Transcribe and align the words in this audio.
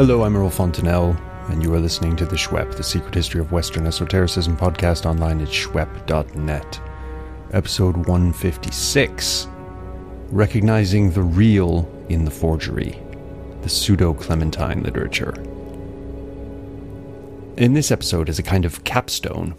Hello, 0.00 0.24
I'm 0.24 0.34
Earl 0.34 0.48
Fontainelle, 0.48 1.14
and 1.50 1.62
you 1.62 1.74
are 1.74 1.78
listening 1.78 2.16
to 2.16 2.24
The 2.24 2.34
Shwep, 2.34 2.74
the 2.74 2.82
secret 2.82 3.14
history 3.14 3.38
of 3.38 3.52
Western 3.52 3.86
esotericism 3.86 4.56
podcast 4.56 5.04
online 5.04 5.42
at 5.42 5.48
shwep.net. 5.48 6.80
Episode 7.52 7.96
156 8.06 9.46
Recognizing 10.30 11.10
the 11.10 11.20
Real 11.20 11.86
in 12.08 12.24
the 12.24 12.30
Forgery, 12.30 12.98
the 13.60 13.68
Pseudo 13.68 14.14
Clementine 14.14 14.82
Literature. 14.82 15.34
In 17.58 17.74
this 17.74 17.90
episode, 17.90 18.30
as 18.30 18.38
a 18.38 18.42
kind 18.42 18.64
of 18.64 18.84
capstone 18.84 19.54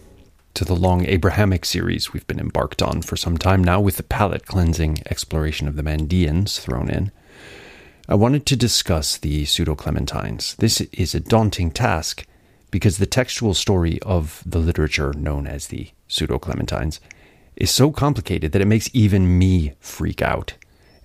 to 0.55 0.65
the 0.65 0.75
long 0.75 1.05
Abrahamic 1.05 1.65
series 1.65 2.13
we've 2.13 2.25
been 2.25 2.39
embarked 2.39 2.81
on 2.81 3.03
for 3.03 3.15
some 3.15 3.37
time 3.37 3.63
now, 3.63 3.79
with 3.79 3.97
the 3.97 4.01
palate 4.01 4.47
cleansing 4.47 5.03
exploration 5.05 5.67
of 5.67 5.75
the 5.75 5.83
Mandeans 5.83 6.59
thrown 6.59 6.89
in, 6.89 7.11
I 8.11 8.15
wanted 8.15 8.45
to 8.47 8.57
discuss 8.57 9.17
the 9.17 9.45
pseudo 9.45 9.73
Clementines. 9.73 10.57
This 10.57 10.81
is 10.81 11.15
a 11.15 11.21
daunting 11.21 11.71
task 11.71 12.25
because 12.69 12.97
the 12.97 13.05
textual 13.05 13.53
story 13.53 14.01
of 14.01 14.43
the 14.45 14.59
literature 14.59 15.13
known 15.13 15.47
as 15.47 15.67
the 15.67 15.91
pseudo 16.09 16.37
Clementines 16.37 16.99
is 17.55 17.71
so 17.71 17.89
complicated 17.89 18.51
that 18.51 18.61
it 18.61 18.67
makes 18.67 18.89
even 18.91 19.39
me 19.39 19.75
freak 19.79 20.21
out. 20.21 20.55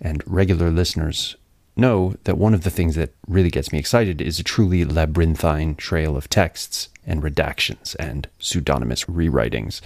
And 0.01 0.21
regular 0.27 0.73
listeners 0.73 1.37
know 1.77 2.17
that 2.25 2.39
one 2.39 2.55
of 2.55 2.65
the 2.65 2.71
things 2.71 2.97
that 2.97 3.15
really 3.29 3.51
gets 3.51 3.71
me 3.71 3.79
excited 3.79 4.21
is 4.21 4.41
a 4.41 4.43
truly 4.43 4.85
labyrinthine 4.85 5.77
trail 5.77 6.17
of 6.17 6.29
texts 6.29 6.89
and 7.07 7.23
redactions 7.23 7.95
and 8.01 8.29
pseudonymous 8.41 9.05
rewritings. 9.05 9.81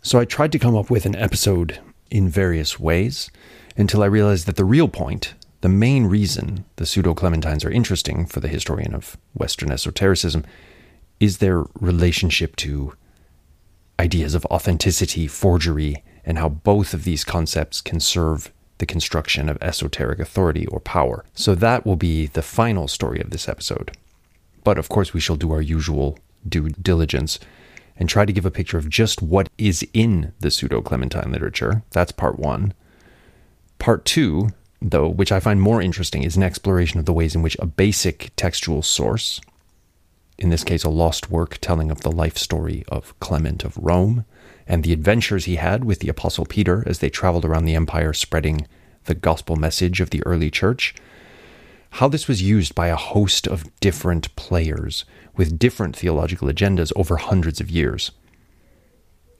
So 0.00 0.18
I 0.18 0.24
tried 0.24 0.52
to 0.52 0.58
come 0.58 0.76
up 0.76 0.88
with 0.88 1.04
an 1.04 1.16
episode 1.16 1.78
in 2.10 2.26
various 2.26 2.80
ways 2.80 3.30
until 3.76 4.02
I 4.02 4.06
realized 4.06 4.46
that 4.46 4.56
the 4.56 4.64
real 4.64 4.88
point, 4.88 5.34
the 5.60 5.68
main 5.68 6.06
reason 6.06 6.64
the 6.76 6.86
pseudo 6.86 7.14
Clementines 7.14 7.64
are 7.64 7.70
interesting 7.70 8.26
for 8.26 8.40
the 8.40 8.48
historian 8.48 8.94
of 8.94 9.16
Western 9.34 9.70
esotericism, 9.70 10.44
is 11.18 11.38
their 11.38 11.64
relationship 11.78 12.56
to 12.56 12.94
ideas 13.98 14.34
of 14.34 14.46
authenticity, 14.46 15.26
forgery, 15.26 16.02
and 16.24 16.38
how 16.38 16.48
both 16.48 16.94
of 16.94 17.04
these 17.04 17.24
concepts 17.24 17.80
can 17.80 18.00
serve 18.00 18.50
the 18.78 18.86
construction 18.86 19.50
of 19.50 19.58
esoteric 19.60 20.18
authority 20.18 20.66
or 20.66 20.80
power. 20.80 21.24
So 21.34 21.54
that 21.54 21.84
will 21.84 21.96
be 21.96 22.26
the 22.26 22.42
final 22.42 22.88
story 22.88 23.20
of 23.20 23.28
this 23.30 23.48
episode. 23.48 23.92
But 24.64 24.78
of 24.78 24.88
course, 24.88 25.12
we 25.12 25.20
shall 25.20 25.36
do 25.36 25.52
our 25.52 25.60
usual 25.60 26.18
due 26.48 26.70
diligence 26.70 27.38
and 27.98 28.08
try 28.08 28.24
to 28.24 28.32
give 28.32 28.46
a 28.46 28.50
picture 28.50 28.78
of 28.78 28.88
just 28.88 29.20
what 29.20 29.50
is 29.58 29.86
in 29.92 30.32
the 30.40 30.50
pseudo 30.50 30.80
Clementine 30.80 31.30
literature. 31.30 31.82
That's 31.90 32.12
part 32.12 32.38
one. 32.38 32.72
Part 33.78 34.06
two, 34.06 34.50
though, 34.82 35.08
which 35.08 35.32
I 35.32 35.40
find 35.40 35.60
more 35.60 35.82
interesting, 35.82 36.22
is 36.22 36.36
an 36.36 36.42
exploration 36.42 36.98
of 36.98 37.04
the 37.04 37.12
ways 37.12 37.34
in 37.34 37.42
which 37.42 37.56
a 37.58 37.66
basic 37.66 38.32
textual 38.36 38.82
source, 38.82 39.40
in 40.38 40.48
this 40.48 40.64
case, 40.64 40.84
a 40.84 40.90
lost 40.90 41.30
work 41.30 41.58
telling 41.60 41.90
of 41.90 42.00
the 42.00 42.10
life 42.10 42.38
story 42.38 42.84
of 42.88 43.18
Clement 43.20 43.62
of 43.62 43.76
Rome, 43.76 44.24
and 44.66 44.82
the 44.82 44.92
adventures 44.92 45.44
he 45.44 45.56
had 45.56 45.84
with 45.84 45.98
the 45.98 46.08
Apostle 46.08 46.46
Peter 46.46 46.82
as 46.86 47.00
they 47.00 47.10
traveled 47.10 47.44
around 47.44 47.64
the 47.64 47.74
empire 47.74 48.12
spreading 48.12 48.66
the 49.04 49.14
gospel 49.14 49.56
message 49.56 50.00
of 50.00 50.10
the 50.10 50.22
early 50.24 50.50
church. 50.50 50.94
How 51.94 52.08
this 52.08 52.28
was 52.28 52.40
used 52.40 52.74
by 52.74 52.86
a 52.86 52.96
host 52.96 53.46
of 53.46 53.68
different 53.80 54.34
players 54.36 55.04
with 55.36 55.58
different 55.58 55.96
theological 55.96 56.48
agendas 56.48 56.92
over 56.94 57.16
hundreds 57.16 57.60
of 57.60 57.70
years. 57.70 58.12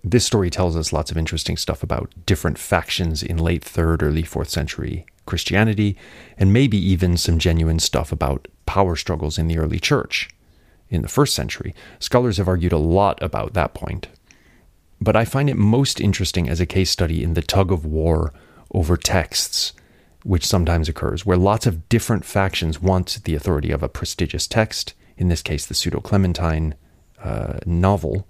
This 0.03 0.27
story 0.27 0.51
tells 0.51 0.77
us 0.77 0.93
lots 0.93 1.11
of 1.11 1.17
interesting 1.17 1.57
stuff 1.57 1.83
about 1.83 2.13
different 2.27 2.59
factions 2.59 3.23
in 3.23 3.37
late 3.39 3.63
3rd, 3.63 4.03
early 4.03 4.23
4th 4.23 4.49
century 4.49 5.07
Christianity, 5.31 5.97
and 6.37 6.53
maybe 6.53 6.77
even 6.77 7.17
some 7.17 7.39
genuine 7.39 7.79
stuff 7.79 8.13
about 8.13 8.49
power 8.67 8.97
struggles 8.97 9.39
in 9.39 9.49
the 9.49 9.59
early 9.59 9.81
church 9.81 10.29
in 10.91 11.03
the 11.03 11.09
first 11.09 11.35
century. 11.35 11.75
Scholars 11.99 12.37
have 12.37 12.49
argued 12.49 12.73
a 12.73 12.79
lot 12.79 13.23
about 13.23 13.55
that 13.55 13.75
point 13.75 14.09
but 15.01 15.17
I 15.17 15.25
find 15.25 15.49
it 15.49 15.57
most 15.57 16.01
interesting 16.01 16.49
as 16.49 16.61
a 16.61 16.67
case 16.67 16.91
study 16.91 17.23
in 17.23 17.35
the 17.35 17.43
tug 17.43 17.73
of 17.73 17.87
war 17.87 18.33
over 18.73 18.97
texts, 18.97 19.73
which 20.25 20.47
sometimes 20.47 20.89
occurs, 20.89 21.25
where 21.25 21.39
lots 21.39 21.67
of 21.67 21.89
different 21.89 22.25
factions 22.25 22.83
want 22.83 23.21
the 23.25 23.35
authority 23.35 23.71
of 23.71 23.83
a 23.83 23.89
prestigious 23.89 24.47
text, 24.47 24.95
in 25.17 25.29
this 25.29 25.43
case, 25.43 25.65
the 25.65 25.75
Pseudo 25.75 26.01
Clementine 26.01 26.75
uh, 27.23 27.59
novel, 27.65 28.27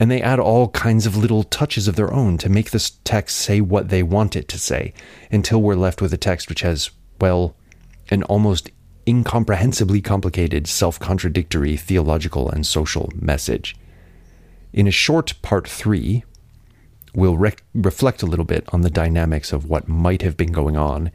and 0.00 0.10
they 0.10 0.22
add 0.22 0.40
all 0.40 0.68
kinds 0.68 1.04
of 1.04 1.14
little 1.14 1.44
touches 1.44 1.86
of 1.86 1.94
their 1.94 2.12
own 2.12 2.38
to 2.38 2.48
make 2.48 2.70
this 2.70 2.92
text 3.04 3.36
say 3.36 3.60
what 3.60 3.90
they 3.90 4.02
want 4.02 4.34
it 4.34 4.48
to 4.48 4.58
say, 4.58 4.94
until 5.30 5.60
we're 5.60 5.74
left 5.74 6.00
with 6.00 6.12
a 6.14 6.16
text 6.16 6.48
which 6.48 6.62
has, 6.62 6.90
well, 7.20 7.54
an 8.08 8.22
almost 8.22 8.70
incomprehensibly 9.06 10.00
complicated, 10.00 10.66
self 10.66 10.98
contradictory 10.98 11.76
theological 11.76 12.50
and 12.50 12.66
social 12.66 13.10
message. 13.14 13.76
In 14.72 14.86
a 14.86 14.90
short 14.90 15.34
part 15.42 15.68
three, 15.68 16.24
we'll 17.14 17.36
re- 17.36 17.52
reflect 17.74 18.22
a 18.22 18.26
little 18.26 18.46
bit 18.46 18.64
on 18.72 18.80
the 18.80 18.90
dynamics 18.90 19.52
of 19.52 19.68
what 19.68 19.86
might 19.86 20.22
have 20.22 20.36
been 20.36 20.52
going 20.52 20.78
on 20.78 21.10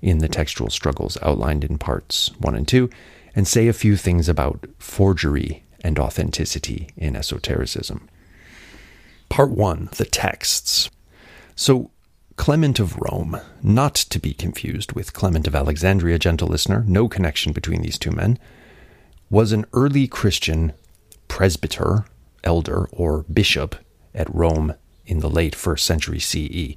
in 0.00 0.18
the 0.18 0.28
textual 0.28 0.70
struggles 0.70 1.18
outlined 1.20 1.64
in 1.64 1.76
parts 1.76 2.30
one 2.38 2.54
and 2.54 2.66
two, 2.66 2.88
and 3.36 3.46
say 3.46 3.68
a 3.68 3.74
few 3.74 3.94
things 3.94 4.26
about 4.26 4.64
forgery 4.78 5.64
and 5.84 5.98
authenticity 5.98 6.88
in 6.96 7.14
esotericism. 7.14 8.08
Part 9.32 9.52
one 9.52 9.88
The 9.96 10.04
Texts. 10.04 10.90
So, 11.56 11.90
Clement 12.36 12.78
of 12.78 12.98
Rome, 12.98 13.40
not 13.62 13.94
to 13.94 14.18
be 14.18 14.34
confused 14.34 14.92
with 14.92 15.14
Clement 15.14 15.46
of 15.46 15.54
Alexandria, 15.54 16.18
gentle 16.18 16.48
listener, 16.48 16.84
no 16.86 17.08
connection 17.08 17.54
between 17.54 17.80
these 17.80 17.96
two 17.96 18.10
men, 18.10 18.38
was 19.30 19.52
an 19.52 19.64
early 19.72 20.06
Christian 20.06 20.74
presbyter 21.28 22.04
elder 22.44 22.90
or 22.92 23.22
bishop 23.22 23.74
at 24.14 24.32
Rome 24.34 24.74
in 25.06 25.20
the 25.20 25.30
late 25.30 25.54
first 25.54 25.86
century 25.86 26.20
CE. 26.20 26.76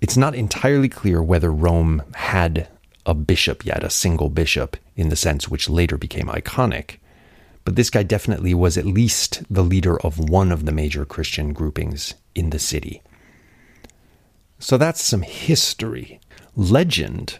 It's 0.00 0.16
not 0.16 0.34
entirely 0.34 0.88
clear 0.88 1.22
whether 1.22 1.52
Rome 1.52 2.02
had 2.16 2.66
a 3.06 3.14
bishop 3.14 3.64
yet, 3.64 3.84
a 3.84 3.90
single 3.90 4.28
bishop, 4.28 4.76
in 4.96 5.08
the 5.08 5.14
sense 5.14 5.48
which 5.48 5.70
later 5.70 5.96
became 5.96 6.26
iconic. 6.26 6.96
But 7.70 7.76
this 7.76 7.88
guy 7.88 8.02
definitely 8.02 8.52
was 8.52 8.76
at 8.76 8.84
least 8.84 9.44
the 9.48 9.62
leader 9.62 9.96
of 10.00 10.18
one 10.18 10.50
of 10.50 10.66
the 10.66 10.72
major 10.72 11.04
Christian 11.04 11.52
groupings 11.52 12.14
in 12.34 12.50
the 12.50 12.58
city. 12.58 13.00
So 14.58 14.76
that's 14.76 15.00
some 15.00 15.22
history. 15.22 16.18
Legend, 16.56 17.38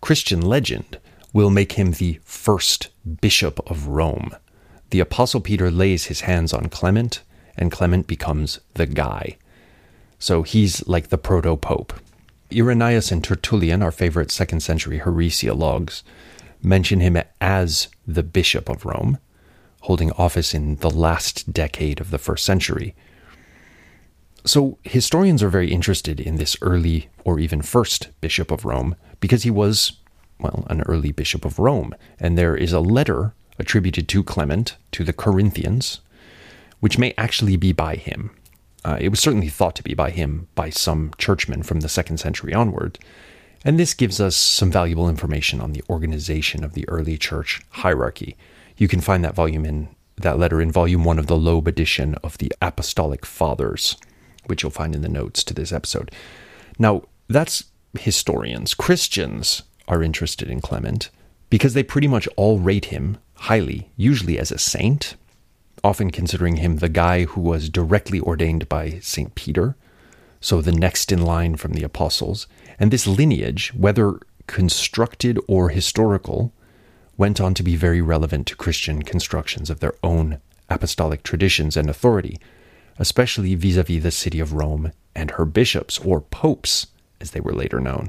Christian 0.00 0.40
legend, 0.40 0.98
will 1.34 1.50
make 1.50 1.72
him 1.72 1.92
the 1.92 2.20
first 2.24 2.88
bishop 3.20 3.60
of 3.70 3.88
Rome 3.88 4.34
the 4.88 5.00
Apostle 5.00 5.42
Peter 5.42 5.70
lays 5.70 6.06
his 6.06 6.22
hands 6.22 6.54
on 6.54 6.70
Clement, 6.70 7.20
and 7.54 7.70
Clement 7.70 8.06
becomes 8.06 8.60
the 8.72 8.86
guy. 8.86 9.36
So 10.18 10.42
he's 10.42 10.88
like 10.88 11.10
the 11.10 11.18
proto 11.18 11.58
pope. 11.58 11.92
Irenaeus 12.50 13.12
and 13.12 13.22
Tertullian, 13.22 13.82
our 13.82 13.92
favorite 13.92 14.30
second 14.30 14.60
century 14.60 15.00
heresiologues, 15.00 16.02
mention 16.62 17.00
him 17.00 17.18
as 17.42 17.88
the 18.06 18.22
Bishop 18.22 18.70
of 18.70 18.86
Rome, 18.86 19.18
holding 19.80 20.12
office 20.12 20.54
in 20.54 20.76
the 20.76 20.90
last 20.90 21.52
decade 21.52 22.00
of 22.00 22.10
the 22.10 22.18
first 22.18 22.44
century. 22.44 22.94
So 24.44 24.78
historians 24.82 25.42
are 25.42 25.48
very 25.48 25.72
interested 25.72 26.20
in 26.20 26.36
this 26.36 26.56
early 26.62 27.08
or 27.24 27.38
even 27.38 27.62
first 27.62 28.08
Bishop 28.20 28.50
of 28.50 28.64
Rome 28.64 28.96
because 29.20 29.42
he 29.42 29.50
was, 29.50 29.92
well, 30.38 30.66
an 30.70 30.82
early 30.82 31.12
Bishop 31.12 31.44
of 31.44 31.58
Rome. 31.58 31.94
And 32.18 32.38
there 32.38 32.56
is 32.56 32.72
a 32.72 32.80
letter 32.80 33.34
attributed 33.58 34.08
to 34.08 34.24
Clement 34.24 34.76
to 34.92 35.04
the 35.04 35.12
Corinthians, 35.12 36.00
which 36.80 36.98
may 36.98 37.12
actually 37.18 37.56
be 37.56 37.72
by 37.72 37.96
him. 37.96 38.30
Uh, 38.82 38.96
it 38.98 39.10
was 39.10 39.20
certainly 39.20 39.48
thought 39.48 39.76
to 39.76 39.82
be 39.82 39.92
by 39.92 40.10
him 40.10 40.48
by 40.54 40.70
some 40.70 41.12
churchmen 41.18 41.62
from 41.62 41.80
the 41.80 41.88
second 41.88 42.18
century 42.18 42.54
onward, 42.54 42.98
and 43.62 43.78
this 43.78 43.92
gives 43.92 44.20
us 44.20 44.36
some 44.36 44.70
valuable 44.70 45.08
information 45.08 45.60
on 45.60 45.72
the 45.72 45.82
organization 45.90 46.64
of 46.64 46.72
the 46.72 46.88
early 46.88 47.18
church 47.18 47.60
hierarchy. 47.70 48.36
You 48.80 48.88
can 48.88 49.02
find 49.02 49.22
that 49.22 49.34
volume 49.34 49.66
in 49.66 49.94
that 50.16 50.38
letter 50.38 50.58
in 50.58 50.72
volume 50.72 51.04
one 51.04 51.18
of 51.18 51.26
the 51.26 51.36
Loeb 51.36 51.68
edition 51.68 52.14
of 52.24 52.38
the 52.38 52.50
Apostolic 52.62 53.26
Fathers, 53.26 53.98
which 54.46 54.62
you'll 54.62 54.70
find 54.70 54.94
in 54.94 55.02
the 55.02 55.08
notes 55.08 55.44
to 55.44 55.54
this 55.54 55.70
episode. 55.70 56.10
Now, 56.78 57.02
that's 57.28 57.64
historians. 57.98 58.72
Christians 58.72 59.64
are 59.86 60.02
interested 60.02 60.48
in 60.48 60.62
Clement 60.62 61.10
because 61.50 61.74
they 61.74 61.82
pretty 61.82 62.08
much 62.08 62.26
all 62.36 62.58
rate 62.58 62.86
him 62.86 63.18
highly, 63.34 63.90
usually 63.98 64.38
as 64.38 64.50
a 64.50 64.56
saint, 64.56 65.14
often 65.84 66.10
considering 66.10 66.56
him 66.56 66.76
the 66.76 66.88
guy 66.88 67.24
who 67.24 67.42
was 67.42 67.68
directly 67.68 68.18
ordained 68.18 68.66
by 68.66 68.98
St. 69.00 69.34
Peter, 69.34 69.76
so 70.40 70.62
the 70.62 70.72
next 70.72 71.12
in 71.12 71.20
line 71.20 71.56
from 71.56 71.74
the 71.74 71.82
apostles. 71.82 72.46
And 72.78 72.90
this 72.90 73.06
lineage, 73.06 73.74
whether 73.74 74.20
constructed 74.46 75.38
or 75.46 75.68
historical, 75.68 76.54
went 77.20 77.38
on 77.38 77.52
to 77.52 77.62
be 77.62 77.76
very 77.76 78.00
relevant 78.00 78.46
to 78.46 78.56
Christian 78.56 79.02
constructions 79.02 79.68
of 79.68 79.80
their 79.80 79.92
own 80.02 80.40
apostolic 80.70 81.22
traditions 81.22 81.76
and 81.76 81.90
authority, 81.90 82.38
especially 82.98 83.54
vis 83.54 83.76
a 83.76 83.82
vis 83.82 84.02
the 84.02 84.10
city 84.10 84.40
of 84.40 84.54
Rome 84.54 84.90
and 85.14 85.32
her 85.32 85.44
bishops, 85.44 85.98
or 85.98 86.22
popes, 86.22 86.86
as 87.20 87.32
they 87.32 87.40
were 87.40 87.52
later 87.52 87.78
known. 87.78 88.08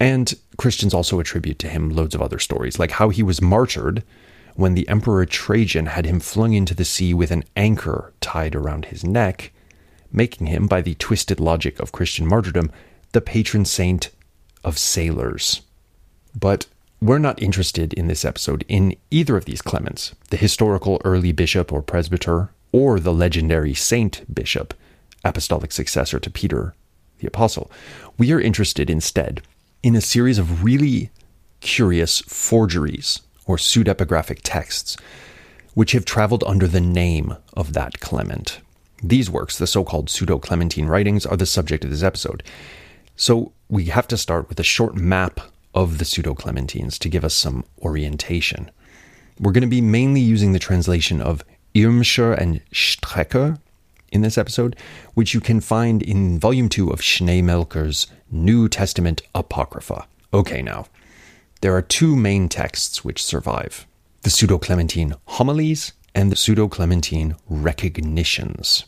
And 0.00 0.34
Christians 0.56 0.92
also 0.92 1.20
attribute 1.20 1.60
to 1.60 1.68
him 1.68 1.90
loads 1.90 2.16
of 2.16 2.20
other 2.20 2.40
stories, 2.40 2.80
like 2.80 2.90
how 2.90 3.10
he 3.10 3.22
was 3.22 3.40
martyred 3.40 4.02
when 4.56 4.74
the 4.74 4.88
Emperor 4.88 5.24
Trajan 5.24 5.86
had 5.86 6.04
him 6.04 6.18
flung 6.18 6.52
into 6.52 6.74
the 6.74 6.84
sea 6.84 7.14
with 7.14 7.30
an 7.30 7.44
anchor 7.54 8.12
tied 8.20 8.56
around 8.56 8.86
his 8.86 9.04
neck, 9.04 9.52
making 10.10 10.48
him, 10.48 10.66
by 10.66 10.80
the 10.80 10.96
twisted 10.96 11.38
logic 11.38 11.78
of 11.78 11.92
Christian 11.92 12.26
martyrdom, 12.26 12.72
the 13.12 13.20
patron 13.20 13.64
saint 13.64 14.10
of 14.64 14.78
sailors. 14.78 15.62
But 16.34 16.66
we're 17.00 17.18
not 17.18 17.42
interested 17.42 17.92
in 17.92 18.06
this 18.06 18.24
episode 18.24 18.64
in 18.68 18.96
either 19.10 19.36
of 19.36 19.44
these 19.44 19.62
Clements, 19.62 20.14
the 20.30 20.36
historical 20.36 21.00
early 21.04 21.32
bishop 21.32 21.72
or 21.72 21.82
presbyter, 21.82 22.50
or 22.72 22.98
the 22.98 23.12
legendary 23.12 23.74
saint 23.74 24.32
bishop, 24.32 24.74
apostolic 25.24 25.72
successor 25.72 26.18
to 26.18 26.30
Peter 26.30 26.74
the 27.18 27.26
apostle. 27.26 27.70
We 28.18 28.32
are 28.32 28.40
interested 28.40 28.90
instead 28.90 29.42
in 29.82 29.96
a 29.96 30.00
series 30.00 30.38
of 30.38 30.64
really 30.64 31.10
curious 31.60 32.20
forgeries 32.22 33.20
or 33.46 33.56
pseudepigraphic 33.56 34.40
texts 34.42 34.96
which 35.74 35.92
have 35.92 36.04
traveled 36.04 36.42
under 36.46 36.66
the 36.66 36.80
name 36.80 37.36
of 37.54 37.74
that 37.74 38.00
Clement. 38.00 38.60
These 39.02 39.30
works, 39.30 39.58
the 39.58 39.66
so 39.66 39.84
called 39.84 40.08
pseudo 40.08 40.38
Clementine 40.38 40.86
writings, 40.86 41.26
are 41.26 41.36
the 41.36 41.44
subject 41.44 41.84
of 41.84 41.90
this 41.90 42.02
episode. 42.02 42.42
So 43.14 43.52
we 43.68 43.86
have 43.86 44.08
to 44.08 44.16
start 44.16 44.48
with 44.48 44.58
a 44.58 44.64
short 44.64 44.94
map 44.94 45.40
of 45.76 45.98
the 45.98 46.04
pseudo 46.04 46.34
Clementines 46.34 46.98
to 46.98 47.08
give 47.08 47.24
us 47.24 47.34
some 47.34 47.64
orientation. 47.82 48.70
We're 49.38 49.52
going 49.52 49.60
to 49.60 49.68
be 49.68 49.82
mainly 49.82 50.22
using 50.22 50.52
the 50.52 50.58
translation 50.58 51.20
of 51.20 51.44
Irmscher 51.74 52.36
and 52.36 52.62
Strecker 52.72 53.60
in 54.10 54.22
this 54.22 54.38
episode, 54.38 54.74
which 55.12 55.34
you 55.34 55.40
can 55.40 55.60
find 55.60 56.02
in 56.02 56.38
Volume 56.38 56.70
2 56.70 56.88
of 56.88 57.00
Schneemelcher's 57.00 58.06
New 58.30 58.68
Testament 58.68 59.20
Apocrypha. 59.34 60.06
Okay, 60.32 60.62
now, 60.62 60.86
there 61.60 61.76
are 61.76 61.82
two 61.82 62.16
main 62.16 62.48
texts 62.48 63.04
which 63.04 63.22
survive 63.22 63.86
the 64.22 64.30
Pseudo 64.30 64.58
Clementine 64.58 65.14
Homilies 65.26 65.92
and 66.14 66.32
the 66.32 66.36
Pseudo 66.36 66.66
Clementine 66.66 67.36
Recognitions. 67.48 68.86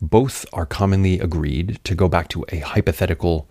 Both 0.00 0.46
are 0.52 0.64
commonly 0.64 1.18
agreed 1.18 1.80
to 1.84 1.94
go 1.94 2.08
back 2.08 2.28
to 2.28 2.46
a 2.50 2.60
hypothetical 2.60 3.48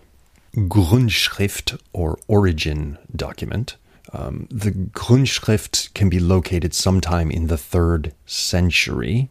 Grundschrift 0.54 1.80
or 1.92 2.18
origin 2.26 2.98
document. 3.14 3.76
Um, 4.12 4.48
the 4.50 4.72
Grundschrift 4.72 5.94
can 5.94 6.08
be 6.08 6.18
located 6.18 6.74
sometime 6.74 7.30
in 7.30 7.46
the 7.46 7.58
third 7.58 8.12
century 8.26 9.30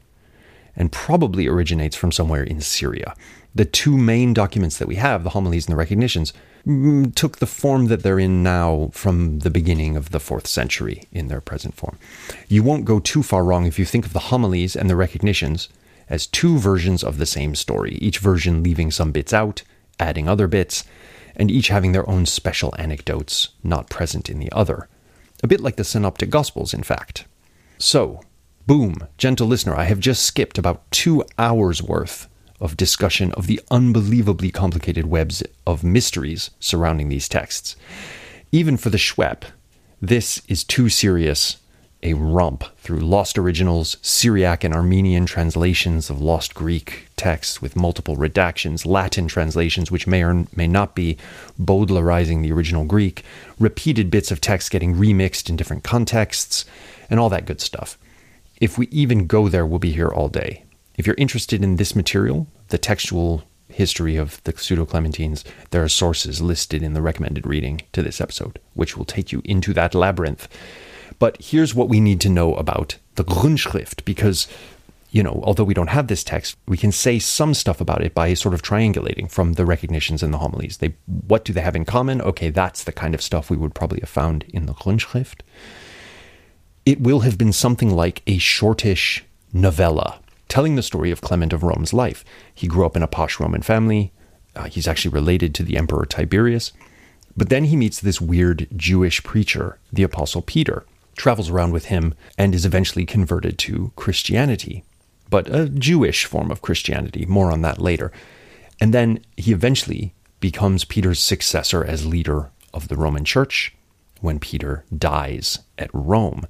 and 0.75 0.91
probably 0.91 1.47
originates 1.47 1.95
from 1.95 2.11
somewhere 2.11 2.43
in 2.43 2.61
Syria. 2.61 3.13
The 3.53 3.65
two 3.65 3.97
main 3.97 4.33
documents 4.33 4.77
that 4.77 4.87
we 4.87 4.95
have, 4.95 5.23
the 5.23 5.31
homilies 5.31 5.65
and 5.65 5.73
the 5.73 5.77
recognitions, 5.77 6.31
mm, 6.65 7.13
took 7.15 7.37
the 7.37 7.45
form 7.47 7.87
that 7.87 8.03
they're 8.03 8.19
in 8.19 8.41
now 8.41 8.89
from 8.93 9.39
the 9.39 9.49
beginning 9.49 9.97
of 9.97 10.11
the 10.11 10.19
fourth 10.19 10.47
century 10.47 11.03
in 11.11 11.27
their 11.27 11.41
present 11.41 11.73
form. 11.73 11.97
You 12.47 12.63
won't 12.63 12.85
go 12.85 12.99
too 12.99 13.23
far 13.23 13.43
wrong 13.43 13.65
if 13.65 13.77
you 13.77 13.85
think 13.85 14.05
of 14.05 14.13
the 14.13 14.19
homilies 14.19 14.75
and 14.75 14.89
the 14.89 14.95
recognitions 14.95 15.67
as 16.07 16.25
two 16.25 16.57
versions 16.57 17.03
of 17.03 17.17
the 17.17 17.25
same 17.25 17.55
story, 17.55 17.95
each 17.95 18.19
version 18.19 18.63
leaving 18.63 18.91
some 18.91 19.11
bits 19.11 19.33
out, 19.33 19.63
adding 19.99 20.29
other 20.29 20.47
bits, 20.47 20.85
and 21.39 21.49
each 21.49 21.69
having 21.69 21.93
their 21.93 22.07
own 22.07 22.25
special 22.25 22.75
anecdotes 22.77 23.49
not 23.63 23.89
present 23.89 24.29
in 24.29 24.37
the 24.37 24.51
other. 24.51 24.89
A 25.41 25.47
bit 25.47 25.61
like 25.61 25.77
the 25.77 25.85
Synoptic 25.85 26.29
Gospels, 26.29 26.73
in 26.73 26.83
fact. 26.83 27.25
So, 27.77 28.21
boom, 28.67 29.07
gentle 29.17 29.47
listener, 29.47 29.73
I 29.73 29.85
have 29.85 30.01
just 30.01 30.23
skipped 30.23 30.57
about 30.57 30.91
two 30.91 31.23
hours 31.39 31.81
worth 31.81 32.27
of 32.59 32.75
discussion 32.75 33.31
of 33.31 33.47
the 33.47 33.61
unbelievably 33.71 34.51
complicated 34.51 35.05
webs 35.05 35.41
of 35.65 35.81
mysteries 35.83 36.51
surrounding 36.59 37.07
these 37.07 37.29
texts. 37.29 37.77
Even 38.51 38.75
for 38.75 38.89
the 38.89 38.97
Shwep, 38.97 39.43
this 40.01 40.41
is 40.49 40.65
too 40.65 40.89
serious 40.89 41.57
a 42.01 42.13
romp 42.13 42.63
through 42.77 42.99
lost 42.99 43.37
originals, 43.37 43.97
Syriac 44.01 44.63
and 44.63 44.73
Armenian 44.73 45.25
translations 45.25 46.09
of 46.09 46.21
lost 46.21 46.55
Greek 46.55 47.07
texts 47.17 47.61
with 47.61 47.75
multiple 47.75 48.15
redactions, 48.15 48.85
Latin 48.85 49.27
translations 49.27 49.91
which 49.91 50.07
may 50.07 50.23
or 50.23 50.45
may 50.55 50.67
not 50.67 50.95
be 50.95 51.17
Bowdlerizing 51.59 52.41
the 52.41 52.51
original 52.51 52.85
Greek, 52.85 53.23
repeated 53.59 54.09
bits 54.09 54.31
of 54.31 54.39
text 54.39 54.71
getting 54.71 54.95
remixed 54.95 55.49
in 55.49 55.57
different 55.57 55.83
contexts, 55.83 56.63
and 57.09 57.19
all 57.19 57.29
that 57.29 57.45
good 57.45 57.59
stuff. 57.59 57.97
If 58.61 58.77
we 58.77 58.87
even 58.87 59.27
go 59.27 59.49
there, 59.49 59.65
we'll 59.65 59.79
be 59.79 59.91
here 59.91 60.09
all 60.09 60.29
day. 60.29 60.63
If 60.97 61.05
you're 61.05 61.15
interested 61.17 61.63
in 61.63 61.75
this 61.75 61.95
material, 61.95 62.47
the 62.69 62.77
textual 62.77 63.43
history 63.69 64.15
of 64.15 64.43
the 64.43 64.57
Pseudo 64.57 64.85
Clementines, 64.85 65.43
there 65.71 65.83
are 65.83 65.89
sources 65.89 66.41
listed 66.41 66.81
in 66.81 66.93
the 66.93 67.01
recommended 67.01 67.45
reading 67.45 67.81
to 67.93 68.01
this 68.01 68.19
episode, 68.19 68.59
which 68.73 68.97
will 68.97 69.05
take 69.05 69.31
you 69.31 69.41
into 69.45 69.73
that 69.73 69.93
labyrinth. 69.93 70.47
But 71.19 71.37
here's 71.41 71.75
what 71.75 71.89
we 71.89 71.99
need 71.99 72.21
to 72.21 72.29
know 72.29 72.55
about 72.55 72.97
the 73.15 73.25
Grundschrift, 73.25 74.05
because, 74.05 74.47
you 75.11 75.21
know, 75.21 75.41
although 75.43 75.65
we 75.65 75.73
don't 75.73 75.87
have 75.87 76.07
this 76.07 76.23
text, 76.23 76.55
we 76.65 76.77
can 76.77 76.93
say 76.93 77.19
some 77.19 77.53
stuff 77.53 77.81
about 77.81 78.01
it 78.01 78.13
by 78.13 78.33
sort 78.33 78.53
of 78.53 78.61
triangulating 78.61 79.29
from 79.29 79.53
the 79.53 79.65
recognitions 79.65 80.23
and 80.23 80.33
the 80.33 80.37
homilies. 80.37 80.77
They, 80.77 80.93
what 81.27 81.43
do 81.43 81.51
they 81.51 81.61
have 81.61 81.75
in 81.75 81.83
common? 81.83 82.21
Okay, 82.21 82.49
that's 82.49 82.85
the 82.85 82.93
kind 82.93 83.13
of 83.13 83.21
stuff 83.21 83.49
we 83.49 83.57
would 83.57 83.75
probably 83.75 83.99
have 83.99 84.09
found 84.09 84.43
in 84.47 84.65
the 84.65 84.73
Grundschrift. 84.73 85.41
It 86.85 87.01
will 87.01 87.19
have 87.19 87.37
been 87.37 87.53
something 87.53 87.89
like 87.89 88.23
a 88.25 88.37
shortish 88.37 89.25
novella 89.51 90.19
telling 90.47 90.75
the 90.75 90.81
story 90.81 91.11
of 91.11 91.21
Clement 91.21 91.53
of 91.53 91.63
Rome's 91.63 91.93
life. 91.93 92.23
He 92.55 92.67
grew 92.67 92.85
up 92.85 92.95
in 92.95 93.03
a 93.03 93.07
posh 93.07 93.39
Roman 93.39 93.61
family. 93.61 94.11
Uh, 94.55 94.63
he's 94.63 94.87
actually 94.87 95.11
related 95.11 95.53
to 95.55 95.63
the 95.63 95.77
Emperor 95.77 96.05
Tiberius. 96.05 96.71
But 97.37 97.49
then 97.49 97.65
he 97.65 97.75
meets 97.75 97.99
this 97.99 98.19
weird 98.19 98.67
Jewish 98.75 99.21
preacher, 99.23 99.77
the 99.93 100.03
Apostle 100.03 100.41
Peter, 100.41 100.85
travels 101.19 101.49
around 101.49 101.73
with 101.73 101.85
him, 101.85 102.15
and 102.37 102.55
is 102.55 102.65
eventually 102.65 103.05
converted 103.05 103.59
to 103.59 103.91
Christianity, 103.97 104.85
but 105.29 105.53
a 105.53 105.67
Jewish 105.67 106.25
form 106.25 106.49
of 106.49 106.61
Christianity. 106.61 107.25
More 107.25 107.51
on 107.51 107.61
that 107.61 107.77
later. 107.77 108.11
And 108.79 108.93
then 108.93 109.19
he 109.35 109.51
eventually 109.51 110.13
becomes 110.39 110.85
Peter's 110.85 111.19
successor 111.19 111.83
as 111.83 112.05
leader 112.05 112.49
of 112.73 112.87
the 112.87 112.95
Roman 112.95 113.25
Church 113.25 113.75
when 114.21 114.39
Peter 114.39 114.85
dies 114.97 115.59
at 115.77 115.89
Rome. 115.93 116.47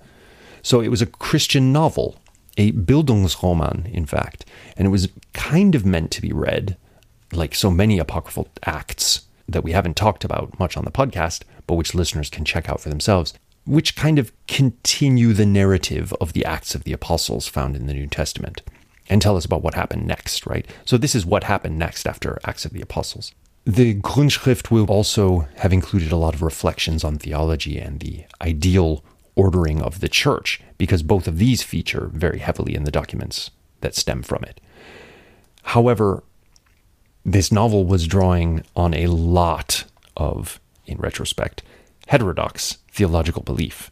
So 0.62 0.82
it 0.82 0.90
was 0.90 1.02
a 1.02 1.08
Christian 1.08 1.74
novel, 1.74 2.20
a 2.56 2.72
Bildungsroman, 2.72 3.92
in 3.92 4.06
fact, 4.06 4.46
and 4.78 4.86
it 4.86 4.92
was 4.92 5.10
kind 5.34 5.74
of 5.74 5.86
meant 5.86 6.12
to 6.12 6.22
be 6.22 6.32
read 6.32 6.78
like 7.32 7.56
so 7.56 7.72
many 7.72 7.98
apocryphal 7.98 8.48
acts 8.66 9.22
that 9.48 9.64
we 9.64 9.72
haven't 9.72 9.96
talked 9.96 10.24
about 10.24 10.60
much 10.60 10.78
on 10.78 10.86
the 10.86 10.92
podcast, 10.92 11.42
but 11.66 11.76
which 11.76 11.96
listeners 11.96 12.30
can 12.30 12.46
check 12.46 12.70
out 12.70 12.82
for 12.82 12.90
themselves 12.90 13.34
which 13.70 13.96
kind 13.96 14.18
of 14.18 14.32
continue 14.48 15.32
the 15.32 15.46
narrative 15.46 16.12
of 16.20 16.34
the 16.34 16.44
Acts 16.44 16.74
of 16.74 16.86
the 16.86 16.92
Apostles 16.92 17.48
found 17.48 17.76
in 17.76 17.86
the 17.86 17.94
New 17.94 18.08
Testament 18.08 18.64
and 19.08 19.22
tell 19.22 19.38
us 19.38 19.46
about 19.46 19.62
what 19.62 19.76
happened 19.76 20.08
next, 20.08 20.48
right? 20.48 20.66
So, 20.86 20.98
this 20.98 21.14
is 21.14 21.24
what 21.24 21.44
happened 21.44 21.78
next 21.78 22.08
after 22.08 22.40
Acts 22.44 22.66
of 22.66 22.74
the 22.74 22.82
Apostles. 22.82 23.32
The 23.66 23.94
Grundschrift 23.94 24.72
will 24.72 24.88
also 24.88 25.48
have 25.58 25.72
included 25.72 26.12
a 26.12 26.16
lot 26.16 26.34
of 26.34 26.42
reflections 26.42 27.04
on 27.04 27.20
theology 27.20 27.78
and 27.78 28.00
the 28.00 28.26
ideal 28.42 29.04
ordering 29.36 29.84
of 29.84 30.00
the 30.00 30.10
church, 30.10 30.62
because 30.80 31.04
both 31.04 31.28
of 31.28 31.38
these 31.38 31.62
feature 31.62 32.10
very 32.12 32.40
heavily 32.40 32.74
in 32.74 32.86
the 32.86 32.92
documents 32.92 33.52
that 33.82 33.94
stem 33.94 34.24
from 34.24 34.44
it. 34.46 34.60
However, 35.62 36.24
this 37.24 37.52
novel 37.52 37.86
was 37.86 38.08
drawing 38.08 38.64
on 38.76 38.96
a 38.96 39.06
lot 39.06 39.84
of, 40.18 40.60
in 40.88 40.98
retrospect, 40.98 41.62
heterodox 42.08 42.79
theological 42.92 43.44
belief. 43.44 43.92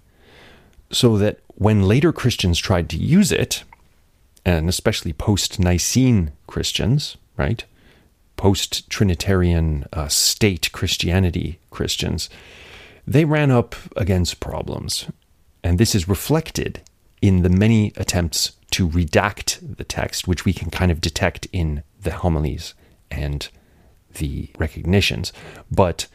So 0.91 1.17
that 1.17 1.39
when 1.55 1.83
later 1.83 2.13
Christians 2.13 2.59
tried 2.59 2.89
to 2.89 2.97
use 2.97 3.31
it, 3.31 3.63
and 4.45 4.69
especially 4.69 5.13
post 5.13 5.59
Nicene 5.59 6.31
Christians, 6.47 7.17
right? 7.35 7.63
Post 8.37 8.89
Trinitarian 8.89 9.85
uh, 9.91 10.07
state 10.07 10.71
Christianity 10.71 11.59
Christians, 11.71 12.29
they 13.05 13.25
ran 13.25 13.51
up 13.51 13.75
against 13.95 14.39
problems. 14.39 15.09
And 15.63 15.77
this 15.77 15.95
is 15.95 16.07
reflected 16.07 16.81
in 17.21 17.41
the 17.41 17.49
many 17.49 17.91
attempts 17.97 18.53
to 18.71 18.87
redact 18.87 19.77
the 19.77 19.83
text, 19.83 20.27
which 20.27 20.45
we 20.45 20.53
can 20.53 20.69
kind 20.69 20.91
of 20.91 21.01
detect 21.01 21.47
in 21.51 21.83
the 22.01 22.11
homilies 22.11 22.73
and 23.09 23.49
the 24.17 24.49
recognitions. 24.57 25.33
But 25.71 26.07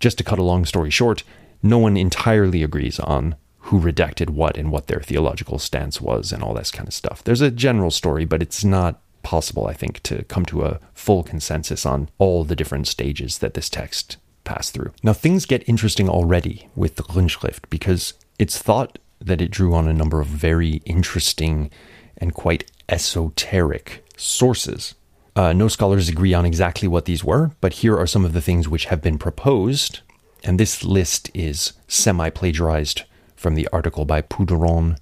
just 0.00 0.18
to 0.18 0.24
cut 0.24 0.38
a 0.38 0.44
long 0.44 0.64
story 0.64 0.90
short, 0.90 1.22
no 1.62 1.78
one 1.78 1.96
entirely 1.96 2.62
agrees 2.62 2.98
on 3.00 3.36
who 3.66 3.80
redacted 3.80 4.30
what 4.30 4.56
and 4.56 4.70
what 4.70 4.86
their 4.86 5.00
theological 5.00 5.58
stance 5.58 6.00
was 6.00 6.32
and 6.32 6.42
all 6.42 6.54
this 6.54 6.70
kind 6.70 6.86
of 6.86 6.94
stuff. 6.94 7.24
There's 7.24 7.40
a 7.40 7.50
general 7.50 7.90
story, 7.90 8.24
but 8.24 8.40
it's 8.40 8.64
not 8.64 9.00
possible, 9.24 9.66
I 9.66 9.72
think, 9.72 10.02
to 10.04 10.22
come 10.24 10.46
to 10.46 10.62
a 10.62 10.78
full 10.94 11.24
consensus 11.24 11.84
on 11.84 12.08
all 12.18 12.44
the 12.44 12.54
different 12.54 12.86
stages 12.86 13.38
that 13.38 13.54
this 13.54 13.68
text 13.68 14.18
passed 14.44 14.72
through. 14.72 14.92
Now, 15.02 15.12
things 15.12 15.46
get 15.46 15.68
interesting 15.68 16.08
already 16.08 16.68
with 16.76 16.94
the 16.94 17.02
Grundschrift 17.02 17.68
because 17.68 18.14
it's 18.38 18.58
thought 18.58 19.00
that 19.20 19.40
it 19.40 19.50
drew 19.50 19.74
on 19.74 19.88
a 19.88 19.92
number 19.92 20.20
of 20.20 20.28
very 20.28 20.80
interesting 20.84 21.70
and 22.18 22.32
quite 22.34 22.70
esoteric 22.88 24.04
sources. 24.16 24.94
Uh, 25.34 25.52
no 25.52 25.66
scholars 25.66 26.08
agree 26.08 26.32
on 26.32 26.46
exactly 26.46 26.86
what 26.86 27.04
these 27.04 27.24
were, 27.24 27.50
but 27.60 27.74
here 27.74 27.98
are 27.98 28.06
some 28.06 28.24
of 28.24 28.32
the 28.32 28.40
things 28.40 28.68
which 28.68 28.86
have 28.86 29.02
been 29.02 29.18
proposed 29.18 30.00
And 30.46 30.60
this 30.60 30.84
list 30.84 31.28
is 31.34 31.72
semi 31.88 32.30
plagiarized 32.30 33.02
from 33.34 33.56
the 33.56 33.68
article 33.72 34.04
by 34.04 34.22
Pouderon 34.22 34.96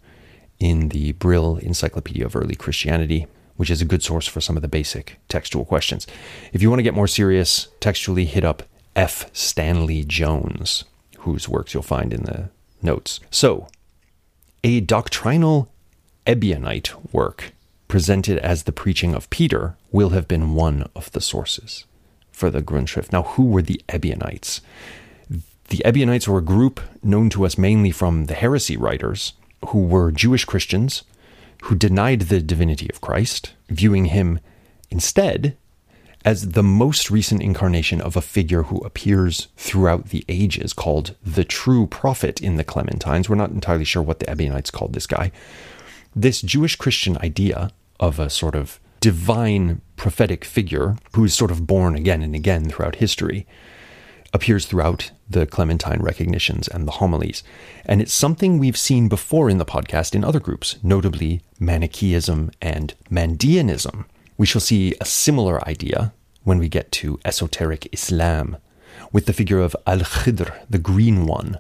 in 0.59 0.89
the 0.89 1.13
Brill 1.13 1.59
Encyclopedia 1.59 2.25
of 2.25 2.35
Early 2.35 2.55
Christianity, 2.55 3.27
which 3.57 3.69
is 3.69 3.83
a 3.83 3.85
good 3.85 4.03
source 4.03 4.27
for 4.27 4.41
some 4.41 4.57
of 4.57 4.63
the 4.63 4.69
basic 4.69 5.19
textual 5.29 5.67
questions. 5.67 6.07
If 6.55 6.63
you 6.63 6.71
want 6.71 6.79
to 6.79 6.83
get 6.83 6.95
more 6.95 7.07
serious 7.07 7.69
textually, 7.79 8.25
hit 8.25 8.43
up 8.43 8.63
F. 8.97 9.29
Stanley 9.35 10.03
Jones, 10.03 10.85
whose 11.19 11.47
works 11.47 11.75
you'll 11.75 11.83
find 11.83 12.15
in 12.15 12.23
the 12.23 12.49
notes. 12.81 13.21
So, 13.31 13.69
a 14.65 14.81
doctrinal 14.81 15.71
Ebionite 16.27 17.13
work 17.13 17.53
presented 17.87 18.39
as 18.39 18.63
the 18.63 18.73
preaching 18.73 19.15
of 19.15 19.29
Peter 19.29 19.77
will 19.93 20.09
have 20.11 20.27
been 20.27 20.55
one 20.55 20.89
of 20.97 21.13
the 21.13 21.21
sources 21.21 21.85
for 22.33 22.49
the 22.49 22.63
Grundschrift. 22.63 23.13
Now, 23.13 23.25
who 23.25 23.45
were 23.45 23.63
the 23.63 23.83
Ebionites? 23.91 24.63
The 25.69 25.85
Ebionites 25.85 26.29
were 26.29 26.39
a 26.39 26.43
group 26.43 26.81
known 27.03 27.31
to 27.31 27.45
us 27.45 27.59
mainly 27.59 27.91
from 27.91 28.27
the 28.27 28.35
heresy 28.35 28.77
writers 28.77 29.33
who 29.69 29.83
were 29.83 30.13
Jewish 30.13 30.45
Christians 30.45 31.05
who 31.65 31.75
denied 31.75 32.23
the 32.23 32.43
divinity 32.43 32.89
of 32.91 33.01
Christ, 33.01 33.55
viewing 33.71 34.07
him 34.07 34.39
instead 34.91 35.57
as 36.23 36.51
the 36.51 36.63
most 36.63 37.11
recent 37.11 37.43
incarnation 37.43 38.01
of 38.01 38.17
a 38.17 38.23
figure 38.23 38.65
who 38.65 38.79
appears 38.79 39.49
throughout 39.57 40.11
the 40.11 40.25
ages, 40.29 40.73
called 40.73 41.15
the 41.25 41.45
true 41.45 41.87
prophet 41.87 42.41
in 42.41 42.57
the 42.57 42.65
Clementines. 42.65 43.29
We're 43.29 43.37
not 43.37 43.51
entirely 43.51 43.85
sure 43.85 44.03
what 44.03 44.21
the 44.21 44.29
Ebionites 44.29 44.71
called 44.71 44.93
this 44.93 45.07
guy. 45.07 45.33
This 46.15 46.41
Jewish 46.43 46.77
Christian 46.77 47.19
idea 47.19 47.71
of 47.99 48.19
a 48.19 48.31
sort 48.31 48.55
of 48.55 48.79
divine 49.01 49.81
prophetic 49.97 50.45
figure 50.45 50.97
who 51.13 51.25
is 51.25 51.35
sort 51.35 51.51
of 51.51 51.67
born 51.67 51.95
again 51.95 52.23
and 52.23 52.35
again 52.35 52.69
throughout 52.69 52.97
history 52.97 53.47
appears 54.35 54.67
throughout 54.67 55.13
the 55.31 55.47
Clementine 55.47 56.03
recognitions 56.03 56.69
and 56.69 56.87
the 56.87 56.93
homilies. 56.93 57.43
And 57.87 58.03
it's 58.03 58.13
something 58.13 58.59
we've 58.59 58.77
seen 58.77 59.09
before 59.09 59.49
in 59.49 59.59
the 59.59 59.65
podcast 59.65 60.15
in 60.15 60.25
other 60.25 60.41
groups, 60.41 60.77
notably 60.83 61.41
Manichaeism 61.61 62.51
and 62.61 62.93
Mandeanism. 63.11 64.05
We 64.37 64.47
shall 64.47 64.61
see 64.61 64.95
a 65.01 65.07
similar 65.07 65.67
idea 65.67 66.13
when 66.43 66.59
we 66.59 66.69
get 66.69 66.91
to 66.93 67.19
esoteric 67.25 67.89
Islam, 67.93 68.59
with 69.13 69.27
the 69.27 69.33
figure 69.33 69.61
of 69.61 69.77
Al 69.87 70.01
Khidr, 70.01 70.53
the 70.69 70.79
Green 70.79 71.27
One, 71.27 71.59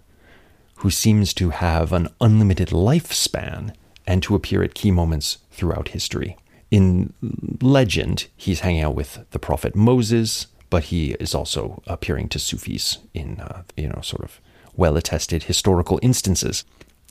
who 0.77 0.91
seems 0.91 1.33
to 1.35 1.51
have 1.51 1.93
an 1.93 2.09
unlimited 2.21 2.69
lifespan 2.69 3.75
and 4.07 4.23
to 4.23 4.35
appear 4.35 4.63
at 4.63 4.75
key 4.75 4.91
moments 4.91 5.39
throughout 5.53 5.89
history. 5.89 6.37
In 6.71 7.15
legend, 7.63 8.27
he's 8.37 8.61
hanging 8.61 8.83
out 8.83 8.97
with 8.97 9.25
the 9.31 9.39
prophet 9.39 9.77
Moses, 9.77 10.49
but 10.75 10.91
he 10.91 11.13
is 11.21 11.37
also 11.37 11.81
appearing 11.87 12.29
to 12.29 12.37
Sufis 12.37 12.99
in, 13.15 13.39
uh, 13.41 13.63
you 13.77 13.87
know, 13.87 14.01
sort 14.03 14.25
of 14.25 14.41
well 14.75 14.97
attested 14.97 15.45
historical 15.45 16.01
instances. 16.03 16.65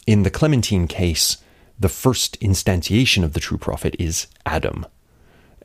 In 0.06 0.24
the 0.24 0.30
Clementine 0.30 0.86
case, 0.86 1.38
the 1.80 1.88
first 1.88 2.38
instantiation 2.42 3.24
of 3.24 3.32
the 3.32 3.40
true 3.40 3.58
prophet 3.58 3.96
is 3.98 4.28
Adam. 4.46 4.86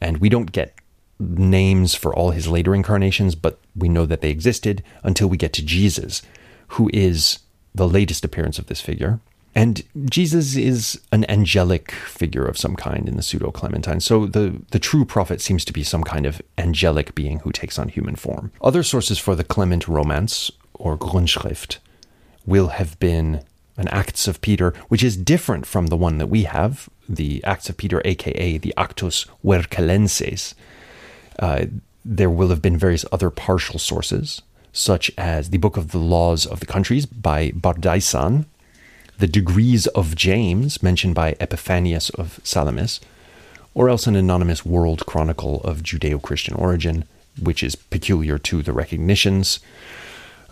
And 0.01 0.19
we 0.19 0.29
don't 0.29 0.53
get 0.53 0.77
names 1.19 1.97
for 1.97 2.15
all 2.15 2.31
his 2.31 2.47
later 2.47 2.73
incarnations, 2.73 3.35
but 3.35 3.59
we 3.75 3.89
know 3.89 4.07
that 4.07 4.21
they 4.21 4.31
existed 4.31 4.85
until 5.03 5.27
we 5.27 5.37
get 5.37 5.53
to 5.55 5.65
Jesus, 5.65 6.23
who 6.69 6.89
is 6.95 7.41
the 7.75 7.89
latest 7.89 8.25
appearance 8.25 8.61
of 8.61 8.67
this 8.67 8.81
figure. 8.81 9.19
And 9.55 9.83
Jesus 10.05 10.57
is 10.57 11.01
an 11.11 11.29
angelic 11.29 11.91
figure 11.91 12.45
of 12.45 12.59
some 12.59 12.77
kind 12.77 13.09
in 13.09 13.17
the 13.17 13.23
pseudo 13.23 13.51
Clementine. 13.51 14.01
So 14.01 14.27
the, 14.27 14.63
the 14.71 14.79
true 14.79 15.05
prophet 15.05 15.41
seems 15.41 15.65
to 15.65 15.73
be 15.73 15.83
some 15.83 16.05
kind 16.05 16.27
of 16.27 16.41
angelic 16.57 17.15
being 17.15 17.41
who 17.41 17.51
takes 17.51 17.79
on 17.79 17.89
human 17.89 18.15
form. 18.15 18.53
Other 18.63 18.83
sources 18.83 19.19
for 19.19 19.35
the 19.35 19.45
Clement 19.45 19.89
romance, 19.89 20.51
or 20.75 20.97
Grundschrift, 20.97 21.79
will 22.47 22.69
have 22.69 22.99
been 22.99 23.43
an 23.77 23.89
Acts 23.89 24.29
of 24.29 24.41
Peter, 24.41 24.75
which 24.89 25.03
is 25.03 25.17
different 25.17 25.67
from 25.67 25.87
the 25.87 25.97
one 25.97 26.19
that 26.19 26.27
we 26.27 26.43
have, 26.45 26.89
the 27.09 27.43
Acts 27.45 27.69
of 27.69 27.77
Peter, 27.77 28.03
aka 28.05 28.59
the 28.59 28.75
Actus 28.77 29.27
Vercellenses. 29.45 30.55
Uh, 31.39 31.67
there 32.05 32.31
will 32.31 32.49
have 32.49 32.63
been 32.63 32.77
various 32.77 33.05
other 33.13 33.31
partial 33.31 33.79
sources, 33.79 34.43
such 34.73 35.11
as 35.17 35.51
the 35.51 35.59
Book 35.59 35.77
of 35.77 35.93
the 35.93 35.99
Laws 35.99 36.47
of 36.47 36.61
the 36.61 36.67
Countries 36.67 37.07
by 37.07 37.51
Bardaisan, 37.53 38.47
the 39.19 39.27
degrees 39.27 39.87
of 39.89 40.15
James 40.15 40.83
mentioned 40.83 41.15
by 41.15 41.37
Epiphanius 41.41 42.11
of 42.11 42.41
Salamis, 42.45 43.01
or 43.75 43.89
else 43.89 44.07
an 44.07 44.17
anonymous 44.17 44.65
world 44.65 45.07
chronicle 45.07 45.61
of 45.63 45.83
Judeo 45.83 46.23
Christian 46.23 46.55
origin, 46.55 47.05
which 47.41 47.63
is 47.63 47.75
peculiar 47.75 48.39
to 48.39 48.63
the 48.63 48.73
recognitions. 48.73 49.61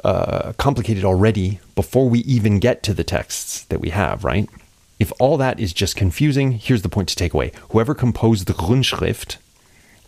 Uh, 0.04 0.52
complicated 0.58 1.04
already 1.04 1.58
before 1.75 2.08
we 2.08 2.20
even 2.20 2.61
get 2.61 2.82
to 2.82 2.92
the 2.92 3.04
texts 3.04 3.64
that 3.64 3.80
we 3.80 3.90
have, 3.90 4.25
right? 4.25 4.49
If 4.99 5.12
all 5.18 5.37
that 5.38 5.58
is 5.58 5.73
just 5.73 5.96
confusing, 5.96 6.52
here's 6.52 6.82
the 6.82 6.88
point 6.88 7.08
to 7.08 7.16
take 7.16 7.35
away. 7.35 7.52
Whoever 7.70 7.94
composed 7.94 8.46
the 8.46 8.52
Grundschrift 8.52 9.37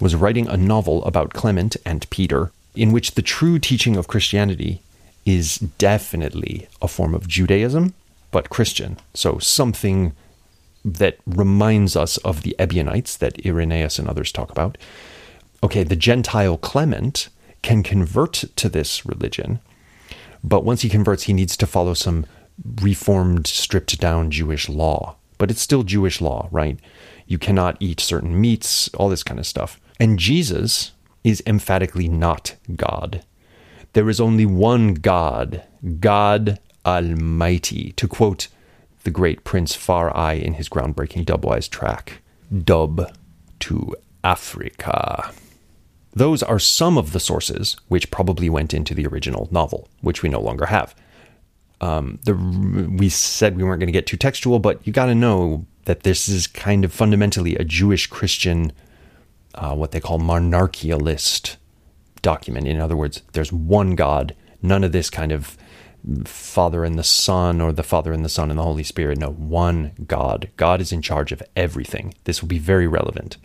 was 0.01 0.15
writing 0.15 0.47
a 0.47 0.57
novel 0.57 1.05
about 1.05 1.33
Clement 1.33 1.77
and 1.85 2.09
Peter, 2.11 2.53
in 2.75 2.93
which 2.93 3.13
the 3.13 3.23
true 3.23 3.59
teaching 3.59 3.97
of 3.97 4.09
Christianity 4.09 4.81
is 5.25 5.57
definitely 5.59 6.69
a 6.81 6.89
form 6.89 7.15
of 7.15 7.29
Judaism 7.29 7.95
but 8.31 8.51
Christian. 8.51 8.99
So 9.15 9.39
something 9.39 10.13
that 10.85 11.19
reminds 11.27 11.97
us 11.97 12.17
of 12.19 12.43
the 12.43 12.55
Ebionites 12.59 13.17
that 13.19 13.45
Irenaeus 13.45 13.99
and 13.99 14.09
others 14.09 14.33
talk 14.33 14.51
about. 14.51 14.79
Okay, 15.63 15.83
the 15.83 15.97
Gentile 15.97 16.57
Clement 16.57 17.29
can 17.63 17.83
convert 17.83 18.45
to 18.55 18.69
this 18.69 19.05
religion, 19.05 19.61
but 20.45 20.65
once 20.65 20.83
he 20.83 20.89
converts, 20.89 21.25
he 21.25 21.33
needs 21.33 21.57
to 21.57 21.67
follow 21.67 21.95
some 21.95 22.27
reformed, 22.81 23.47
stripped 23.47 23.99
down 24.01 24.31
Jewish 24.31 24.69
law. 24.69 25.17
But 25.37 25.51
it's 25.51 25.61
still 25.61 25.83
Jewish 25.83 26.21
law, 26.21 26.49
right? 26.51 26.79
You 27.27 27.39
cannot 27.39 27.77
eat 27.81 28.01
certain 28.01 28.41
meats, 28.41 28.89
all 28.95 29.09
this 29.09 29.23
kind 29.23 29.39
of 29.39 29.47
stuff. 29.47 29.81
And 30.01 30.19
Jesus 30.19 30.93
is 31.25 31.43
emphatically 31.47 32.09
not 32.09 32.55
God. 32.77 33.25
There 33.93 34.09
is 34.09 34.21
only 34.21 34.47
one 34.47 34.95
God, 34.95 35.63
God 36.01 36.59
Almighty, 36.85 37.93
to 37.93 38.09
quote 38.09 38.49
the 39.05 39.11
great 39.11 39.45
Prince 39.45 39.75
Far 39.75 40.15
I 40.17 40.35
in 40.35 40.55
his 40.55 40.69
groundbreaking 40.69 41.25
Dubwise 41.25 41.69
track, 41.69 42.21
Dub 42.65 43.13
to 43.61 43.95
Africa. 44.25 45.33
Those 46.13 46.43
are 46.43 46.59
some 46.59 46.99
of 46.99 47.13
the 47.13 47.21
sources 47.21 47.77
which 47.89 48.11
probably 48.11 48.49
went 48.51 48.75
into 48.75 48.95
the 48.95 49.07
original 49.07 49.49
novel, 49.51 49.89
which 50.01 50.23
we 50.23 50.29
no 50.29 50.41
longer 50.41 50.67
have. 50.67 50.95
Um, 51.81 52.19
the, 52.25 52.35
we 52.35 53.09
said 53.09 53.57
we 53.57 53.63
weren't 53.63 53.79
going 53.79 53.87
to 53.89 53.93
get 53.93 54.07
too 54.07 54.17
textual, 54.17 54.59
but 54.59 54.85
you 54.87 54.93
got 54.93 55.07
to 55.07 55.15
know 55.15 55.67
that 55.85 56.03
this 56.03 56.29
is 56.29 56.47
kind 56.47 56.85
of 56.85 56.93
fundamentally 56.93 57.55
a 57.57 57.65
Jewish 57.65 58.09
Christian, 58.09 58.73
uh, 59.55 59.75
what 59.75 59.93
they 59.93 60.01
call 60.01 60.19
monarchialist 60.19 61.57
document. 62.21 62.67
In 62.67 62.81
other 62.81 62.97
words, 62.97 63.23
there's 63.33 63.53
one 63.53 63.95
God, 63.95 64.35
none 64.61 64.83
of 64.83 64.93
this 64.93 65.09
kind 65.09 65.31
of 65.31 65.57
Father 66.25 66.85
and 66.85 66.99
the 66.99 67.05
Son 67.05 67.61
or 67.61 67.73
the 67.73 67.83
Father 67.83 68.13
and 68.13 68.25
the 68.25 68.29
Son 68.29 68.51
and 68.51 68.59
the 68.59 68.65
Holy 68.65 68.83
Spirit. 68.83 69.19
No, 69.19 69.31
one 69.31 69.93
God. 70.07 70.49
God 70.57 70.81
is 70.81 70.93
in 70.93 71.03
charge 71.03 71.33
of 71.33 71.43
everything. 71.57 72.15
This 72.25 72.41
will 72.41 72.49
be 72.49 72.59
very 72.59 72.87
relevant. 72.87 73.37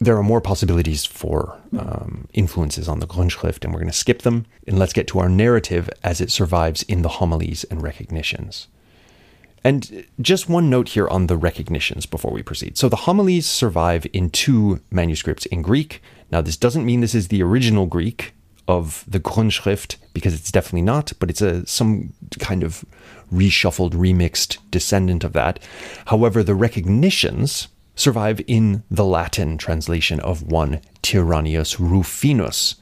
There 0.00 0.16
are 0.16 0.22
more 0.22 0.40
possibilities 0.40 1.04
for 1.04 1.58
um, 1.78 2.28
influences 2.32 2.88
on 2.88 2.98
the 2.98 3.06
Grundschrift, 3.06 3.64
and 3.64 3.72
we're 3.72 3.80
going 3.80 3.90
to 3.90 3.96
skip 3.96 4.22
them. 4.22 4.46
And 4.66 4.78
let's 4.78 4.92
get 4.92 5.06
to 5.08 5.20
our 5.20 5.28
narrative 5.28 5.88
as 6.02 6.20
it 6.20 6.30
survives 6.30 6.82
in 6.82 7.02
the 7.02 7.08
homilies 7.08 7.64
and 7.64 7.82
recognitions. 7.82 8.66
And 9.62 10.04
just 10.20 10.48
one 10.48 10.68
note 10.68 10.90
here 10.90 11.08
on 11.08 11.26
the 11.26 11.38
recognitions 11.38 12.04
before 12.04 12.32
we 12.32 12.42
proceed. 12.42 12.76
So 12.76 12.88
the 12.88 12.96
homilies 12.96 13.46
survive 13.46 14.06
in 14.12 14.28
two 14.28 14.80
manuscripts 14.90 15.46
in 15.46 15.62
Greek. 15.62 16.02
Now, 16.30 16.42
this 16.42 16.58
doesn't 16.58 16.84
mean 16.84 17.00
this 17.00 17.14
is 17.14 17.28
the 17.28 17.42
original 17.42 17.86
Greek 17.86 18.34
of 18.66 19.04
the 19.06 19.20
Grundschrift 19.20 19.96
because 20.12 20.34
it's 20.34 20.52
definitely 20.52 20.82
not, 20.82 21.12
but 21.18 21.30
it's 21.30 21.42
a 21.42 21.66
some 21.66 22.12
kind 22.38 22.62
of 22.62 22.84
reshuffled, 23.32 23.92
remixed 23.92 24.58
descendant 24.70 25.24
of 25.24 25.32
that. 25.32 25.58
However, 26.06 26.42
the 26.42 26.54
recognitions 26.54 27.68
survive 27.96 28.40
in 28.46 28.82
the 28.90 29.04
Latin 29.04 29.58
translation 29.58 30.20
of 30.20 30.42
one 30.42 30.80
Tyrannius 31.02 31.78
Rufinus, 31.78 32.76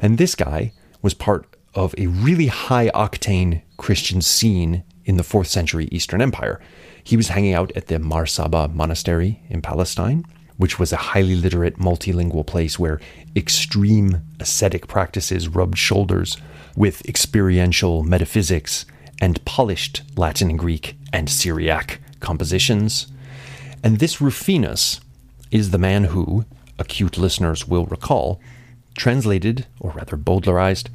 and 0.00 0.18
this 0.18 0.34
guy 0.34 0.72
was 1.02 1.14
part 1.14 1.46
of 1.74 1.94
a 1.98 2.06
really 2.06 2.46
high 2.46 2.90
octane 2.90 3.62
Christian 3.76 4.22
scene 4.22 4.82
in 5.04 5.16
the 5.16 5.22
fourth 5.22 5.48
century 5.48 5.88
Eastern 5.92 6.22
Empire. 6.22 6.60
He 7.04 7.16
was 7.16 7.28
hanging 7.28 7.54
out 7.54 7.70
at 7.76 7.86
the 7.86 7.98
Mar 7.98 8.26
Saba 8.26 8.68
monastery 8.68 9.42
in 9.48 9.62
Palestine 9.62 10.24
which 10.56 10.78
was 10.78 10.92
a 10.92 10.96
highly 10.96 11.36
literate, 11.36 11.78
multilingual 11.78 12.46
place 12.46 12.78
where 12.78 13.00
extreme 13.34 14.22
ascetic 14.40 14.86
practices 14.86 15.48
rubbed 15.48 15.78
shoulders 15.78 16.36
with 16.76 17.06
experiential 17.06 18.02
metaphysics 18.02 18.86
and 19.20 19.44
polished 19.44 20.02
Latin 20.16 20.50
and 20.50 20.58
Greek 20.58 20.96
and 21.12 21.28
Syriac 21.28 22.00
compositions. 22.20 23.06
And 23.82 23.98
this 23.98 24.20
Rufinus 24.20 25.00
is 25.50 25.70
the 25.70 25.78
man 25.78 26.04
who, 26.04 26.44
acute 26.78 27.16
listeners 27.16 27.66
will 27.66 27.86
recall, 27.86 28.40
translated, 28.96 29.66
or 29.80 29.92
rather 29.92 30.16
Bowdlerized, 30.16 30.88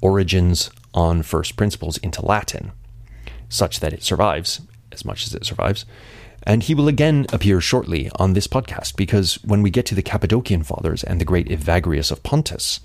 Origen's 0.00 0.70
on 0.94 1.22
First 1.22 1.56
Principles 1.56 1.98
into 1.98 2.24
Latin, 2.24 2.72
such 3.48 3.80
that 3.80 3.92
it 3.92 4.02
survives 4.02 4.60
as 4.92 5.04
much 5.04 5.26
as 5.26 5.34
it 5.34 5.44
survives. 5.44 5.84
And 6.44 6.62
he 6.62 6.74
will 6.74 6.88
again 6.88 7.26
appear 7.32 7.60
shortly 7.60 8.10
on 8.16 8.32
this 8.32 8.46
podcast 8.46 8.96
because 8.96 9.34
when 9.44 9.62
we 9.62 9.70
get 9.70 9.86
to 9.86 9.94
the 9.94 10.02
Cappadocian 10.02 10.62
Fathers 10.62 11.04
and 11.04 11.20
the 11.20 11.24
great 11.24 11.48
Evagrius 11.48 12.10
of 12.10 12.22
Pontus, 12.22 12.80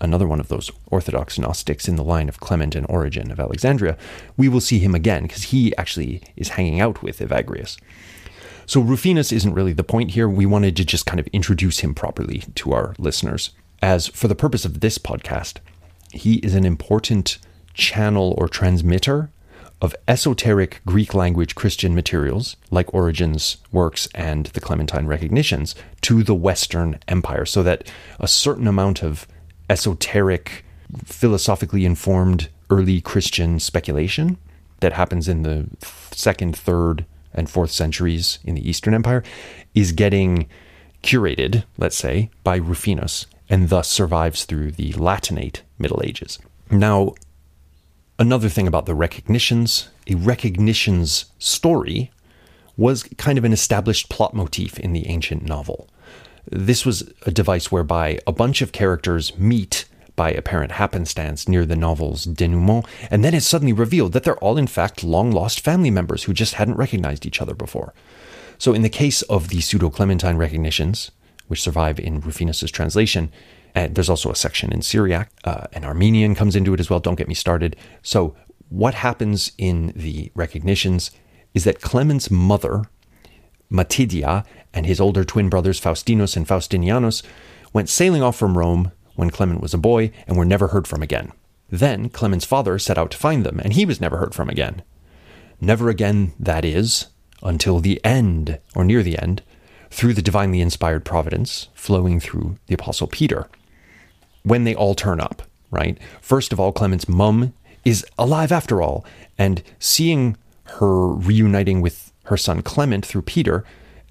another 0.00 0.28
one 0.28 0.40
of 0.40 0.48
those 0.48 0.70
Orthodox 0.86 1.38
Gnostics 1.38 1.88
in 1.88 1.96
the 1.96 2.04
line 2.04 2.28
of 2.28 2.40
Clement 2.40 2.74
and 2.74 2.86
Origen 2.88 3.30
of 3.30 3.40
Alexandria, 3.40 3.96
we 4.36 4.48
will 4.48 4.60
see 4.60 4.78
him 4.78 4.94
again 4.94 5.22
because 5.22 5.44
he 5.44 5.74
actually 5.76 6.22
is 6.36 6.50
hanging 6.50 6.80
out 6.80 7.02
with 7.02 7.18
Evagrius. 7.18 7.78
So 8.66 8.80
Rufinus 8.80 9.32
isn't 9.32 9.54
really 9.54 9.72
the 9.72 9.82
point 9.82 10.12
here. 10.12 10.28
We 10.28 10.46
wanted 10.46 10.76
to 10.76 10.84
just 10.84 11.06
kind 11.06 11.18
of 11.18 11.26
introduce 11.28 11.80
him 11.80 11.94
properly 11.94 12.44
to 12.56 12.72
our 12.72 12.94
listeners. 12.98 13.50
As 13.80 14.06
for 14.06 14.28
the 14.28 14.36
purpose 14.36 14.64
of 14.64 14.80
this 14.80 14.98
podcast, 14.98 15.58
he 16.12 16.36
is 16.36 16.54
an 16.54 16.64
important 16.64 17.38
channel 17.74 18.34
or 18.38 18.48
transmitter 18.48 19.31
of 19.82 19.96
esoteric 20.06 20.80
Greek 20.86 21.12
language 21.12 21.56
Christian 21.56 21.94
materials, 21.94 22.56
like 22.70 22.94
Origen's 22.94 23.58
works 23.72 24.08
and 24.14 24.46
the 24.46 24.60
Clementine 24.60 25.06
recognitions, 25.06 25.74
to 26.02 26.22
the 26.22 26.36
Western 26.36 27.00
Empire, 27.08 27.44
so 27.44 27.62
that 27.64 27.90
a 28.20 28.28
certain 28.28 28.68
amount 28.68 29.02
of 29.02 29.26
esoteric, 29.68 30.64
philosophically 31.04 31.84
informed 31.84 32.48
early 32.70 33.00
Christian 33.00 33.58
speculation 33.58 34.38
that 34.80 34.92
happens 34.92 35.28
in 35.28 35.42
the 35.42 35.66
second, 36.12 36.56
third, 36.56 37.04
and 37.34 37.50
fourth 37.50 37.70
centuries 37.70 38.38
in 38.44 38.54
the 38.54 38.68
Eastern 38.68 38.94
Empire 38.94 39.24
is 39.74 39.92
getting 39.92 40.48
curated, 41.02 41.64
let's 41.76 41.96
say, 41.96 42.30
by 42.44 42.56
Rufinus, 42.56 43.26
and 43.48 43.68
thus 43.68 43.88
survives 43.88 44.44
through 44.44 44.72
the 44.72 44.92
Latinate 44.92 45.62
Middle 45.78 46.02
Ages. 46.04 46.38
Now, 46.70 47.14
another 48.18 48.48
thing 48.48 48.66
about 48.66 48.86
the 48.86 48.94
recognitions, 48.94 49.88
a 50.06 50.14
recognitions 50.14 51.26
story 51.38 52.10
was 52.76 53.04
kind 53.18 53.38
of 53.38 53.44
an 53.44 53.52
established 53.52 54.08
plot 54.08 54.34
motif 54.34 54.78
in 54.78 54.92
the 54.92 55.06
ancient 55.06 55.42
novel. 55.42 55.88
This 56.50 56.84
was 56.84 57.12
a 57.26 57.30
device 57.30 57.70
whereby 57.70 58.18
a 58.26 58.32
bunch 58.32 58.62
of 58.62 58.72
characters 58.72 59.38
meet 59.38 59.86
by 60.16 60.30
apparent 60.30 60.72
happenstance 60.72 61.48
near 61.48 61.64
the 61.64 61.76
novel's 61.76 62.24
denouement, 62.24 62.86
and 63.10 63.24
then 63.24 63.34
it's 63.34 63.46
suddenly 63.46 63.72
revealed 63.72 64.12
that 64.12 64.24
they're 64.24 64.38
all, 64.38 64.58
in 64.58 64.66
fact, 64.66 65.04
long 65.04 65.30
lost 65.30 65.60
family 65.60 65.90
members 65.90 66.24
who 66.24 66.32
just 66.32 66.54
hadn't 66.54 66.76
recognized 66.76 67.24
each 67.24 67.40
other 67.40 67.54
before. 67.54 67.94
So, 68.58 68.72
in 68.72 68.82
the 68.82 68.88
case 68.88 69.22
of 69.22 69.48
the 69.48 69.60
pseudo 69.60 69.90
Clementine 69.90 70.36
recognitions, 70.36 71.10
which 71.48 71.62
survive 71.62 71.98
in 71.98 72.20
Rufinus's 72.20 72.70
translation, 72.70 73.32
and 73.74 73.94
there's 73.94 74.10
also 74.10 74.30
a 74.30 74.36
section 74.36 74.72
in 74.72 74.82
Syriac, 74.82 75.30
uh, 75.44 75.66
and 75.72 75.84
Armenian 75.84 76.34
comes 76.34 76.56
into 76.56 76.74
it 76.74 76.80
as 76.80 76.90
well. 76.90 77.00
Don't 77.00 77.16
get 77.16 77.28
me 77.28 77.34
started. 77.34 77.76
So, 78.02 78.36
what 78.68 78.94
happens 78.94 79.52
in 79.58 79.92
the 79.94 80.30
recognitions 80.34 81.10
is 81.54 81.64
that 81.64 81.80
Clement's 81.80 82.30
mother, 82.30 82.84
Matidia, 83.70 84.44
and 84.72 84.86
his 84.86 85.00
older 85.00 85.24
twin 85.24 85.48
brothers, 85.48 85.78
Faustinus 85.80 86.36
and 86.36 86.46
Faustinianus, 86.46 87.22
went 87.72 87.88
sailing 87.88 88.22
off 88.22 88.36
from 88.36 88.56
Rome 88.56 88.92
when 89.14 89.30
Clement 89.30 89.60
was 89.60 89.74
a 89.74 89.78
boy 89.78 90.10
and 90.26 90.36
were 90.36 90.44
never 90.44 90.68
heard 90.68 90.86
from 90.86 91.02
again. 91.02 91.32
Then 91.70 92.08
Clement's 92.08 92.44
father 92.44 92.78
set 92.78 92.98
out 92.98 93.10
to 93.12 93.18
find 93.18 93.44
them, 93.44 93.60
and 93.60 93.72
he 93.72 93.86
was 93.86 94.00
never 94.00 94.18
heard 94.18 94.34
from 94.34 94.48
again. 94.48 94.82
Never 95.60 95.88
again, 95.88 96.32
that 96.38 96.64
is, 96.64 97.06
until 97.42 97.80
the 97.80 98.02
end, 98.04 98.58
or 98.74 98.84
near 98.84 99.02
the 99.02 99.18
end, 99.18 99.42
through 99.90 100.14
the 100.14 100.22
divinely 100.22 100.60
inspired 100.60 101.04
providence 101.04 101.68
flowing 101.74 102.20
through 102.20 102.58
the 102.66 102.74
Apostle 102.74 103.06
Peter. 103.06 103.48
When 104.42 104.64
they 104.64 104.74
all 104.74 104.94
turn 104.94 105.20
up, 105.20 105.42
right? 105.70 105.98
First 106.20 106.52
of 106.52 106.60
all, 106.60 106.72
Clement's 106.72 107.08
mum 107.08 107.54
is 107.84 108.04
alive 108.18 108.52
after 108.52 108.82
all, 108.82 109.04
and 109.38 109.62
seeing 109.78 110.36
her 110.64 111.08
reuniting 111.08 111.80
with 111.80 112.12
her 112.24 112.36
son 112.36 112.62
Clement 112.62 113.04
through 113.04 113.22
Peter 113.22 113.64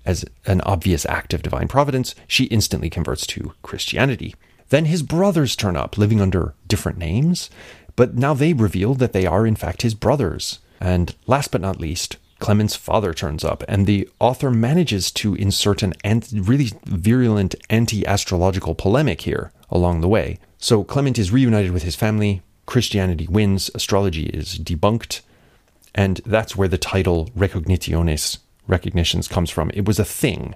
as 0.06 0.26
an 0.46 0.62
obvious 0.62 1.06
act 1.06 1.34
of 1.34 1.44
divine 1.44 1.67
providence, 1.67 2.15
she 2.28 2.46
instantly 2.46 2.89
converts 2.89 3.28
to 3.28 3.54
Christianity. 3.62 4.36
Then 4.70 4.86
his 4.86 5.04
brothers 5.04 5.56
turn 5.56 5.76
up, 5.76 5.98
living 5.98 6.22
under 6.22 6.54
different 6.67 6.98
names, 6.98 7.50
but 7.96 8.15
now 8.15 8.34
they 8.34 8.54
reveal 8.54 8.94
that 8.96 9.13
they 9.13 9.26
are 9.26 9.46
in 9.46 9.56
fact 9.56 9.82
his 9.82 9.94
brothers. 9.94 10.60
And 10.80 11.13
last 11.28 11.52
but 11.52 11.62
not 11.62 11.80
least, 11.80 12.17
Clement's 12.39 12.76
father 12.76 13.13
turns 13.13 13.44
up, 13.44 13.63
and 13.67 13.86
the 13.86 14.10
author 14.20 14.50
manages 14.50 15.12
to 15.12 15.36
insert 15.36 15.84
an 15.84 15.94
really 16.34 16.72
virulent 16.86 17.54
anti 17.70 18.06
astrological 18.08 18.74
polemic 18.74 19.22
here 19.22 19.52
along 19.72 20.02
the 20.02 20.08
way. 20.08 20.38
So 20.58 20.84
Clement 20.84 21.18
is 21.18 21.32
reunited 21.32 21.72
with 21.72 21.84
his 21.84 21.96
family, 21.96 22.42
Christianity 22.66 23.28
wins, 23.28 23.72
astrology 23.74 24.26
is 24.26 24.60
debunked, 24.60 25.22
and 25.96 26.22
that's 26.26 26.56
where 26.56 26.68
the 26.68 26.78
title 26.78 27.30
Recognitiones, 27.36 28.38
recognitions, 28.68 29.28
comes 29.28 29.50
from. 29.50 29.72
It 29.74 29.86
was 29.86 30.00
a 30.00 30.06
thing. 30.06 30.56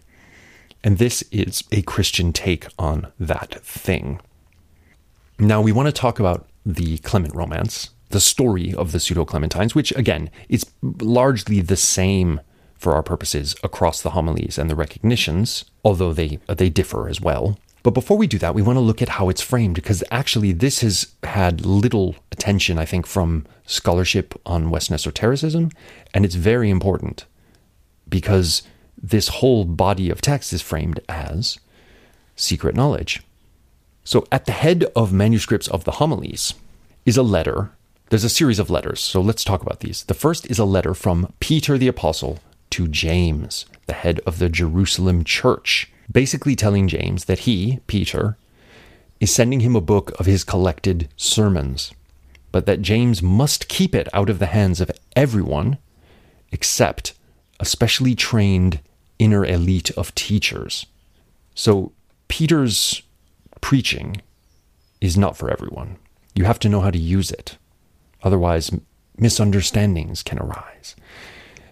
And 0.84 0.98
this 0.98 1.24
is 1.32 1.64
a 1.72 1.82
Christian 1.82 2.32
take 2.32 2.68
on 2.78 3.12
that 3.20 3.62
thing. 3.64 4.22
Now, 5.40 5.60
we 5.60 5.72
want 5.72 5.88
to 5.88 5.92
talk 5.92 6.20
about 6.20 6.48
the 6.66 7.00
Clement 7.00 7.36
romance, 7.36 7.90
the 8.10 8.20
story 8.20 8.74
of 8.74 8.92
the 8.92 9.00
pseudo 9.00 9.26
Clementines, 9.26 9.76
which 9.76 9.92
again 9.94 10.30
is 10.48 10.66
largely 11.02 11.60
the 11.60 11.76
same 11.76 12.40
for 12.76 12.94
our 12.94 13.04
purposes 13.04 13.56
across 13.64 14.02
the 14.02 14.12
homilies 14.12 14.58
and 14.58 14.70
the 14.70 14.76
recognitions, 14.76 15.66
although 15.84 16.14
they, 16.14 16.40
they 16.48 16.70
differ 16.70 17.10
as 17.10 17.20
well. 17.20 17.58
But 17.86 17.94
before 17.94 18.18
we 18.18 18.26
do 18.26 18.40
that, 18.40 18.56
we 18.56 18.64
want 18.64 18.78
to 18.78 18.82
look 18.82 19.04
at 19.04 19.10
how 19.10 19.30
it's 19.30 19.44
framed 19.44 19.76
because 19.76 20.04
actually 20.10 20.54
this 20.54 20.80
has 20.80 21.14
had 21.22 21.68
little 21.68 22.16
attention, 22.32 22.80
I 22.80 22.86
think, 22.86 23.06
from 23.06 23.46
scholarship 23.68 24.34
on 24.44 24.72
Western 24.72 24.96
esotericism, 24.96 25.70
and 26.12 26.26
it's 26.26 26.34
very 26.34 26.72
important 26.72 27.28
because 28.10 28.64
this 29.00 29.28
whole 29.28 29.66
body 29.66 30.10
of 30.10 30.20
text 30.20 30.52
is 30.52 30.64
framed 30.64 31.00
as 31.08 31.60
secret 32.36 32.74
knowledge. 32.74 33.22
So, 34.04 34.26
at 34.32 34.46
the 34.46 34.52
head 34.52 34.86
of 34.96 35.14
manuscripts 35.14 35.68
of 35.68 35.84
the 35.84 35.98
homilies 36.02 36.56
is 37.06 37.18
a 37.18 37.22
letter. 37.22 37.70
There's 38.10 38.24
a 38.24 38.30
series 38.30 38.58
of 38.58 38.72
letters, 38.72 39.00
so 39.00 39.22
let's 39.22 39.44
talk 39.44 39.62
about 39.62 39.82
these. 39.82 40.06
The 40.06 40.16
first 40.16 40.50
is 40.50 40.58
a 40.58 40.66
letter 40.66 40.96
from 40.96 41.32
Peter 41.40 41.78
the 41.78 41.88
Apostle 41.88 42.40
to 42.72 42.88
James, 42.88 43.68
the 43.86 43.94
head 43.94 44.22
of 44.26 44.40
the 44.40 44.50
Jerusalem 44.50 45.24
church, 45.24 45.92
basically 46.12 46.56
telling 46.56 46.88
James 46.88 47.26
that 47.26 47.40
he, 47.40 47.80
Peter, 47.88 48.38
is 49.20 49.34
sending 49.34 49.62
him 49.62 49.76
a 49.76 49.82
book 49.82 50.12
of 50.20 50.26
his 50.26 50.44
collected 50.44 51.10
sermons, 51.16 51.94
but 52.52 52.66
that 52.66 52.82
James 52.82 53.22
must 53.22 53.68
keep 53.68 53.96
it 53.96 54.08
out 54.14 54.30
of 54.30 54.40
the 54.40 54.48
hands 54.48 54.82
of 54.82 54.92
everyone 55.16 55.78
except 56.52 57.14
a 57.60 57.66
specially 57.66 58.16
trained 58.16 58.80
inner 59.20 59.46
elite 59.46 59.92
of 59.92 60.14
teachers. 60.16 60.86
So 61.54 61.92
Peter's 62.28 63.02
preaching 63.62 64.22
is 65.02 65.18
not 65.18 65.38
for 65.38 65.50
everyone. 65.50 65.98
You 66.34 66.46
have 66.46 66.60
to 66.60 66.70
know 66.70 66.82
how 66.82 66.92
to 66.92 67.00
use 67.00 67.32
it. 67.32 67.58
Otherwise, 68.24 68.72
misunderstandings 69.18 70.24
can 70.24 70.40
arise. 70.40 70.96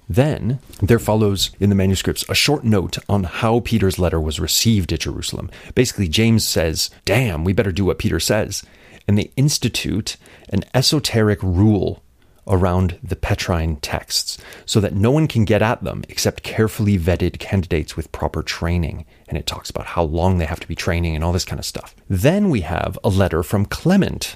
Then 0.07 0.59
there 0.81 0.99
follows 0.99 1.51
in 1.59 1.69
the 1.69 1.75
manuscripts 1.75 2.25
a 2.27 2.35
short 2.35 2.63
note 2.63 2.97
on 3.07 3.23
how 3.23 3.61
Peter's 3.61 3.99
letter 3.99 4.19
was 4.19 4.39
received 4.39 4.91
at 4.91 5.01
Jerusalem. 5.01 5.49
Basically, 5.75 6.07
James 6.07 6.45
says, 6.45 6.89
Damn, 7.05 7.43
we 7.43 7.53
better 7.53 7.71
do 7.71 7.85
what 7.85 7.99
Peter 7.99 8.19
says. 8.19 8.63
And 9.07 9.17
they 9.17 9.31
institute 9.35 10.17
an 10.49 10.63
esoteric 10.73 11.41
rule 11.41 12.03
around 12.47 12.99
the 13.01 13.15
Petrine 13.15 13.77
texts 13.77 14.37
so 14.65 14.79
that 14.79 14.93
no 14.93 15.11
one 15.11 15.27
can 15.27 15.45
get 15.45 15.61
at 15.61 15.83
them 15.83 16.03
except 16.09 16.43
carefully 16.43 16.97
vetted 16.97 17.39
candidates 17.39 17.95
with 17.95 18.11
proper 18.11 18.43
training. 18.43 19.05
And 19.27 19.37
it 19.37 19.47
talks 19.47 19.69
about 19.69 19.87
how 19.87 20.03
long 20.03 20.37
they 20.37 20.45
have 20.45 20.59
to 20.59 20.67
be 20.67 20.75
training 20.75 21.15
and 21.15 21.23
all 21.23 21.31
this 21.31 21.45
kind 21.45 21.59
of 21.59 21.65
stuff. 21.65 21.95
Then 22.09 22.49
we 22.49 22.61
have 22.61 22.99
a 23.03 23.09
letter 23.09 23.43
from 23.43 23.65
Clement 23.65 24.35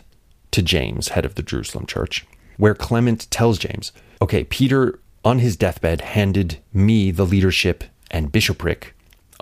to 0.51 0.61
James, 0.61 1.09
head 1.09 1.25
of 1.25 1.35
the 1.35 1.43
Jerusalem 1.43 1.85
church, 1.85 2.25
where 2.57 2.73
Clement 2.73 3.29
tells 3.29 3.59
James, 3.59 3.91
okay, 4.21 4.43
Peter 4.45 4.99
on 5.27 5.39
his 5.39 5.57
deathbed 5.57 5.99
handed 5.99 6.57
me 6.71 7.11
the 7.11 7.25
leadership 7.25 7.83
and 8.09 8.31
bishopric 8.31 8.95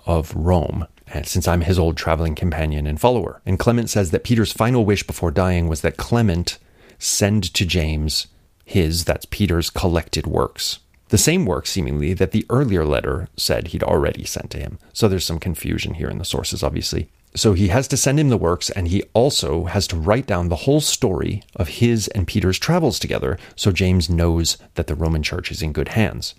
of 0.08 0.36
Rome 0.36 0.88
since 1.24 1.48
I'm 1.48 1.62
his 1.62 1.78
old 1.78 1.96
traveling 1.96 2.34
companion 2.34 2.88
and 2.88 3.00
follower. 3.00 3.40
And 3.46 3.60
Clement 3.60 3.92
says 3.92 4.10
that 4.10 4.24
Peter's 4.24 4.52
final 4.52 4.84
wish 4.84 5.06
before 5.06 5.30
dying 5.30 5.68
was 5.68 5.82
that 5.82 5.96
Clement 5.96 6.58
send 6.98 7.54
to 7.54 7.68
James 7.68 8.26
his, 8.66 9.06
that's 9.06 9.26
Peter's, 9.26 9.70
collected 9.70 10.26
works. 10.26 10.80
The 11.10 11.20
same 11.20 11.46
work, 11.46 11.68
seemingly, 11.68 12.16
that 12.16 12.32
the 12.32 12.48
earlier 12.50 12.84
letter 12.84 13.28
said 13.38 13.68
he'd 13.68 13.84
already 13.84 14.26
sent 14.26 14.50
to 14.52 14.58
him. 14.58 14.80
So 14.92 15.08
there's 15.08 15.24
some 15.24 15.38
confusion 15.38 15.94
here 15.94 16.10
in 16.10 16.18
the 16.18 16.26
sources, 16.26 16.64
obviously. 16.64 17.12
So 17.36 17.54
he 17.54 17.68
has 17.68 17.88
to 17.90 17.98
send 17.98 18.20
him 18.20 18.30
the 18.30 18.38
works, 18.38 18.70
and 18.70 18.88
he 18.88 19.04
also 19.14 19.66
has 19.66 19.88
to 19.88 19.98
write 19.98 20.26
down 20.26 20.48
the 20.48 20.56
whole 20.56 20.80
story 20.80 21.44
of 21.56 21.68
his 21.68 22.08
and 22.10 22.26
Peter's 22.26 22.58
travels 22.58 22.98
together 22.98 23.38
so 23.56 23.72
James 23.72 24.10
knows 24.10 24.58
that 24.76 24.88
the 24.88 24.96
Roman 24.96 25.22
church 25.22 25.52
is 25.52 25.62
in 25.62 25.74
good 25.74 25.90
hands. 25.90 26.34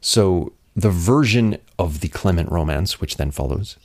So 0.00 0.52
the 0.76 0.90
version 0.90 1.58
of 1.78 2.00
the 2.00 2.08
Clement 2.08 2.50
romance, 2.50 3.00
which 3.00 3.16
then 3.16 3.32
follows 3.32 3.76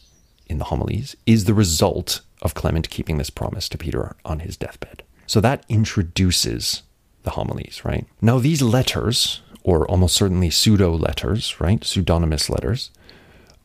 in 0.45 0.59
the 0.59 0.65
homilies, 0.65 1.15
is 1.25 1.45
the 1.45 1.53
result 1.55 2.21
of 2.43 2.53
Clement 2.53 2.91
keeping 2.91 3.17
this 3.17 3.31
promise 3.31 3.67
to 3.69 3.77
Peter 3.77 4.15
on 4.23 4.39
his 4.39 4.55
deathbed. 4.55 5.01
So 5.25 5.41
that 5.41 5.65
introduces 5.67 6.83
the 7.23 7.31
homilies, 7.31 7.83
right? 7.83 8.05
Now, 8.21 8.37
these 8.37 8.61
letters, 8.61 9.41
or 9.63 9.87
almost 9.87 10.15
certainly 10.15 10.51
pseudo 10.51 10.95
letters, 10.95 11.59
right? 11.59 11.83
Pseudonymous 11.83 12.51
letters, 12.51 12.91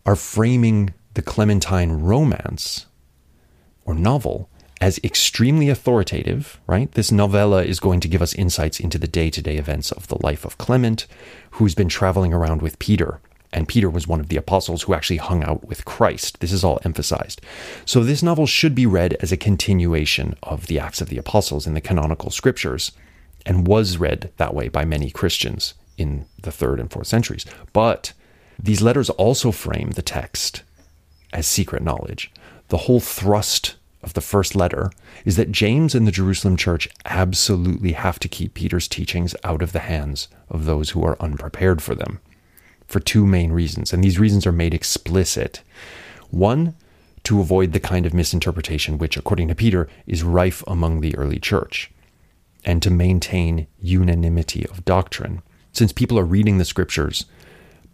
are 0.07 0.17
framing 0.17 0.95
the 1.15 1.23
Clementine 1.23 1.93
romance 1.93 2.87
or 3.85 3.95
novel 3.95 4.49
as 4.81 4.99
extremely 5.05 5.69
authoritative, 5.69 6.59
right? 6.67 6.91
This 6.93 7.13
novella 7.13 7.63
is 7.63 7.81
going 7.81 8.01
to 8.01 8.09
give 8.09 8.23
us 8.23 8.35
insights 8.35 8.81
into 8.81 8.99
the 8.99 9.09
day 9.09 9.29
to 9.31 9.43
day 9.43 9.57
events 9.57 9.93
of 9.93 10.09
the 10.09 10.21
life 10.23 10.45
of 10.45 10.57
Clement, 10.57 11.07
who's 11.53 11.75
been 11.75 11.89
traveling 11.89 12.33
around 12.33 12.63
with 12.63 12.79
Peter. 12.79 13.21
And 13.53 13.69
Peter 13.69 13.91
was 13.91 14.07
one 14.07 14.21
of 14.21 14.29
the 14.29 14.37
apostles 14.37 14.83
who 14.83 14.95
actually 14.95 15.19
hung 15.19 15.43
out 15.43 15.67
with 15.67 15.85
Christ. 15.85 16.41
This 16.41 16.53
is 16.53 16.65
all 16.65 16.81
emphasized. 16.85 17.41
So, 17.85 18.03
this 18.05 18.23
novel 18.23 18.47
should 18.47 18.77
be 18.77 18.87
read 18.87 19.15
as 19.21 19.33
a 19.33 19.37
continuation 19.37 20.37
of 20.43 20.69
the 20.69 20.79
Acts 20.79 21.01
of 21.01 21.09
the 21.09 21.19
Apostles 21.19 21.67
in 21.67 21.75
the 21.75 21.81
canonical 21.81 22.31
scriptures, 22.31 22.93
and 23.45 23.67
was 23.67 23.99
read 23.99 24.31
that 24.37 24.55
way 24.55 24.69
by 24.69 24.85
many 24.85 25.11
Christians 25.11 25.75
in 25.99 26.27
the 26.41 26.53
third 26.53 26.79
and 26.79 26.91
fourth 26.91 27.09
centuries. 27.09 27.45
But 27.73 28.13
these 28.63 28.83
letters 28.83 29.11
also 29.11 29.51
frame 29.51 29.91
the 29.91 30.03
text 30.03 30.63
as 31.33 31.47
secret 31.47 31.83
knowledge. 31.83 32.31
The 32.69 32.79
whole 32.79 33.01
thrust 33.01 33.77
of 34.03 34.15
the 34.15 34.21
first 34.21 34.55
letter 34.55 34.91
is 35.25 35.37
that 35.37 35.53
James 35.53 35.95
and 35.95 36.07
the 36.07 36.13
Jerusalem 36.13 36.57
church 36.57 36.89
absolutely 37.05 37.93
have 37.93 38.19
to 38.21 38.29
keep 38.29 38.55
Peter's 38.55 38.89
teachings 38.89 39.35
out 39.45 39.63
of 39.63 39.73
the 39.73 39.81
hands 39.81 40.29
of 40.49 40.65
those 40.65 40.91
who 40.91 41.05
are 41.05 41.21
unprepared 41.21 41.83
for 41.83 41.95
them 41.95 42.21
for 42.91 43.01
two 43.01 43.25
main 43.25 43.53
reasons, 43.53 43.93
and 43.93 44.03
these 44.03 44.19
reasons 44.19 44.47
are 44.47 44.53
made 44.53 44.75
explicit. 44.75 45.63
One, 46.31 46.75
to 47.23 47.41
avoid 47.41 47.73
the 47.73 47.81
kind 47.81 48.05
of 48.05 48.13
misinterpretation 48.13 48.99
which, 48.99 49.17
according 49.17 49.49
to 49.49 49.55
Peter, 49.55 49.89
is 50.07 50.25
rife 50.25 50.65
among 50.67 51.01
the 51.01 51.17
early 51.17 51.39
church, 51.39 51.93
and 52.65 52.83
to 52.83 52.91
maintain 52.91 53.69
unanimity 53.79 54.67
of 54.67 54.85
doctrine. 54.85 55.43
Since 55.73 55.93
people 55.93 56.19
are 56.19 56.25
reading 56.25 56.59
the 56.59 56.65
scriptures 56.65 57.27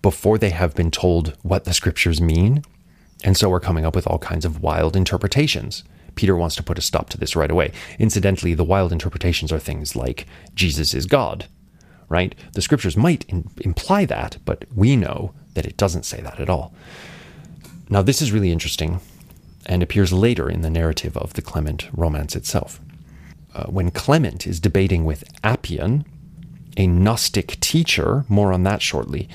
before 0.01 0.39
they 0.39 0.51
have 0.51 0.75
been 0.75 0.91
told 0.91 1.37
what 1.43 1.65
the 1.65 1.75
scriptures 1.75 2.21
mean, 2.21 2.63
and 3.25 3.37
so 3.37 3.49
we're 3.49 3.61
coming 3.61 3.85
up 3.85 3.95
with 3.95 4.07
all 4.07 4.19
kinds 4.19 4.45
of 4.45 4.63
wild 4.63 4.97
interpretations. 4.97 5.85
Peter 6.15 6.37
wants 6.37 6.57
to 6.57 6.63
put 6.63 6.79
a 6.79 6.83
stop 6.83 7.11
to 7.11 7.19
this 7.19 7.37
right 7.37 7.51
away. 7.51 7.73
Incidentally, 7.99 8.55
the 8.55 8.65
wild 8.65 8.93
interpretations 8.93 9.53
are 9.53 9.59
things 9.59 9.95
like 9.95 10.27
Jesus 10.55 10.95
is 10.95 11.07
God, 11.07 11.47
right? 12.09 12.35
The 12.53 12.63
scriptures 12.63 12.97
might 12.97 13.25
in, 13.29 13.51
imply 13.59 14.07
that, 14.07 14.39
but 14.45 14.65
we 14.75 14.97
know 14.97 15.35
that 15.55 15.67
it 15.67 15.77
doesn't 15.77 16.05
say 16.05 16.21
that 16.21 16.41
at 16.41 16.51
all. 16.51 16.75
Now, 17.89 18.03
this 18.03 18.21
is 18.21 18.33
really 18.33 18.51
interesting 18.51 19.01
and 19.67 19.83
appears 19.83 20.13
later 20.13 20.49
in 20.49 20.63
the 20.63 20.71
narrative 20.71 21.17
of 21.17 21.35
the 21.35 21.43
Clement 21.43 21.89
romance 21.93 22.37
itself. 22.37 22.81
Uh, 23.55 23.65
when 23.65 23.91
Clement 23.91 24.47
is 24.47 24.61
debating 24.61 25.05
with 25.05 25.25
Appion, 25.43 26.05
a 26.77 26.87
Gnostic 26.87 27.59
teacher, 27.61 28.25
more 28.29 28.53
on 28.53 28.63
that 28.65 28.83
shortly, 28.83 29.29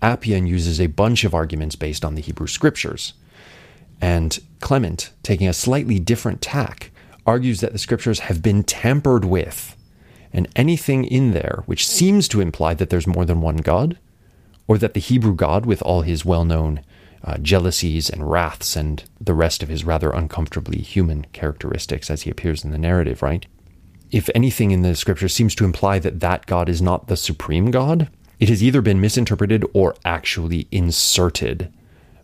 Appion 0.00 0.46
uses 0.46 0.80
a 0.80 0.86
bunch 0.86 1.24
of 1.24 1.34
arguments 1.34 1.76
based 1.76 2.04
on 2.04 2.14
the 2.14 2.20
Hebrew 2.20 2.46
scriptures. 2.46 3.14
And 4.00 4.38
Clement, 4.60 5.10
taking 5.22 5.48
a 5.48 5.52
slightly 5.52 5.98
different 5.98 6.40
tack, 6.40 6.90
argues 7.26 7.60
that 7.60 7.72
the 7.72 7.78
scriptures 7.78 8.20
have 8.20 8.42
been 8.42 8.62
tampered 8.62 9.24
with, 9.24 9.76
and 10.32 10.48
anything 10.56 11.04
in 11.04 11.32
there 11.32 11.62
which 11.66 11.86
seems 11.86 12.28
to 12.28 12.40
imply 12.40 12.74
that 12.74 12.90
there's 12.90 13.06
more 13.06 13.24
than 13.24 13.40
one 13.40 13.58
God, 13.58 13.98
or 14.66 14.78
that 14.78 14.94
the 14.94 15.00
Hebrew 15.00 15.34
God, 15.34 15.66
with 15.66 15.82
all 15.82 16.02
his 16.02 16.24
well 16.24 16.44
known 16.44 16.80
uh, 17.22 17.38
jealousies 17.38 18.10
and 18.10 18.30
wraths 18.30 18.76
and 18.76 19.04
the 19.20 19.34
rest 19.34 19.62
of 19.62 19.68
his 19.68 19.84
rather 19.84 20.10
uncomfortably 20.10 20.80
human 20.80 21.24
characteristics 21.32 22.10
as 22.10 22.22
he 22.22 22.30
appears 22.30 22.64
in 22.64 22.70
the 22.70 22.78
narrative, 22.78 23.22
right? 23.22 23.46
If 24.10 24.28
anything 24.34 24.70
in 24.70 24.82
the 24.82 24.94
scripture 24.94 25.28
seems 25.28 25.54
to 25.56 25.64
imply 25.64 25.98
that 26.00 26.20
that 26.20 26.46
God 26.46 26.68
is 26.68 26.82
not 26.82 27.08
the 27.08 27.16
supreme 27.16 27.70
God, 27.70 28.10
it 28.38 28.48
has 28.48 28.62
either 28.62 28.82
been 28.82 29.00
misinterpreted 29.00 29.64
or 29.72 29.94
actually 30.04 30.68
inserted 30.70 31.72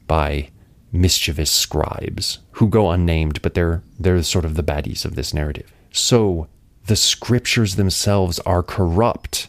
by 0.06 0.50
mischievous 0.92 1.50
scribes 1.50 2.38
who 2.52 2.68
go 2.68 2.90
unnamed, 2.90 3.40
but 3.42 3.54
they're 3.54 3.82
they're 3.98 4.22
sort 4.22 4.44
of 4.44 4.54
the 4.54 4.62
baddies 4.62 5.04
of 5.04 5.14
this 5.14 5.32
narrative. 5.32 5.72
So 5.92 6.48
the 6.86 6.96
scriptures 6.96 7.76
themselves 7.76 8.38
are 8.40 8.62
corrupt, 8.62 9.48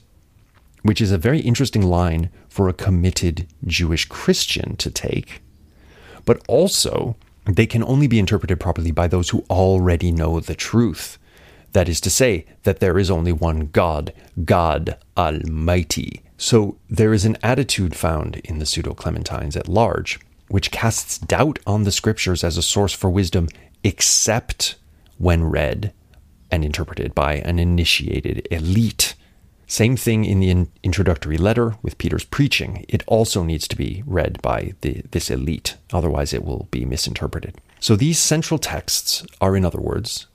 which 0.84 1.02
is 1.02 1.12
a 1.12 1.18
very 1.18 1.40
interesting 1.40 1.84
line 1.84 2.30
for 2.50 2.68
a 2.68 2.74
committed 2.74 3.48
Jewish 3.66 4.06
Christian 4.06 4.76
to 4.78 4.92
take. 4.92 5.42
But 6.26 6.44
also, 6.48 7.16
they 7.46 7.66
can 7.66 7.84
only 7.84 8.08
be 8.08 8.20
interpreted 8.20 8.60
properly 8.60 8.92
by 8.92 9.08
those 9.08 9.30
who 9.30 9.46
already 9.50 10.12
know 10.12 10.40
the 10.40 10.56
truth. 10.56 11.18
That 11.72 11.90
is 11.90 12.02
to 12.02 12.10
say, 12.10 12.46
that 12.64 12.80
there 12.80 13.00
is 13.00 13.10
only 13.10 13.32
one 13.32 13.68
God, 13.68 14.14
God 14.44 14.98
Almighty. 15.18 16.22
So 16.38 16.78
there 16.90 17.14
is 17.14 17.24
an 17.26 17.38
attitude 17.42 17.96
found 17.96 18.38
in 18.44 18.60
the 18.60 18.66
pseudo 18.66 18.94
Clementines 18.94 19.56
at 19.56 19.68
large 19.68 20.20
which 20.52 20.72
casts 20.72 21.18
doubt 21.18 21.60
on 21.66 21.84
the 21.84 21.92
scriptures 21.92 22.44
as 22.44 22.58
a 22.58 22.62
source 22.62 22.94
for 22.94 23.10
wisdom, 23.10 23.48
except 23.84 24.76
when 25.18 25.44
read 25.44 25.94
and 26.52 26.66
interpreted 26.66 27.16
by 27.16 27.36
an 27.36 27.58
initiated 27.58 28.48
elite. 28.52 29.16
Same 29.66 29.96
thing 29.96 30.26
in 30.26 30.42
the 30.42 30.50
in- 30.50 30.72
introductory 30.84 31.38
letter 31.38 31.78
with 31.82 31.98
Peter's 31.98 32.26
preaching. 32.26 32.86
It 32.90 33.04
also 33.08 33.44
needs 33.44 33.68
to 33.70 33.78
be 33.78 34.04
read 34.06 34.42
by 34.42 34.74
the, 34.82 35.04
this 35.12 35.32
elite, 35.32 35.78
otherwise, 35.94 36.34
it 36.34 36.44
will 36.44 36.68
be 36.72 36.84
misinterpreted. 36.84 37.56
So, 37.80 37.96
these 37.96 38.20
central 38.20 38.58
texts 38.58 39.26
are, 39.40 39.56
in 39.56 39.64
other 39.64 39.80
words, 39.80 40.28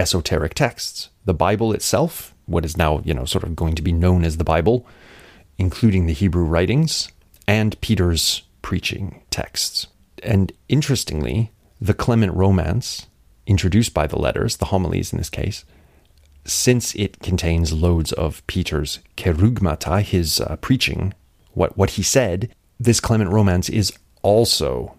esoteric 0.00 0.54
texts. 0.54 1.10
The 1.24 1.34
Bible 1.34 1.72
itself, 1.72 2.34
what 2.46 2.64
is 2.64 2.76
now, 2.76 3.00
you 3.04 3.14
know, 3.14 3.24
sort 3.24 3.44
of 3.44 3.54
going 3.54 3.76
to 3.76 3.82
be 3.82 3.92
known 3.92 4.24
as 4.24 4.38
the 4.38 4.44
Bible, 4.44 4.84
including 5.56 6.06
the 6.06 6.12
Hebrew 6.12 6.44
writings, 6.44 7.12
and 7.46 7.80
Peter's 7.80 8.42
preaching 8.62 9.22
And 10.22 10.52
interestingly, 10.68 11.50
the 11.80 11.94
Clement 11.94 12.34
Romance, 12.34 13.06
introduced 13.46 13.94
by 13.94 14.06
the 14.06 14.18
letters, 14.18 14.56
the 14.56 14.66
homilies 14.66 15.12
in 15.12 15.18
this 15.18 15.30
case, 15.30 15.64
since 16.44 16.94
it 16.94 17.20
contains 17.20 17.72
loads 17.72 18.12
of 18.12 18.46
Peter's 18.46 19.00
kerugmata, 19.16 20.02
his 20.02 20.40
uh, 20.40 20.56
preaching, 20.56 21.14
what, 21.52 21.76
what 21.76 21.90
he 21.90 22.02
said, 22.02 22.54
this 22.78 23.00
Clement 23.00 23.30
Romance 23.30 23.68
is 23.68 23.92
also 24.22 24.96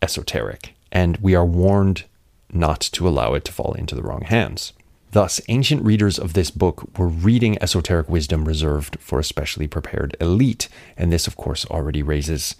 esoteric, 0.00 0.74
and 0.92 1.16
we 1.18 1.34
are 1.34 1.44
warned 1.44 2.04
not 2.52 2.80
to 2.80 3.06
allow 3.06 3.34
it 3.34 3.44
to 3.44 3.52
fall 3.52 3.74
into 3.74 3.94
the 3.94 4.02
wrong 4.02 4.22
hands. 4.22 4.72
Thus, 5.12 5.40
ancient 5.48 5.84
readers 5.84 6.18
of 6.18 6.34
this 6.34 6.50
book 6.50 6.98
were 6.98 7.08
reading 7.08 7.60
esoteric 7.62 8.08
wisdom 8.08 8.44
reserved 8.44 8.98
for 9.00 9.18
a 9.18 9.24
specially 9.24 9.66
prepared 9.66 10.16
elite, 10.20 10.68
and 10.96 11.10
this, 11.10 11.26
of 11.26 11.36
course, 11.36 11.64
already 11.66 12.02
raises 12.02 12.56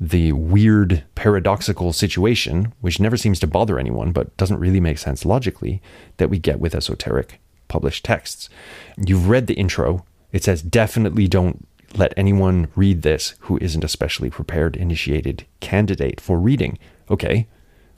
the 0.00 0.32
weird 0.32 1.04
paradoxical 1.14 1.92
situation, 1.92 2.72
which 2.80 3.00
never 3.00 3.16
seems 3.16 3.40
to 3.40 3.46
bother 3.46 3.78
anyone 3.78 4.12
but 4.12 4.36
doesn't 4.36 4.60
really 4.60 4.80
make 4.80 4.98
sense 4.98 5.24
logically, 5.24 5.82
that 6.18 6.30
we 6.30 6.38
get 6.38 6.60
with 6.60 6.74
esoteric 6.74 7.40
published 7.66 8.04
texts. 8.04 8.48
You've 8.96 9.28
read 9.28 9.46
the 9.46 9.54
intro. 9.54 10.04
It 10.32 10.44
says, 10.44 10.62
definitely 10.62 11.26
don't 11.26 11.66
let 11.96 12.14
anyone 12.16 12.68
read 12.76 13.02
this 13.02 13.34
who 13.40 13.58
isn't 13.60 13.84
a 13.84 13.88
specially 13.88 14.30
prepared, 14.30 14.76
initiated 14.76 15.46
candidate 15.60 16.20
for 16.20 16.38
reading. 16.38 16.78
Okay, 17.10 17.46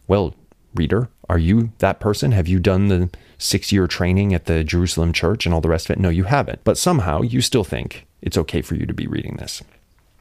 well, 0.07 0.35
reader, 0.75 1.09
are 1.29 1.39
you 1.39 1.73
that 1.79 2.01
person? 2.01 2.33
Have 2.33 2.49
you 2.49 2.59
done 2.59 2.89
the 2.89 3.11
six 3.39 3.73
year 3.73 3.87
training 3.87 4.35
at 4.35 4.47
the 4.47 4.65
Jerusalem 4.65 5.13
church 5.13 5.45
and 5.45 5.55
all 5.55 5.61
the 5.61 5.69
rest 5.69 5.91
of 5.91 5.97
it? 5.97 6.01
No, 6.01 6.09
you 6.09 6.25
haven't. 6.25 6.63
But 6.65 6.79
somehow 6.79 7.23
you 7.23 7.41
still 7.41 7.65
think 7.65 8.07
it's 8.23 8.39
okay 8.39 8.63
for 8.63 8.75
you 8.75 8.87
to 8.87 8.95
be 8.95 9.07
reading 9.07 9.37
this. 9.37 9.63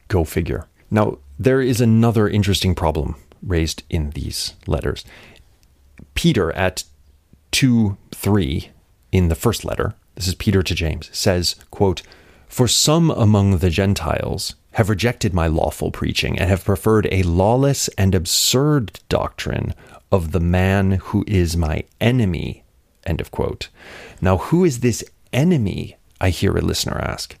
Go 0.08 0.24
figure. 0.24 0.66
Now, 0.90 1.18
there 1.40 1.62
is 1.62 1.80
another 1.80 2.28
interesting 2.28 2.74
problem 2.74 3.16
raised 3.42 3.82
in 3.88 4.10
these 4.10 4.52
letters. 4.66 5.06
Peter 6.12 6.52
at 6.52 6.84
2 7.52 7.96
3 8.12 8.70
in 9.10 9.28
the 9.28 9.34
first 9.34 9.64
letter, 9.64 9.94
this 10.16 10.28
is 10.28 10.34
Peter 10.34 10.62
to 10.62 10.74
James, 10.74 11.08
says, 11.14 11.56
quote, 11.70 12.02
For 12.46 12.68
some 12.68 13.10
among 13.10 13.58
the 13.58 13.70
Gentiles 13.70 14.54
have 14.72 14.90
rejected 14.90 15.32
my 15.32 15.46
lawful 15.46 15.90
preaching 15.90 16.38
and 16.38 16.50
have 16.50 16.62
preferred 16.62 17.08
a 17.10 17.22
lawless 17.22 17.88
and 17.96 18.14
absurd 18.14 19.00
doctrine 19.08 19.74
of 20.12 20.32
the 20.32 20.40
man 20.40 20.92
who 20.92 21.24
is 21.26 21.56
my 21.56 21.84
enemy. 22.02 22.64
End 23.06 23.18
of 23.18 23.30
quote. 23.30 23.70
Now, 24.20 24.36
who 24.36 24.62
is 24.62 24.80
this 24.80 25.02
enemy? 25.32 25.96
I 26.20 26.28
hear 26.28 26.54
a 26.54 26.60
listener 26.60 26.98
ask. 26.98 27.38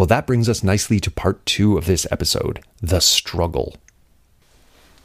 Well, 0.00 0.06
that 0.06 0.26
brings 0.26 0.48
us 0.48 0.64
nicely 0.64 0.98
to 0.98 1.10
part 1.10 1.44
two 1.44 1.76
of 1.76 1.84
this 1.84 2.06
episode 2.10 2.64
the 2.80 3.00
struggle. 3.00 3.76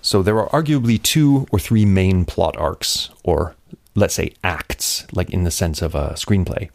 So, 0.01 0.23
there 0.23 0.39
are 0.39 0.47
arguably 0.58 1.03
two 1.03 1.47
or 1.51 1.60
three 1.60 1.86
main 1.86 2.23
plot 2.23 2.55
arcs, 2.55 3.10
or 3.21 3.55
let's 3.93 4.13
say 4.13 4.31
acts, 4.41 5.05
like 5.12 5.29
in 5.31 5.43
the 5.43 5.51
sense 5.51 5.81
of 5.81 5.95
a 5.95 6.12
screenplay, 6.12 6.69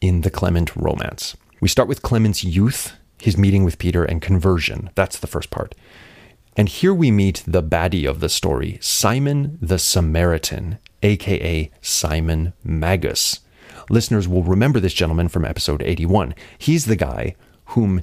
in 0.00 0.22
the 0.22 0.30
Clement 0.30 0.74
romance. 0.76 1.36
We 1.60 1.68
start 1.68 1.88
with 1.90 2.00
Clement's 2.00 2.42
youth, 2.42 2.94
his 3.20 3.36
meeting 3.36 3.64
with 3.64 3.76
Peter, 3.76 4.02
and 4.02 4.22
conversion. 4.22 4.88
That's 4.94 5.18
the 5.18 5.26
first 5.26 5.50
part. 5.50 5.74
And 6.56 6.70
here 6.70 6.94
we 6.94 7.10
meet 7.10 7.42
the 7.46 7.62
baddie 7.62 8.08
of 8.08 8.20
the 8.20 8.30
story, 8.30 8.78
Simon 8.80 9.58
the 9.60 9.78
Samaritan, 9.78 10.78
aka 11.02 11.70
Simon 11.82 12.54
Magus, 12.64 13.40
Listeners 13.90 14.28
will 14.28 14.42
remember 14.42 14.80
this 14.80 14.92
gentleman 14.92 15.28
from 15.28 15.44
episode 15.44 15.82
81. 15.82 16.34
He's 16.58 16.84
the 16.84 16.96
guy 16.96 17.34
whom 17.68 18.02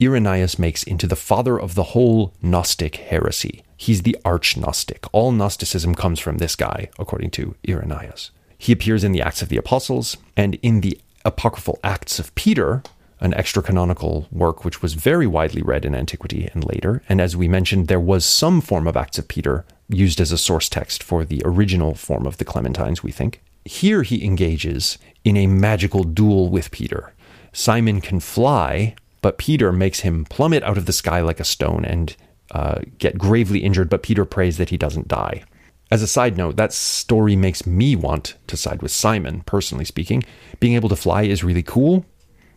Irenaeus 0.00 0.58
makes 0.58 0.82
into 0.82 1.06
the 1.06 1.16
father 1.16 1.58
of 1.58 1.74
the 1.74 1.82
whole 1.94 2.34
Gnostic 2.40 2.96
heresy. 2.96 3.62
He's 3.76 4.02
the 4.02 4.16
arch 4.24 4.56
Gnostic. 4.56 5.06
All 5.12 5.32
Gnosticism 5.32 5.94
comes 5.94 6.20
from 6.20 6.38
this 6.38 6.54
guy, 6.56 6.90
according 6.98 7.30
to 7.32 7.54
Irenaeus. 7.68 8.30
He 8.56 8.72
appears 8.72 9.04
in 9.04 9.12
the 9.12 9.22
Acts 9.22 9.42
of 9.42 9.48
the 9.48 9.56
Apostles 9.56 10.16
and 10.36 10.56
in 10.56 10.80
the 10.80 10.98
apocryphal 11.24 11.78
Acts 11.84 12.18
of 12.18 12.34
Peter, 12.34 12.82
an 13.20 13.34
extra 13.34 13.62
canonical 13.62 14.28
work 14.30 14.64
which 14.64 14.82
was 14.82 14.94
very 14.94 15.26
widely 15.26 15.62
read 15.62 15.84
in 15.84 15.94
antiquity 15.94 16.48
and 16.52 16.64
later. 16.64 17.02
And 17.08 17.20
as 17.20 17.36
we 17.36 17.48
mentioned, 17.48 17.88
there 17.88 18.00
was 18.00 18.24
some 18.24 18.60
form 18.60 18.86
of 18.86 18.96
Acts 18.96 19.18
of 19.18 19.28
Peter 19.28 19.64
used 19.88 20.20
as 20.20 20.32
a 20.32 20.38
source 20.38 20.68
text 20.68 21.02
for 21.02 21.24
the 21.24 21.42
original 21.44 21.94
form 21.94 22.26
of 22.26 22.38
the 22.38 22.44
Clementines, 22.44 23.02
we 23.02 23.10
think. 23.10 23.42
Here 23.64 24.02
he 24.02 24.24
engages 24.24 24.98
in 25.24 25.36
a 25.36 25.46
magical 25.46 26.04
duel 26.04 26.48
with 26.48 26.70
Peter. 26.70 27.12
Simon 27.52 28.00
can 28.00 28.20
fly, 28.20 28.94
but 29.22 29.38
Peter 29.38 29.72
makes 29.72 30.00
him 30.00 30.24
plummet 30.24 30.62
out 30.62 30.78
of 30.78 30.86
the 30.86 30.92
sky 30.92 31.20
like 31.20 31.40
a 31.40 31.44
stone 31.44 31.84
and 31.84 32.16
uh, 32.50 32.80
get 32.98 33.18
gravely 33.18 33.60
injured, 33.60 33.90
but 33.90 34.02
Peter 34.02 34.24
prays 34.24 34.56
that 34.58 34.70
he 34.70 34.76
doesn't 34.76 35.08
die. 35.08 35.42
As 35.90 36.02
a 36.02 36.06
side 36.06 36.36
note, 36.36 36.56
that 36.56 36.72
story 36.72 37.34
makes 37.34 37.66
me 37.66 37.96
want 37.96 38.34
to 38.46 38.56
side 38.56 38.82
with 38.82 38.90
Simon, 38.90 39.42
personally 39.42 39.84
speaking. 39.86 40.22
Being 40.60 40.74
able 40.74 40.90
to 40.90 40.96
fly 40.96 41.22
is 41.22 41.42
really 41.42 41.62
cool, 41.62 42.04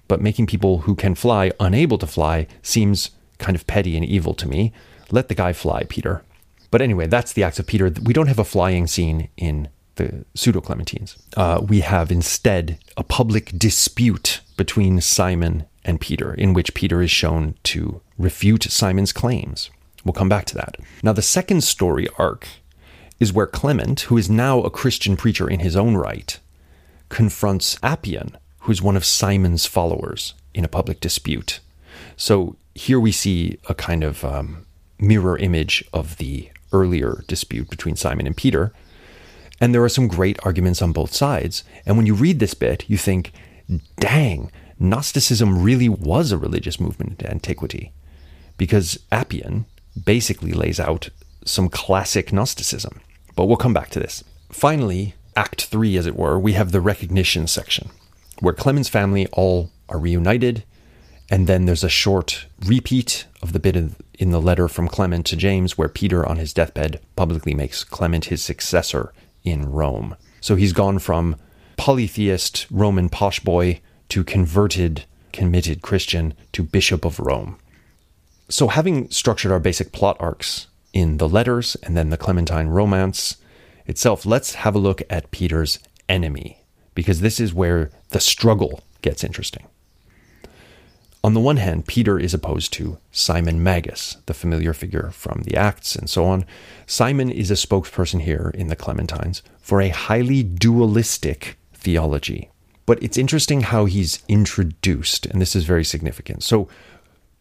but 0.08 0.22
making 0.22 0.48
people 0.48 0.80
who 0.80 0.96
can 0.96 1.16
fly 1.16 1.52
unable 1.60 1.98
to 2.00 2.08
fly 2.08 2.48
seems 2.62 3.12
kind 3.38 3.56
of 3.56 3.68
petty 3.68 3.96
and 3.96 4.06
evil 4.06 4.34
to 4.34 4.48
me. 4.48 4.74
Let 5.12 5.30
the 5.30 5.36
guy 5.36 5.54
fly, 5.54 5.84
Peter. 5.88 6.24
But 6.72 6.82
anyway, 6.82 7.08
that's 7.08 7.34
the 7.34 7.44
Acts 7.44 7.60
of 7.60 7.68
Peter. 7.68 7.92
We 8.04 8.14
don't 8.14 8.28
have 8.28 8.40
a 8.40 8.46
flying 8.46 8.88
scene 8.88 9.30
in 9.38 9.70
the 9.96 10.26
pseudo 10.36 10.62
Clementines. 10.62 11.18
Uh, 11.38 11.62
we 11.62 11.82
have 11.82 12.12
instead 12.12 12.80
a 12.98 13.04
public 13.04 13.58
dispute 13.58 14.41
between 14.62 15.02
Simon 15.02 15.66
and 15.84 16.00
Peter, 16.00 16.36
in 16.36 16.54
which 16.54 16.76
Peter 16.76 17.02
is 17.02 17.10
shown 17.10 17.56
to 17.64 18.00
refute 18.20 18.62
Simon's 18.66 19.12
claims. 19.12 19.72
We'll 20.06 20.14
come 20.14 20.30
back 20.30 20.46
to 20.46 20.56
that. 20.56 20.76
Now, 21.02 21.14
the 21.14 21.24
second 21.24 21.64
story 21.64 22.08
arc 22.20 22.48
is 23.20 23.34
where 23.34 23.48
Clement, 23.48 24.02
who 24.02 24.20
is 24.20 24.30
now 24.30 24.62
a 24.62 24.70
Christian 24.70 25.18
preacher 25.18 25.50
in 25.50 25.62
his 25.62 25.76
own 25.76 25.96
right, 25.96 26.40
confronts 27.10 27.80
Appion, 27.82 28.36
who's 28.60 28.84
one 28.84 28.96
of 28.96 29.04
Simon's 29.04 29.66
followers, 29.66 30.36
in 30.54 30.64
a 30.64 30.76
public 30.78 31.00
dispute. 31.00 31.60
So 32.16 32.56
here 32.76 33.00
we 33.00 33.12
see 33.12 33.58
a 33.68 33.74
kind 33.74 34.04
of 34.04 34.24
um, 34.24 34.68
mirror 35.00 35.40
image 35.40 35.84
of 35.92 36.18
the 36.18 36.52
earlier 36.72 37.24
dispute 37.28 37.68
between 37.68 37.96
Simon 37.96 38.28
and 38.28 38.38
Peter. 38.38 38.74
And 39.60 39.74
there 39.74 39.84
are 39.84 39.90
some 39.90 40.08
great 40.08 40.38
arguments 40.44 40.84
on 40.84 40.92
both 40.92 41.16
sides. 41.16 41.64
And 41.84 41.98
when 41.98 42.06
you 42.06 42.14
read 42.14 42.38
this 42.38 42.54
bit, 42.54 42.88
you 42.88 42.98
think, 42.98 43.34
dang, 44.00 44.52
Gnosticism 44.80 45.62
really 45.62 45.90
was 45.90 46.32
a 46.32 46.38
religious 46.38 46.80
movement 46.80 47.22
in 47.22 47.28
antiquity. 47.28 47.92
Because 48.58 49.00
Appion 49.12 49.66
basically 50.06 50.54
lays 50.54 50.80
out 50.80 51.10
some 51.46 51.70
classic 51.70 52.32
Gnosticism. 52.32 53.02
But 53.36 53.46
we'll 53.46 53.58
come 53.58 53.74
back 53.74 53.90
to 53.92 54.00
this. 54.00 54.24
Finally, 54.52 55.16
Act 55.36 55.66
3, 55.66 55.98
as 55.98 56.06
it 56.06 56.16
were, 56.16 56.38
we 56.38 56.54
have 56.54 56.72
the 56.72 56.82
recognition 56.82 57.48
section, 57.48 57.90
where 58.40 58.54
Clement's 58.54 58.90
family 58.90 59.28
all 59.28 59.72
are 59.88 60.00
reunited, 60.00 60.64
and 61.30 61.48
then 61.48 61.66
there's 61.66 61.84
a 61.84 61.90
short 61.90 62.48
repeat 62.66 63.26
of 63.42 63.54
the 63.54 63.60
bit 63.60 63.76
in 63.76 64.32
the 64.32 64.42
letter 64.42 64.68
from 64.68 64.90
Clement 64.90 65.26
to 65.28 65.38
James, 65.38 65.78
where 65.78 65.88
Peter, 65.88 66.28
on 66.28 66.38
his 66.38 66.54
deathbed, 66.54 67.00
publicly 67.16 67.56
makes 67.56 67.84
Clement 67.86 68.26
his 68.26 68.44
successor 68.44 69.14
in 69.44 69.72
Rome. 69.72 70.16
So 70.42 70.56
he's 70.56 70.74
gone 70.74 71.00
from 71.00 71.38
polytheist 71.82 72.68
Roman 72.70 73.10
posh 73.10 73.40
boy 73.40 73.82
to 74.08 74.24
converted, 74.24 75.04
committed 75.34 75.82
Christian 75.82 76.36
to 76.52 76.62
Bishop 76.62 77.04
of 77.04 77.20
Rome. 77.20 77.58
So, 78.50 78.68
having 78.68 79.10
structured 79.10 79.52
our 79.52 79.60
basic 79.60 79.92
plot 79.92 80.16
arcs 80.20 80.68
in 80.94 81.18
the 81.18 81.28
letters 81.28 81.76
and 81.82 81.98
then 81.98 82.12
the 82.12 82.18
Clementine 82.18 82.68
romance 82.68 83.38
itself, 83.88 84.28
let's 84.28 84.54
have 84.54 84.76
a 84.76 84.80
look 84.80 85.02
at 85.10 85.32
Peter's 85.32 85.80
enemy, 86.08 86.60
because 86.94 87.22
this 87.22 87.40
is 87.40 87.52
where 87.52 87.90
the 88.10 88.20
struggle 88.20 88.84
gets 89.02 89.24
interesting. 89.24 89.66
On 91.24 91.34
the 91.34 91.40
one 91.40 91.58
hand, 91.58 91.88
Peter 91.88 92.20
is 92.20 92.36
opposed 92.36 92.74
to 92.74 93.00
Simon 93.12 93.64
Magus, 93.64 94.18
the 94.28 94.36
familiar 94.36 94.76
figure 94.76 95.10
from 95.10 95.42
the 95.46 95.58
Acts 95.58 95.96
and 95.96 96.08
so 96.08 96.26
on. 96.26 96.46
Simon 96.86 97.32
is 97.32 97.50
a 97.50 97.56
spokesperson 97.56 98.22
here 98.22 98.52
in 98.54 98.68
the 98.68 98.76
Clementines 98.76 99.42
for 99.60 99.82
a 99.82 99.90
highly 99.90 100.44
dualistic 100.44 101.58
theology. 101.82 102.50
But 102.86 103.02
it's 103.04 103.18
interesting 103.18 103.62
how 103.62 103.86
he's 103.86 104.24
introduced, 104.28 105.26
and 105.26 105.42
this 105.42 105.56
is 105.56 105.66
very 105.66 105.84
significant. 105.84 106.44
So 106.44 106.68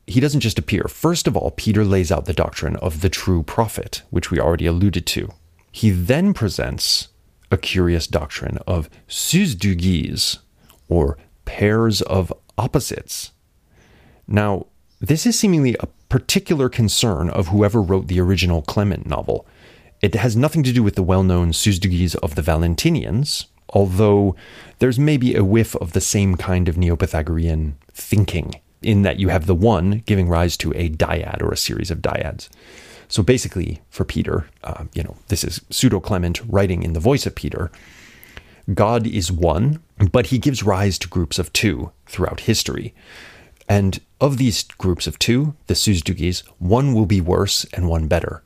he 0.06 0.20
doesn't 0.20 0.40
just 0.40 0.58
appear. 0.58 0.84
First 0.84 1.26
of 1.26 1.36
all, 1.36 1.52
Peter 1.52 1.84
lays 1.84 2.12
out 2.12 2.26
the 2.26 2.32
doctrine 2.32 2.76
of 2.76 3.00
the 3.00 3.08
true 3.08 3.42
prophet, 3.42 4.02
which 4.10 4.30
we 4.30 4.40
already 4.40 4.66
alluded 4.66 5.06
to. 5.06 5.32
He 5.72 5.90
then 5.90 6.34
presents 6.34 7.08
a 7.50 7.56
curious 7.56 8.06
doctrine 8.06 8.58
of 8.66 8.90
syzygies, 9.08 10.38
or 10.88 11.18
pairs 11.44 12.02
of 12.02 12.32
opposites 12.58 13.32
now, 14.30 14.66
this 15.00 15.26
is 15.26 15.36
seemingly 15.36 15.76
a 15.80 15.88
particular 16.08 16.68
concern 16.68 17.28
of 17.28 17.48
whoever 17.48 17.82
wrote 17.82 18.06
the 18.06 18.20
original 18.20 18.62
Clement 18.62 19.04
novel. 19.04 19.44
It 20.00 20.14
has 20.14 20.36
nothing 20.36 20.62
to 20.62 20.72
do 20.72 20.84
with 20.84 20.94
the 20.94 21.02
well 21.02 21.24
known 21.24 21.50
syzygies 21.50 22.14
of 22.16 22.36
the 22.36 22.42
Valentinians, 22.42 23.46
although 23.70 24.36
there's 24.78 24.98
maybe 24.98 25.34
a 25.34 25.44
whiff 25.44 25.74
of 25.76 25.92
the 25.92 26.00
same 26.00 26.36
kind 26.36 26.68
of 26.68 26.76
Neo 26.76 26.96
Pythagorean 26.96 27.76
thinking, 27.92 28.60
in 28.82 29.02
that 29.02 29.18
you 29.18 29.28
have 29.28 29.46
the 29.46 29.54
one 29.54 30.02
giving 30.06 30.28
rise 30.28 30.56
to 30.58 30.72
a 30.72 30.88
dyad 30.88 31.42
or 31.42 31.52
a 31.52 31.56
series 31.56 31.90
of 31.90 31.98
dyads. 31.98 32.48
So 33.08 33.22
basically, 33.22 33.80
for 33.90 34.04
Peter, 34.04 34.48
uh, 34.62 34.84
you 34.94 35.02
know, 35.02 35.16
this 35.28 35.44
is 35.44 35.60
pseudo 35.70 36.00
Clement 36.00 36.40
writing 36.48 36.82
in 36.82 36.92
the 36.92 37.00
voice 37.00 37.26
of 37.26 37.34
Peter. 37.34 37.70
God 38.72 39.06
is 39.06 39.32
one, 39.32 39.82
but 40.12 40.26
he 40.26 40.38
gives 40.38 40.62
rise 40.62 40.98
to 41.00 41.08
groups 41.08 41.38
of 41.38 41.52
two 41.52 41.90
throughout 42.06 42.40
history. 42.40 42.94
And 43.68 44.00
of 44.20 44.38
these 44.38 44.62
groups 44.62 45.06
of 45.06 45.18
two, 45.18 45.54
the 45.66 45.74
syzygies, 45.74 46.42
one 46.58 46.94
will 46.94 47.06
be 47.06 47.20
worse 47.20 47.64
and 47.72 47.88
one 47.88 48.06
better. 48.06 48.42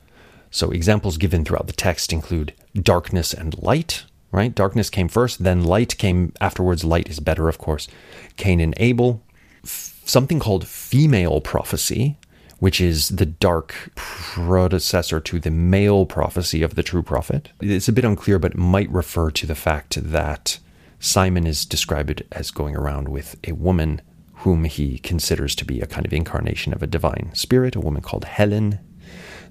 So 0.49 0.71
examples 0.71 1.17
given 1.17 1.45
throughout 1.45 1.67
the 1.67 1.73
text 1.73 2.11
include 2.11 2.53
darkness 2.73 3.33
and 3.33 3.61
light, 3.61 4.05
right? 4.35 4.53
Darkness 4.53 4.89
came 4.89 5.07
first, 5.07 5.43
then 5.43 5.63
light 5.63 5.97
came 5.97 6.33
afterwards. 6.41 6.83
Light 6.83 7.09
is 7.09 7.19
better, 7.19 7.47
of 7.47 7.57
course. 7.57 7.87
Cain 8.35 8.59
and 8.59 8.73
Abel. 8.77 9.23
F- 9.63 10.01
something 10.05 10.39
called 10.39 10.67
female 10.67 11.39
prophecy, 11.41 12.17
which 12.59 12.81
is 12.81 13.09
the 13.09 13.25
dark 13.25 13.73
predecessor 13.95 15.19
to 15.21 15.39
the 15.39 15.51
male 15.51 16.05
prophecy 16.05 16.61
of 16.61 16.75
the 16.75 16.83
true 16.83 17.01
prophet. 17.01 17.49
It's 17.61 17.87
a 17.87 17.93
bit 17.93 18.05
unclear, 18.05 18.37
but 18.37 18.57
might 18.57 18.89
refer 18.89 19.31
to 19.31 19.47
the 19.47 19.55
fact 19.55 19.97
that 20.11 20.59
Simon 20.99 21.47
is 21.47 21.65
described 21.65 22.23
as 22.31 22.51
going 22.51 22.75
around 22.75 23.09
with 23.09 23.35
a 23.47 23.53
woman 23.53 24.01
whom 24.39 24.65
he 24.65 24.99
considers 24.99 25.55
to 25.55 25.65
be 25.65 25.79
a 25.79 25.87
kind 25.87 26.05
of 26.05 26.13
incarnation 26.13 26.73
of 26.73 26.83
a 26.83 26.87
divine 26.87 27.31
spirit, 27.33 27.75
a 27.75 27.79
woman 27.79 28.01
called 28.01 28.25
Helen. 28.25 28.79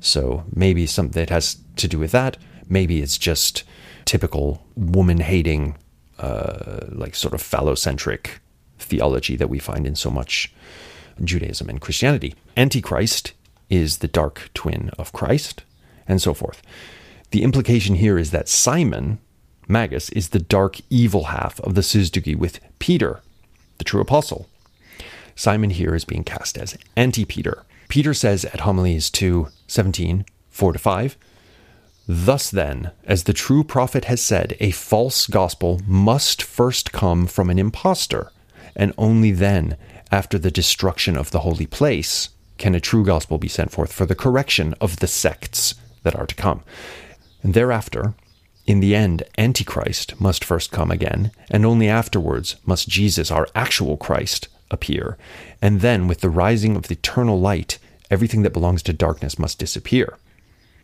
So 0.00 0.44
maybe 0.54 0.86
something 0.86 1.20
that 1.20 1.30
has 1.30 1.56
to 1.76 1.88
do 1.88 1.98
with 1.98 2.12
that. 2.12 2.36
Maybe 2.68 3.00
it's 3.00 3.18
just 3.18 3.64
typical 4.04 4.64
woman 4.76 5.18
hating, 5.18 5.76
uh, 6.18 6.80
like 6.90 7.14
sort 7.14 7.34
of 7.34 7.42
phallocentric 7.42 8.38
theology 8.78 9.36
that 9.36 9.50
we 9.50 9.58
find 9.58 9.86
in 9.86 9.94
so 9.94 10.10
much 10.10 10.52
Judaism 11.22 11.68
and 11.68 11.80
Christianity. 11.80 12.34
Antichrist 12.56 13.32
is 13.70 13.98
the 13.98 14.08
dark 14.08 14.50
twin 14.54 14.90
of 14.98 15.12
Christ, 15.12 15.62
and 16.06 16.20
so 16.20 16.34
forth. 16.34 16.62
The 17.30 17.42
implication 17.42 17.96
here 17.96 18.18
is 18.18 18.30
that 18.30 18.48
Simon, 18.48 19.18
Magus, 19.66 20.10
is 20.10 20.28
the 20.28 20.38
dark 20.38 20.80
evil 20.90 21.24
half 21.24 21.58
of 21.60 21.74
the 21.74 21.80
syzygy 21.80 22.36
with 22.36 22.60
Peter, 22.78 23.20
the 23.78 23.84
true 23.84 24.00
apostle. 24.00 24.48
Simon 25.34 25.70
here 25.70 25.94
is 25.94 26.04
being 26.04 26.24
cast 26.24 26.56
as 26.56 26.76
anti 26.96 27.24
Peter. 27.24 27.64
Peter 27.88 28.14
says 28.14 28.44
at 28.46 28.60
Homilies 28.60 29.10
2 29.10 29.48
17, 29.66 30.24
4 30.48 30.72
to 30.72 30.78
5, 30.78 31.16
Thus 32.06 32.50
then, 32.50 32.90
as 33.04 33.24
the 33.24 33.32
true 33.32 33.64
prophet 33.64 34.04
has 34.06 34.20
said, 34.20 34.56
a 34.60 34.72
false 34.72 35.26
gospel 35.26 35.80
must 35.86 36.42
first 36.42 36.92
come 36.92 37.26
from 37.26 37.48
an 37.48 37.58
impostor, 37.58 38.30
and 38.76 38.92
only 38.98 39.30
then, 39.30 39.76
after 40.10 40.38
the 40.38 40.50
destruction 40.50 41.16
of 41.16 41.30
the 41.30 41.40
holy 41.40 41.66
place, 41.66 42.28
can 42.58 42.74
a 42.74 42.80
true 42.80 43.04
gospel 43.04 43.38
be 43.38 43.48
sent 43.48 43.70
forth 43.70 43.92
for 43.92 44.06
the 44.06 44.14
correction 44.14 44.74
of 44.80 45.00
the 45.00 45.06
sects 45.06 45.74
that 46.02 46.14
are 46.14 46.26
to 46.26 46.34
come. 46.34 46.62
And 47.42 47.54
thereafter, 47.54 48.14
in 48.66 48.80
the 48.80 48.94
end, 48.94 49.22
Antichrist 49.36 50.20
must 50.20 50.44
first 50.44 50.70
come 50.70 50.90
again, 50.90 51.30
and 51.50 51.64
only 51.64 51.88
afterwards 51.88 52.56
must 52.64 52.88
Jesus, 52.88 53.30
our 53.30 53.48
actual 53.54 53.96
Christ, 53.96 54.48
appear. 54.70 55.16
And 55.60 55.80
then, 55.80 56.06
with 56.06 56.20
the 56.20 56.30
rising 56.30 56.76
of 56.76 56.84
the 56.84 56.94
eternal 56.94 57.40
light, 57.40 57.78
everything 58.10 58.42
that 58.42 58.52
belongs 58.52 58.82
to 58.84 58.92
darkness 58.92 59.38
must 59.38 59.58
disappear. 59.58 60.18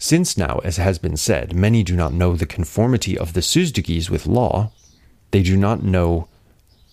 Since 0.03 0.39
now, 0.39 0.61
as 0.65 0.79
has 0.79 0.99
been 0.99 1.19
said, 1.19 1.55
many 1.55 1.83
do 1.83 1.95
not 1.95 2.15
know 2.15 2.35
the 2.35 2.47
conformity 2.47 3.19
of 3.19 3.35
the 3.35 3.43
syzygies 3.43 4.09
with 4.09 4.27
law, 4.27 4.73
they 5.31 5.43
do 5.43 5.59
not 5.59 5.83
know 5.83 6.27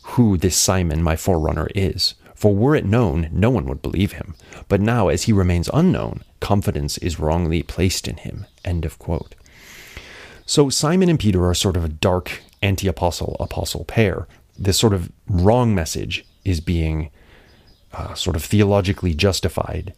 who 0.04 0.38
this 0.38 0.58
Simon, 0.58 1.02
my 1.02 1.16
forerunner, 1.16 1.70
is. 1.74 2.16
For 2.36 2.54
were 2.54 2.76
it 2.76 2.86
known, 2.86 3.30
no 3.32 3.50
one 3.50 3.66
would 3.68 3.82
believe 3.82 4.12
him. 4.12 4.36
But 4.68 4.82
now, 4.82 5.08
as 5.08 5.24
he 5.24 5.32
remains 5.32 5.70
unknown, 5.74 6.22
confidence 6.42 6.98
is 6.98 7.18
wrongly 7.18 7.64
placed 7.64 8.10
in 8.10 8.18
him. 8.18 8.46
End 8.66 8.84
of 8.84 9.00
quote. 9.00 9.36
So 10.46 10.70
Simon 10.70 11.08
and 11.08 11.20
Peter 11.20 11.46
are 11.46 11.54
sort 11.54 11.78
of 11.78 11.86
a 11.86 11.90
dark 11.90 12.42
anti 12.62 12.90
apostle 12.90 13.38
apostle 13.40 13.86
pair. 13.86 14.28
This 14.60 14.78
sort 14.78 14.94
of 14.94 15.14
wrong 15.30 15.74
message 15.74 16.26
is 16.44 16.60
being 16.60 17.10
uh, 17.94 18.16
sort 18.16 18.36
of 18.36 18.44
theologically 18.44 19.14
justified 19.14 19.94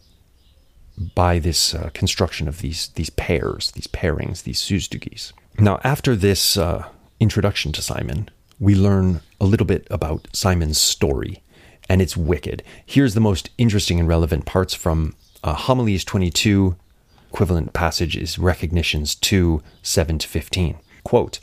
by 1.14 1.38
this 1.38 1.74
uh, 1.74 1.90
construction 1.94 2.46
of 2.46 2.60
these 2.60 2.88
these 2.94 3.10
pairs, 3.10 3.70
these 3.72 3.86
pairings, 3.86 4.42
these 4.42 4.60
syzygies. 4.60 5.32
Now, 5.58 5.80
after 5.82 6.14
this 6.14 6.56
uh, 6.56 6.86
introduction 7.18 7.72
to 7.72 7.82
Simon, 7.82 8.28
we 8.58 8.74
learn 8.74 9.20
a 9.40 9.46
little 9.46 9.66
bit 9.66 9.86
about 9.90 10.28
Simon's 10.32 10.78
story 10.78 11.42
and 11.90 12.00
it's 12.00 12.16
wicked. 12.16 12.62
Here's 12.86 13.14
the 13.14 13.20
most 13.20 13.50
interesting 13.58 13.98
and 13.98 14.08
relevant 14.08 14.46
parts 14.46 14.74
from 14.74 15.16
uh, 15.42 15.54
Homilies 15.54 16.04
22. 16.04 16.76
Equivalent 17.30 17.72
passage 17.72 18.16
is 18.16 18.38
Recognitions 18.38 19.16
2 19.16 19.60
7 19.82 20.18
to 20.18 20.28
15. 20.28 20.78
Quote 21.02 21.40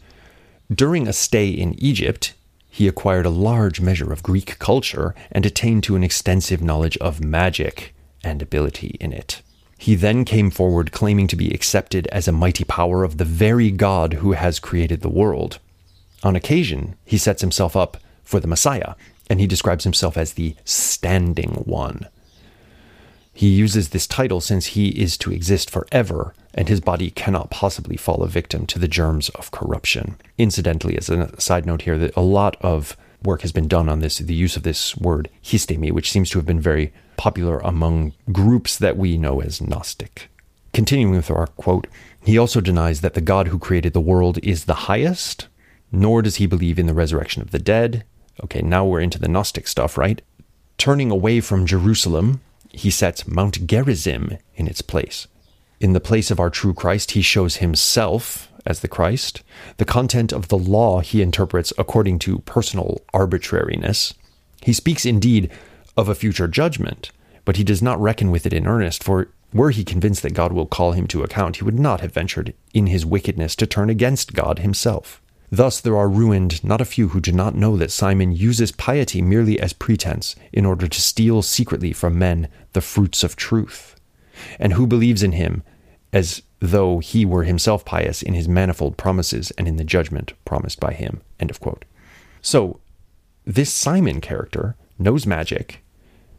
During 0.74 1.08
a 1.08 1.14
stay 1.14 1.50
in 1.50 1.74
Egypt, 1.84 2.34
he 2.70 2.88
acquired 2.88 3.26
a 3.26 3.30
large 3.30 3.82
measure 3.82 4.14
of 4.14 4.24
Greek 4.24 4.58
culture 4.60 5.14
and 5.32 5.46
attained 5.46 5.84
to 5.84 5.96
an 5.96 6.04
extensive 6.04 6.62
knowledge 6.62 6.98
of 6.98 7.24
magic 7.24 7.94
and 8.24 8.42
ability 8.42 8.96
in 9.02 9.12
it. 9.12 9.42
He 9.78 9.96
then 9.96 10.26
came 10.26 10.50
forward 10.50 10.92
claiming 10.92 11.28
to 11.28 11.36
be 11.36 11.52
accepted 11.52 12.08
as 12.08 12.28
a 12.28 12.32
mighty 12.32 12.64
power 12.64 13.04
of 13.04 13.18
the 13.18 13.26
very 13.26 13.72
God 13.72 14.16
who 14.16 14.32
has 14.34 14.60
created 14.60 15.02
the 15.02 15.10
world. 15.10 15.60
On 16.24 16.36
occasion, 16.36 16.96
he 17.06 17.18
sets 17.18 17.42
himself 17.42 17.76
up 17.76 17.98
for 18.24 18.40
the 18.40 18.48
Messiah 18.48 18.96
and 19.30 19.40
he 19.40 19.48
describes 19.48 19.84
himself 19.84 20.18
as 20.18 20.34
the 20.34 20.56
standing 20.66 21.52
one. 21.66 22.08
He 23.34 23.50
uses 23.50 23.90
this 23.90 24.08
title 24.08 24.42
since 24.42 24.68
he 24.68 24.90
is 24.90 25.16
to 25.20 25.32
exist 25.32 25.70
forever, 25.70 26.34
and 26.56 26.68
his 26.68 26.82
body 26.82 27.12
cannot 27.12 27.52
possibly 27.52 27.96
fall 27.96 28.24
a 28.24 28.28
victim 28.28 28.66
to 28.66 28.80
the 28.80 28.88
germs 28.88 29.30
of 29.30 29.52
corruption. 29.52 30.16
Incidentally, 30.40 30.98
as 30.98 31.08
a 31.10 31.40
side 31.40 31.66
note 31.66 31.84
here, 31.84 32.00
that 32.00 32.16
a 32.16 32.22
lot 32.22 32.58
of 32.62 32.98
work 33.28 33.42
has 33.42 33.52
been 33.52 33.68
done 33.68 33.88
on 33.88 34.00
this, 34.00 34.18
the 34.18 34.34
use 34.34 34.56
of 34.56 34.64
this 34.64 34.98
word 34.98 35.30
histemi, 35.44 35.92
which 35.92 36.12
seems 36.12 36.32
to 36.32 36.40
have 36.40 36.46
been 36.46 36.60
very 36.60 36.92
popular 37.16 37.60
among 37.60 38.14
groups 38.32 38.78
that 38.78 38.98
we 38.98 39.18
know 39.18 39.42
as 39.42 39.62
Gnostic. 39.62 40.30
Continuing 40.74 41.16
with 41.16 41.30
our 41.30 41.48
quote, 41.48 41.86
he 42.26 42.38
also 42.38 42.62
denies 42.62 43.02
that 43.02 43.14
the 43.14 43.22
God 43.22 43.50
who 43.50 43.60
created 43.60 43.94
the 43.94 44.02
world 44.02 44.40
is 44.42 44.66
the 44.66 44.88
highest, 44.90 45.48
nor 45.92 46.24
does 46.24 46.38
he 46.38 46.48
believe 46.48 46.80
in 46.80 46.88
the 46.88 46.94
resurrection 46.94 47.42
of 47.42 47.52
the 47.52 47.60
dead, 47.60 48.04
Okay, 48.44 48.62
now 48.62 48.86
we're 48.86 49.02
into 49.02 49.20
the 49.20 49.28
Gnostic 49.28 49.68
stuff, 49.68 49.98
right? 49.98 50.22
Turning 50.78 51.10
away 51.10 51.40
from 51.42 51.66
Jerusalem, 51.66 52.42
he 52.72 52.92
sets 52.92 53.28
Mount 53.28 53.66
Gerizim 53.66 54.38
in 54.56 54.68
its 54.68 54.82
place. 54.82 55.28
In 55.80 55.94
the 55.94 56.00
place 56.00 56.30
of 56.30 56.40
our 56.40 56.50
true 56.50 56.74
Christ, 56.74 57.12
he 57.12 57.22
shows 57.22 57.58
himself 57.58 58.47
as 58.68 58.82
the 58.82 58.88
Christ. 58.88 59.42
The 59.78 59.86
content 59.86 60.32
of 60.32 60.50
the 60.50 60.58
law 60.58 61.00
he 61.00 61.22
interprets 61.22 61.74
according 61.78 62.20
to 62.20 62.40
personal 62.40 63.02
arbitrariness. 63.14 64.14
He 64.62 64.74
speaks 64.74 65.06
indeed 65.06 65.50
of 65.96 66.10
a 66.10 66.16
future 66.16 66.48
judgment, 66.48 67.12
but 67.46 67.58
he 67.58 67.64
does 67.64 67.82
not 67.82 68.00
reckon 68.00 68.30
with 68.30 68.46
it 68.46 68.54
in 68.54 68.68
earnest, 68.68 69.04
for 69.04 69.30
were 69.54 69.72
he 69.72 69.84
convinced 69.84 70.22
that 70.24 70.34
God 70.34 70.52
will 70.52 70.66
call 70.66 70.92
him 70.92 71.08
to 71.08 71.24
account, 71.24 71.58
he 71.58 71.64
would 71.64 71.80
not 71.80 72.02
have 72.02 72.14
ventured 72.14 72.54
in 72.74 72.88
his 72.88 73.06
wickedness 73.06 73.56
to 73.56 73.66
turn 73.66 73.90
against 73.90 74.34
God 74.34 74.60
himself. 74.60 75.22
Thus, 75.50 75.80
there 75.80 75.96
are 75.96 76.10
ruined 76.10 76.62
not 76.64 76.82
a 76.82 76.86
few 76.86 77.10
who 77.10 77.22
do 77.22 77.32
not 77.32 77.56
know 77.56 77.78
that 77.78 77.92
Simon 77.92 78.34
uses 78.34 78.74
piety 78.74 79.22
merely 79.22 79.58
as 79.60 79.72
pretense 79.72 80.36
in 80.52 80.66
order 80.66 80.88
to 80.88 81.02
steal 81.02 81.42
secretly 81.42 81.94
from 81.94 82.20
men 82.20 82.50
the 82.74 82.82
fruits 82.82 83.24
of 83.24 83.38
truth, 83.38 83.96
and 84.60 84.74
who 84.74 84.86
believes 84.86 85.24
in 85.24 85.32
him 85.32 85.64
as 86.12 86.42
though 86.60 87.00
he 87.00 87.26
were 87.26 87.44
himself 87.44 87.86
pious 87.86 88.22
in 88.22 88.34
his 88.34 88.48
manifold 88.48 88.98
promises 88.98 89.52
and 89.52 89.68
in 89.68 89.78
the 89.78 89.84
judgment 89.84 90.34
promised 90.46 90.80
by 90.80 90.94
him. 90.94 91.22
End 91.40 91.50
of 91.50 91.60
quote. 91.60 91.86
So, 92.42 92.80
this 93.46 93.74
Simon 93.74 94.22
character 94.22 94.76
knows 95.00 95.26
magic, 95.26 95.84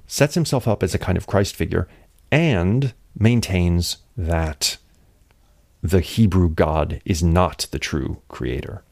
sets 0.07 0.35
himself 0.35 0.69
up 0.69 0.83
as 0.83 0.95
a 0.95 0.99
kind 0.99 1.17
of 1.17 1.27
Christ 1.27 1.55
figure, 1.57 1.89
and 2.31 2.93
maintains 3.19 3.99
that 4.17 4.77
the 5.83 6.01
Hebrew 6.01 6.49
God 6.49 7.01
is 7.05 7.23
not 7.23 7.67
the 7.71 7.79
true 7.79 8.21
creator. 8.29 8.83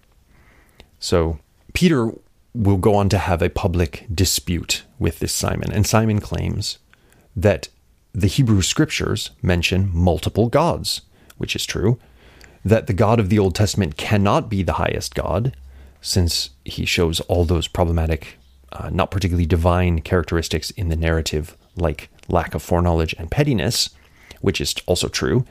So 0.99 1.39
Peter 1.73 2.13
will 2.55 2.79
go 2.79 2.95
on 2.95 3.09
to 3.11 3.19
have 3.19 3.43
a 3.43 3.51
public 3.51 4.07
dispute 4.13 4.85
with 4.99 5.19
this 5.19 5.33
Simon, 5.33 5.73
and 5.73 5.87
Simon 5.87 6.21
claims 6.21 6.79
that 7.35 7.69
the 8.13 8.29
Hebrew 8.29 8.63
scriptures 8.63 9.31
mention 9.43 9.91
multiple 9.93 10.49
gods, 10.49 11.03
which 11.39 11.57
is 11.57 11.65
true, 11.65 11.99
that 12.65 12.87
the 12.87 12.93
God 12.93 13.21
of 13.21 13.29
the 13.29 13.39
Old 13.39 13.55
Testament 13.55 13.97
cannot 13.97 14.51
be 14.51 14.63
the 14.63 14.75
highest 14.75 15.15
God, 15.15 15.55
since 16.01 16.51
he 16.65 16.85
shows 16.85 17.21
all 17.21 17.45
those 17.45 17.69
problematic, 17.69 18.39
uh, 18.73 18.91
not 18.91 19.11
particularly 19.11 19.47
divine 19.47 20.01
characteristics 20.01 20.71
in 20.73 20.89
the 20.89 20.97
narrative, 20.97 21.57
like 21.77 22.09
lack 22.29 22.55
of 22.55 22.63
foreknowledge 22.63 23.15
and 23.19 23.31
pettiness, 23.31 23.91
which 24.41 24.61
is 24.61 24.75
also 24.87 25.09
true. 25.09 25.45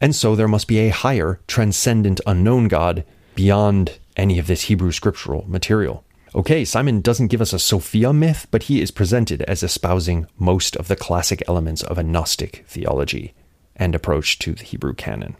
And 0.00 0.14
so 0.14 0.34
there 0.34 0.48
must 0.48 0.66
be 0.66 0.78
a 0.78 0.88
higher, 0.88 1.40
transcendent, 1.46 2.20
unknown 2.26 2.68
God 2.68 3.04
beyond 3.34 3.98
any 4.16 4.38
of 4.38 4.46
this 4.46 4.62
Hebrew 4.62 4.92
scriptural 4.92 5.44
material. 5.46 6.04
Okay, 6.34 6.64
Simon 6.64 7.00
doesn't 7.00 7.28
give 7.28 7.40
us 7.40 7.52
a 7.52 7.58
Sophia 7.58 8.12
myth, 8.12 8.46
but 8.50 8.64
he 8.64 8.80
is 8.80 8.90
presented 8.90 9.42
as 9.42 9.62
espousing 9.62 10.26
most 10.38 10.76
of 10.76 10.88
the 10.88 10.96
classic 10.96 11.42
elements 11.48 11.82
of 11.82 11.98
a 11.98 12.02
Gnostic 12.02 12.64
theology 12.68 13.34
and 13.80 13.94
approach 13.94 14.38
to 14.38 14.52
the 14.52 14.62
Hebrew 14.62 14.94
canon. 14.94 15.36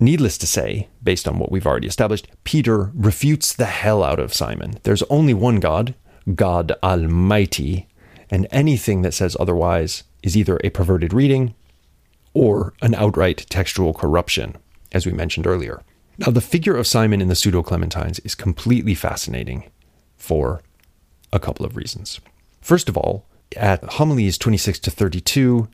Needless 0.00 0.38
to 0.38 0.46
say, 0.46 0.88
based 1.02 1.26
on 1.26 1.38
what 1.38 1.50
we've 1.50 1.66
already 1.66 1.88
established, 1.88 2.28
Peter 2.44 2.92
refutes 2.94 3.52
the 3.52 3.66
hell 3.66 4.04
out 4.04 4.20
of 4.20 4.32
Simon. 4.32 4.78
There's 4.84 5.02
only 5.04 5.34
one 5.34 5.58
God, 5.58 5.94
God 6.34 6.72
Almighty, 6.84 7.88
and 8.30 8.46
anything 8.52 9.02
that 9.02 9.12
says 9.12 9.36
otherwise 9.40 10.04
is 10.22 10.36
either 10.36 10.60
a 10.62 10.70
perverted 10.70 11.12
reading 11.12 11.54
or 12.32 12.74
an 12.80 12.94
outright 12.94 13.44
textual 13.50 13.92
corruption, 13.92 14.56
as 14.92 15.04
we 15.04 15.12
mentioned 15.12 15.46
earlier. 15.46 15.82
Now, 16.16 16.30
the 16.30 16.40
figure 16.40 16.76
of 16.76 16.86
Simon 16.86 17.20
in 17.20 17.28
the 17.28 17.34
Pseudo 17.34 17.62
Clementines 17.62 18.24
is 18.24 18.34
completely 18.34 18.94
fascinating 18.94 19.70
for 20.16 20.62
a 21.32 21.40
couple 21.40 21.66
of 21.66 21.76
reasons. 21.76 22.20
First 22.60 22.88
of 22.88 22.96
all, 22.96 23.26
at 23.56 23.82
homilies 23.84 24.38
26 24.38 24.78
to 24.80 24.90
32, 24.90 25.68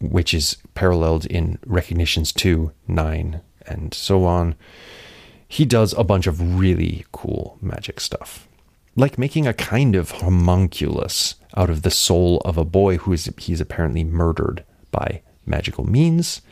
which 0.00 0.32
is 0.34 0.56
paralleled 0.74 1.26
in 1.26 1.58
Recognitions 1.66 2.32
2, 2.32 2.72
9, 2.88 3.40
and 3.66 3.94
so 3.94 4.24
on, 4.24 4.54
he 5.46 5.64
does 5.64 5.92
a 5.94 6.04
bunch 6.04 6.26
of 6.26 6.58
really 6.58 7.04
cool 7.12 7.58
magic 7.60 8.00
stuff. 8.00 8.48
Like 8.96 9.18
making 9.18 9.46
a 9.46 9.54
kind 9.54 9.94
of 9.94 10.10
homunculus 10.10 11.36
out 11.56 11.70
of 11.70 11.82
the 11.82 11.90
soul 11.90 12.40
of 12.44 12.56
a 12.56 12.64
boy 12.64 12.98
who 12.98 13.12
is 13.12 13.30
he's 13.38 13.60
apparently 13.60 14.04
murdered 14.04 14.64
by 14.90 15.22
magical 15.46 15.84
means 15.84 16.42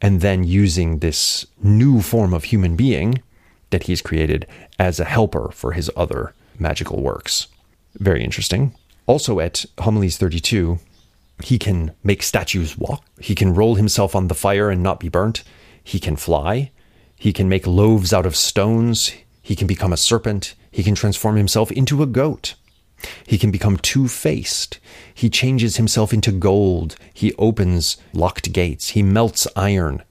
and 0.00 0.20
then 0.20 0.44
using 0.44 0.98
this 0.98 1.46
new 1.62 2.02
form 2.02 2.34
of 2.34 2.44
human 2.44 2.76
being 2.76 3.22
that 3.70 3.84
he's 3.84 4.02
created 4.02 4.46
as 4.78 4.98
a 4.98 5.04
helper 5.04 5.50
for 5.52 5.72
his 5.72 5.90
other 5.96 6.34
magical 6.58 7.02
works. 7.02 7.46
Very 7.94 8.24
interesting. 8.24 8.74
Also, 9.06 9.40
at 9.40 9.64
Homilies 9.78 10.16
32, 10.18 10.78
he 11.44 11.58
can 11.58 11.92
make 12.02 12.22
statues 12.22 12.78
walk. 12.78 13.04
He 13.20 13.34
can 13.34 13.54
roll 13.54 13.74
himself 13.74 14.14
on 14.14 14.28
the 14.28 14.34
fire 14.34 14.70
and 14.70 14.82
not 14.82 15.00
be 15.00 15.08
burnt. 15.08 15.42
He 15.82 15.98
can 15.98 16.16
fly. 16.16 16.70
He 17.16 17.32
can 17.32 17.48
make 17.48 17.66
loaves 17.66 18.12
out 18.12 18.26
of 18.26 18.36
stones. 18.36 19.12
He 19.42 19.56
can 19.56 19.66
become 19.66 19.92
a 19.92 19.96
serpent. 19.96 20.54
He 20.70 20.82
can 20.82 20.94
transform 20.94 21.36
himself 21.36 21.70
into 21.72 22.02
a 22.02 22.06
goat. 22.06 22.54
He 23.26 23.38
can 23.38 23.50
become 23.50 23.76
two 23.78 24.06
faced. 24.08 24.78
He 25.12 25.28
changes 25.28 25.76
himself 25.76 26.12
into 26.12 26.30
gold. 26.30 26.96
He 27.12 27.34
opens 27.34 27.96
locked 28.12 28.52
gates. 28.52 28.90
He 28.90 29.02
melts 29.02 29.46
iron. 29.56 30.02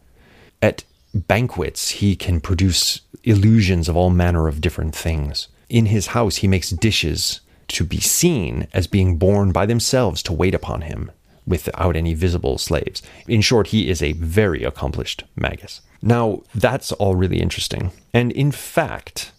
At 0.62 0.84
banquets, 1.14 1.90
he 1.90 2.16
can 2.16 2.42
produce 2.42 3.02
illusions 3.24 3.88
of 3.88 3.96
all 3.96 4.10
manner 4.10 4.48
of 4.48 4.62
different 4.62 4.94
things. 4.94 5.48
In 5.70 5.86
his 5.86 6.08
house, 6.08 6.38
he 6.38 6.48
makes 6.48 6.70
dishes 6.70 7.40
to 7.70 7.86
be 7.86 8.02
seen 8.02 8.68
as 8.74 8.88
being 8.88 9.18
born 9.18 9.54
by 9.54 9.66
themselves 9.66 10.22
to 10.24 10.34
wait 10.34 10.54
upon 10.54 10.82
him 10.82 11.12
without 11.46 11.96
any 11.96 12.14
visible 12.14 12.58
slaves. 12.58 13.02
In 13.28 13.42
short, 13.42 13.68
he 13.68 13.90
is 13.90 14.02
a 14.02 14.14
very 14.14 14.64
accomplished 14.64 15.24
magus. 15.36 15.82
Now, 16.02 16.42
that's 16.56 16.92
all 16.94 17.16
really 17.16 17.40
interesting. 17.40 17.92
And 18.14 18.32
in 18.32 18.52
fact, 18.52 19.32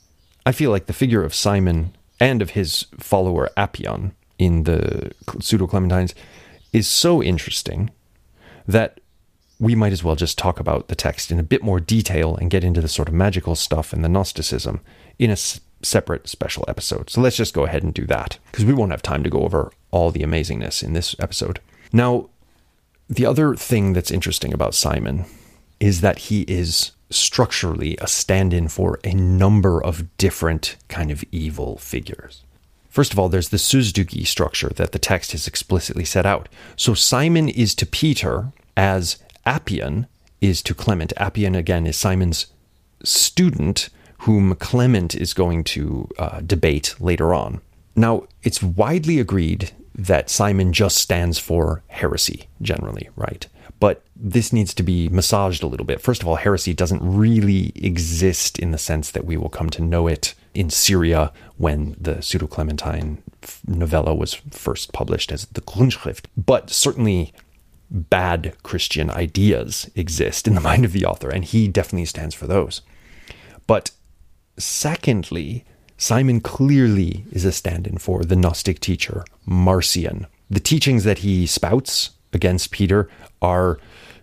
I 0.47 0.53
feel 0.53 0.71
like 0.71 0.87
the 0.87 0.93
figure 0.93 1.25
of 1.25 1.35
Simon 1.35 1.95
and 2.21 2.43
of 2.43 2.51
his 2.51 2.87
follower 2.99 3.51
Appion 3.57 4.13
in 4.39 4.65
the 4.65 5.13
Pseudo 5.41 5.67
Clementines 5.67 6.15
is 6.73 6.89
so 6.89 7.23
interesting 7.23 7.91
that 8.67 9.01
we 9.59 9.75
might 9.75 9.93
as 9.93 10.03
well 10.03 10.17
just 10.17 10.39
talk 10.39 10.59
about 10.59 10.89
the 10.89 10.95
text 10.95 11.31
in 11.31 11.39
a 11.39 11.45
bit 11.45 11.63
more 11.63 11.79
detail 11.79 12.37
and 12.37 12.51
get 12.51 12.65
into 12.65 12.81
the 12.81 12.89
sort 12.89 13.09
of 13.09 13.15
magical 13.15 13.55
stuff 13.55 13.93
and 13.93 14.05
the 14.05 14.09
Gnosticism 14.09 14.81
in 15.19 15.31
a 15.31 15.37
separate 15.83 16.29
special 16.29 16.65
episode. 16.67 17.11
So 17.11 17.21
let's 17.21 17.37
just 17.37 17.55
go 17.55 17.65
ahead 17.65 17.83
and 17.83 17.95
do 17.95 18.07
that 18.07 18.39
because 18.51 18.65
we 18.65 18.73
won't 18.73 18.91
have 18.91 19.03
time 19.03 19.23
to 19.23 19.31
go 19.31 19.43
over 19.43 19.73
all 19.91 20.11
the 20.11 20.23
amazingness 20.23 20.83
in 20.83 20.93
this 20.95 21.15
episode. 21.19 21.61
Now, 21.93 22.31
the 23.09 23.27
other 23.27 23.55
thing 23.55 23.93
that's 23.93 24.11
interesting 24.11 24.53
about 24.53 24.75
Simon 24.75 25.27
is 25.81 26.01
that 26.01 26.19
he 26.19 26.43
is 26.43 26.93
structurally 27.11 27.97
a 28.01 28.07
stand 28.07 28.55
in 28.55 28.69
for 28.69 28.99
a 29.05 29.13
number 29.13 29.83
of 29.83 30.17
different 30.17 30.77
kind 30.89 31.11
of 31.11 31.25
evil 31.31 31.77
figures. 31.77 32.43
First 32.89 33.13
of 33.13 33.19
all, 33.19 33.29
there's 33.29 33.51
the 33.51 33.57
syzygy 33.57 34.27
structure 34.27 34.71
that 34.77 34.93
the 34.93 34.99
text 34.99 35.33
has 35.33 35.47
explicitly 35.47 36.05
set 36.05 36.27
out. 36.27 36.49
So 36.77 36.95
Simon 36.95 37.49
is 37.49 37.75
to 37.77 37.87
Peter 37.87 38.53
as 38.77 39.19
Appion 39.47 40.07
is 40.41 40.63
to 40.63 40.75
Clement. 40.75 41.13
Appion, 41.17 41.57
again, 41.57 41.87
is 41.87 41.97
Simon's 41.97 42.47
student 43.03 43.89
whom 44.19 44.55
Clement 44.55 45.15
is 45.15 45.35
going 45.35 45.65
to 45.65 46.09
uh, 46.19 46.41
debate 46.41 46.95
later 47.01 47.35
on. 47.35 47.61
Now, 47.97 48.25
it's 48.43 48.63
widely 48.63 49.19
agreed 49.19 49.73
that 49.95 50.31
Simon 50.31 50.73
just 50.73 50.99
stands 50.99 51.39
for 51.39 51.83
heresy 51.89 52.49
generally, 52.61 53.09
right? 53.17 53.47
But 53.81 54.05
this 54.15 54.53
needs 54.53 54.75
to 54.75 54.83
be 54.83 55.09
massaged 55.09 55.63
a 55.63 55.67
little 55.67 55.87
bit. 55.87 56.01
First 56.01 56.23
of 56.23 56.29
all, 56.29 56.37
heresy 56.37 56.73
doesn't 56.73 57.03
really 57.03 57.73
exist 57.75 58.59
in 58.59 58.71
the 58.71 58.79
sense 58.79 59.11
that 59.11 59.25
we 59.25 59.37
will 59.37 59.49
come 59.49 59.71
to 59.71 59.83
know 59.83 60.07
it 60.07 60.35
in 60.55 60.71
Syria 60.71 61.33
when 61.57 61.97
the 62.01 62.21
Pseudo 62.21 62.47
Clementine 62.47 63.23
novella 63.67 64.15
was 64.15 64.35
first 64.35 64.93
published 64.93 65.33
as 65.33 65.47
the 65.47 65.61
Grundschrift. 65.63 66.27
But 66.37 66.71
certainly, 66.71 67.33
bad 67.91 68.55
Christian 68.63 69.11
ideas 69.11 69.91
exist 69.95 70.47
in 70.47 70.55
the 70.55 70.61
mind 70.71 70.85
of 70.85 70.93
the 70.93 71.05
author, 71.05 71.31
and 71.31 71.45
he 71.45 71.69
definitely 71.69 72.07
stands 72.07 72.35
for 72.35 72.47
those. 72.47 72.83
But 73.67 73.91
secondly, 74.59 75.65
Simon 75.97 76.41
clearly 76.41 77.25
is 77.31 77.45
a 77.45 77.53
stand 77.53 77.87
in 77.87 77.99
for 77.99 78.25
the 78.25 78.37
Gnostic 78.37 78.81
teacher, 78.81 79.25
Marcion. 79.47 80.27
The 80.51 80.61
teachings 80.61 81.05
that 81.05 81.19
he 81.19 81.47
spouts 81.47 82.11
against 82.33 82.71
Peter 82.71 83.09
are 83.41 83.79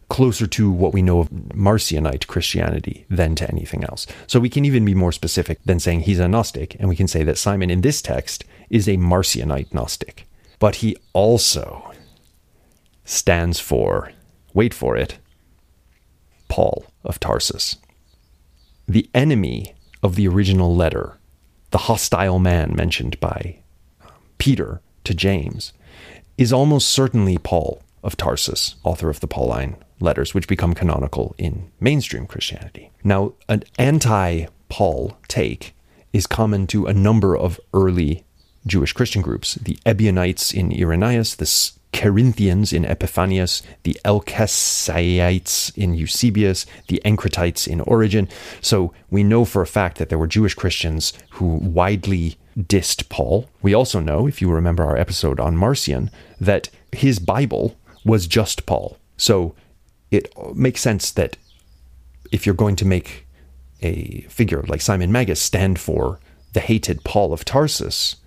closer 0.09 0.47
to 0.47 0.71
what 0.71 0.93
we 0.93 1.01
know 1.01 1.19
of 1.19 1.29
Marcionite 1.29 2.27
Christianity 2.27 3.05
than 3.09 3.35
to 3.35 3.47
anything 3.49 3.83
else. 3.83 4.07
So 4.27 4.39
we 4.39 4.49
can 4.49 4.65
even 4.65 4.83
be 4.83 4.95
more 4.95 5.11
specific 5.11 5.59
than 5.63 5.79
saying 5.79 6.01
he's 6.01 6.19
a 6.19 6.27
Gnostic, 6.27 6.75
and 6.79 6.89
we 6.89 6.95
can 6.95 7.07
say 7.07 7.23
that 7.23 7.37
Simon 7.37 7.69
in 7.69 7.81
this 7.81 8.01
text 8.01 8.43
is 8.69 8.87
a 8.87 8.97
Marcionite 8.97 9.73
Gnostic. 9.73 10.27
But 10.57 10.75
he 10.75 10.97
also 11.13 11.91
stands 13.05 13.59
for, 13.59 14.11
wait 14.53 14.73
for 14.73 14.97
it, 14.97 15.19
Paul 16.47 16.85
of 17.03 17.19
Tarsus. 17.19 17.77
The 18.87 19.09
enemy 19.13 19.75
of 20.01 20.15
the 20.15 20.27
original 20.27 20.75
letter 20.75 21.18
the 21.71 21.77
hostile 21.77 22.39
man 22.39 22.75
mentioned 22.75 23.19
by 23.19 23.59
um, 24.01 24.11
Peter 24.37 24.81
to 25.03 25.13
James, 25.13 25.73
is 26.37 26.53
almost 26.53 26.89
certainly 26.89 27.37
Paul 27.37 27.81
of 28.03 28.15
Tarsus, 28.15 28.75
author 28.83 29.09
of 29.09 29.19
the 29.19 29.27
Pauline 29.27 29.75
letters, 29.99 30.33
which 30.33 30.47
become 30.47 30.73
canonical 30.73 31.35
in 31.37 31.71
mainstream 31.79 32.25
Christianity. 32.25 32.91
Now, 33.03 33.33
an 33.47 33.63
anti 33.77 34.45
Paul 34.69 35.17
take 35.27 35.75
is 36.13 36.27
common 36.27 36.67
to 36.67 36.85
a 36.85 36.93
number 36.93 37.35
of 37.35 37.59
early 37.73 38.23
Jewish 38.65 38.93
Christian 38.93 39.21
groups 39.21 39.55
the 39.55 39.79
Ebionites 39.85 40.53
in 40.53 40.71
Irenaeus, 40.71 41.35
the 41.35 41.45
Cerinthians 41.93 42.71
in 42.71 42.85
Epiphanius, 42.85 43.61
the 43.83 43.99
Elkesiites 44.05 45.75
in 45.75 45.93
Eusebius, 45.93 46.65
the 46.87 47.01
Encratites 47.03 47.67
in 47.67 47.81
Origen. 47.81 48.29
So 48.61 48.93
we 49.09 49.23
know 49.23 49.43
for 49.43 49.61
a 49.61 49.67
fact 49.67 49.97
that 49.97 50.09
there 50.09 50.17
were 50.17 50.27
Jewish 50.27 50.53
Christians 50.53 51.13
who 51.31 51.45
widely 51.45 52.37
dissed 52.57 53.09
Paul. 53.09 53.49
We 53.61 53.73
also 53.73 53.99
know, 53.99 54.27
if 54.27 54.41
you 54.41 54.49
remember 54.49 54.83
our 54.83 54.97
episode 54.97 55.39
on 55.39 55.57
Marcion, 55.57 56.09
that 56.39 56.69
his 56.91 57.19
Bible 57.19 57.77
was 58.05 58.27
just 58.27 58.65
Paul. 58.65 58.97
So 59.17 59.55
it 60.11 60.33
makes 60.55 60.81
sense 60.81 61.11
that 61.11 61.37
if 62.31 62.45
you're 62.45 62.55
going 62.55 62.75
to 62.77 62.85
make 62.85 63.25
a 63.81 64.21
figure 64.29 64.63
like 64.63 64.81
Simon 64.81 65.11
Magus 65.11 65.41
stand 65.41 65.79
for 65.79 66.19
the 66.53 66.59
hated 66.59 67.03
Paul 67.03 67.33
of 67.33 67.45
Tarsus, 67.45 68.17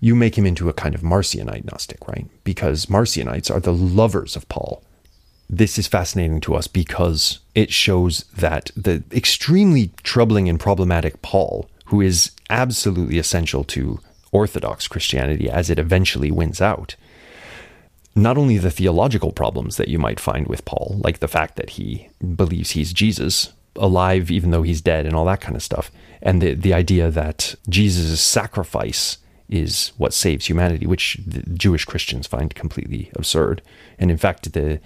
you 0.00 0.14
make 0.14 0.36
him 0.36 0.46
into 0.46 0.68
a 0.68 0.72
kind 0.72 0.94
of 0.94 1.02
Marcionite 1.02 1.70
Gnostic, 1.70 2.08
right? 2.08 2.26
Because 2.42 2.86
Marcionites 2.86 3.50
are 3.50 3.60
the 3.60 3.74
lovers 3.74 4.34
of 4.34 4.48
Paul. 4.48 4.82
This 5.48 5.78
is 5.78 5.86
fascinating 5.86 6.40
to 6.42 6.54
us 6.54 6.66
because 6.66 7.40
it 7.54 7.70
shows 7.72 8.24
that 8.36 8.70
the 8.76 9.02
extremely 9.12 9.90
troubling 10.02 10.48
and 10.48 10.58
problematic 10.58 11.20
Paul, 11.22 11.68
who 11.86 12.00
is 12.00 12.30
absolutely 12.48 13.18
essential 13.18 13.64
to 13.64 14.00
Orthodox 14.32 14.88
Christianity 14.88 15.50
as 15.50 15.68
it 15.68 15.78
eventually 15.78 16.30
wins 16.30 16.60
out, 16.60 16.94
not 18.14 18.38
only 18.38 18.58
the 18.58 18.70
theological 18.70 19.32
problems 19.32 19.76
that 19.76 19.88
you 19.88 19.98
might 19.98 20.20
find 20.20 20.46
with 20.46 20.64
Paul, 20.64 21.00
like 21.04 21.18
the 21.18 21.28
fact 21.28 21.56
that 21.56 21.70
he 21.70 22.08
believes 22.36 22.70
he's 22.70 22.92
Jesus, 22.92 23.52
alive 23.76 24.30
even 24.30 24.50
though 24.50 24.62
he's 24.62 24.80
dead, 24.80 25.04
and 25.04 25.14
all 25.14 25.24
that 25.26 25.40
kind 25.40 25.56
of 25.56 25.62
stuff, 25.62 25.90
and 26.22 26.40
the, 26.40 26.54
the 26.54 26.74
idea 26.74 27.10
that 27.10 27.54
Jesus' 27.68 28.20
sacrifice 28.20 29.18
is 29.50 29.92
what 29.98 30.14
saves 30.14 30.46
humanity, 30.46 30.86
which 30.86 31.18
Jewish 31.54 31.84
Christians 31.84 32.26
find 32.26 32.54
completely 32.54 33.10
absurd. 33.14 33.62
And 33.98 34.10
in 34.10 34.16
fact, 34.16 34.52
the 34.52 34.80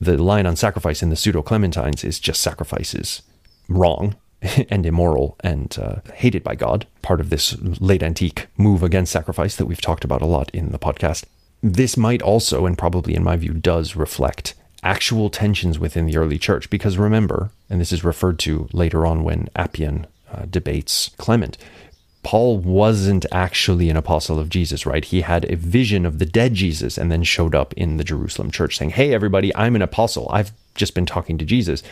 the 0.00 0.20
line 0.20 0.46
on 0.46 0.56
sacrifice 0.56 1.00
in 1.00 1.10
the 1.10 1.16
pseudo 1.16 1.42
Clementines 1.42 2.04
is 2.04 2.18
just 2.18 2.42
sacrifices 2.42 3.22
wrong 3.68 4.16
and 4.68 4.84
immoral 4.84 5.36
and 5.40 5.78
uh, 5.80 5.96
hated 6.14 6.42
by 6.42 6.56
God, 6.56 6.86
part 7.02 7.20
of 7.20 7.30
this 7.30 7.56
late 7.80 8.02
antique 8.02 8.48
move 8.56 8.82
against 8.82 9.12
sacrifice 9.12 9.54
that 9.54 9.66
we've 9.66 9.80
talked 9.80 10.04
about 10.04 10.20
a 10.20 10.26
lot 10.26 10.50
in 10.50 10.72
the 10.72 10.78
podcast. 10.78 11.24
This 11.62 11.96
might 11.96 12.20
also, 12.20 12.66
and 12.66 12.76
probably 12.76 13.14
in 13.14 13.22
my 13.22 13.36
view, 13.36 13.52
does 13.52 13.94
reflect 13.94 14.54
actual 14.82 15.30
tensions 15.30 15.78
within 15.78 16.06
the 16.06 16.16
early 16.16 16.38
church. 16.38 16.68
Because 16.68 16.98
remember, 16.98 17.50
and 17.70 17.80
this 17.80 17.92
is 17.92 18.02
referred 18.02 18.40
to 18.40 18.68
later 18.72 19.06
on 19.06 19.22
when 19.22 19.48
Appion 19.54 20.06
uh, 20.32 20.46
debates 20.50 21.10
Clement, 21.18 21.56
Paul 22.22 22.58
wasn't 22.58 23.26
actually 23.32 23.90
an 23.90 23.96
apostle 23.96 24.38
of 24.38 24.48
Jesus, 24.48 24.86
right? 24.86 25.04
He 25.04 25.22
had 25.22 25.50
a 25.50 25.56
vision 25.56 26.06
of 26.06 26.18
the 26.18 26.26
dead 26.26 26.54
Jesus 26.54 26.96
and 26.96 27.10
then 27.10 27.24
showed 27.24 27.54
up 27.54 27.72
in 27.74 27.96
the 27.96 28.04
Jerusalem 28.04 28.50
church 28.50 28.76
saying, 28.76 28.90
Hey, 28.90 29.12
everybody, 29.12 29.54
I'm 29.56 29.74
an 29.74 29.82
apostle. 29.82 30.28
I've 30.30 30.52
just 30.74 30.94
been 30.94 31.06
talking 31.06 31.36
to 31.38 31.44
Jesus. 31.44 31.82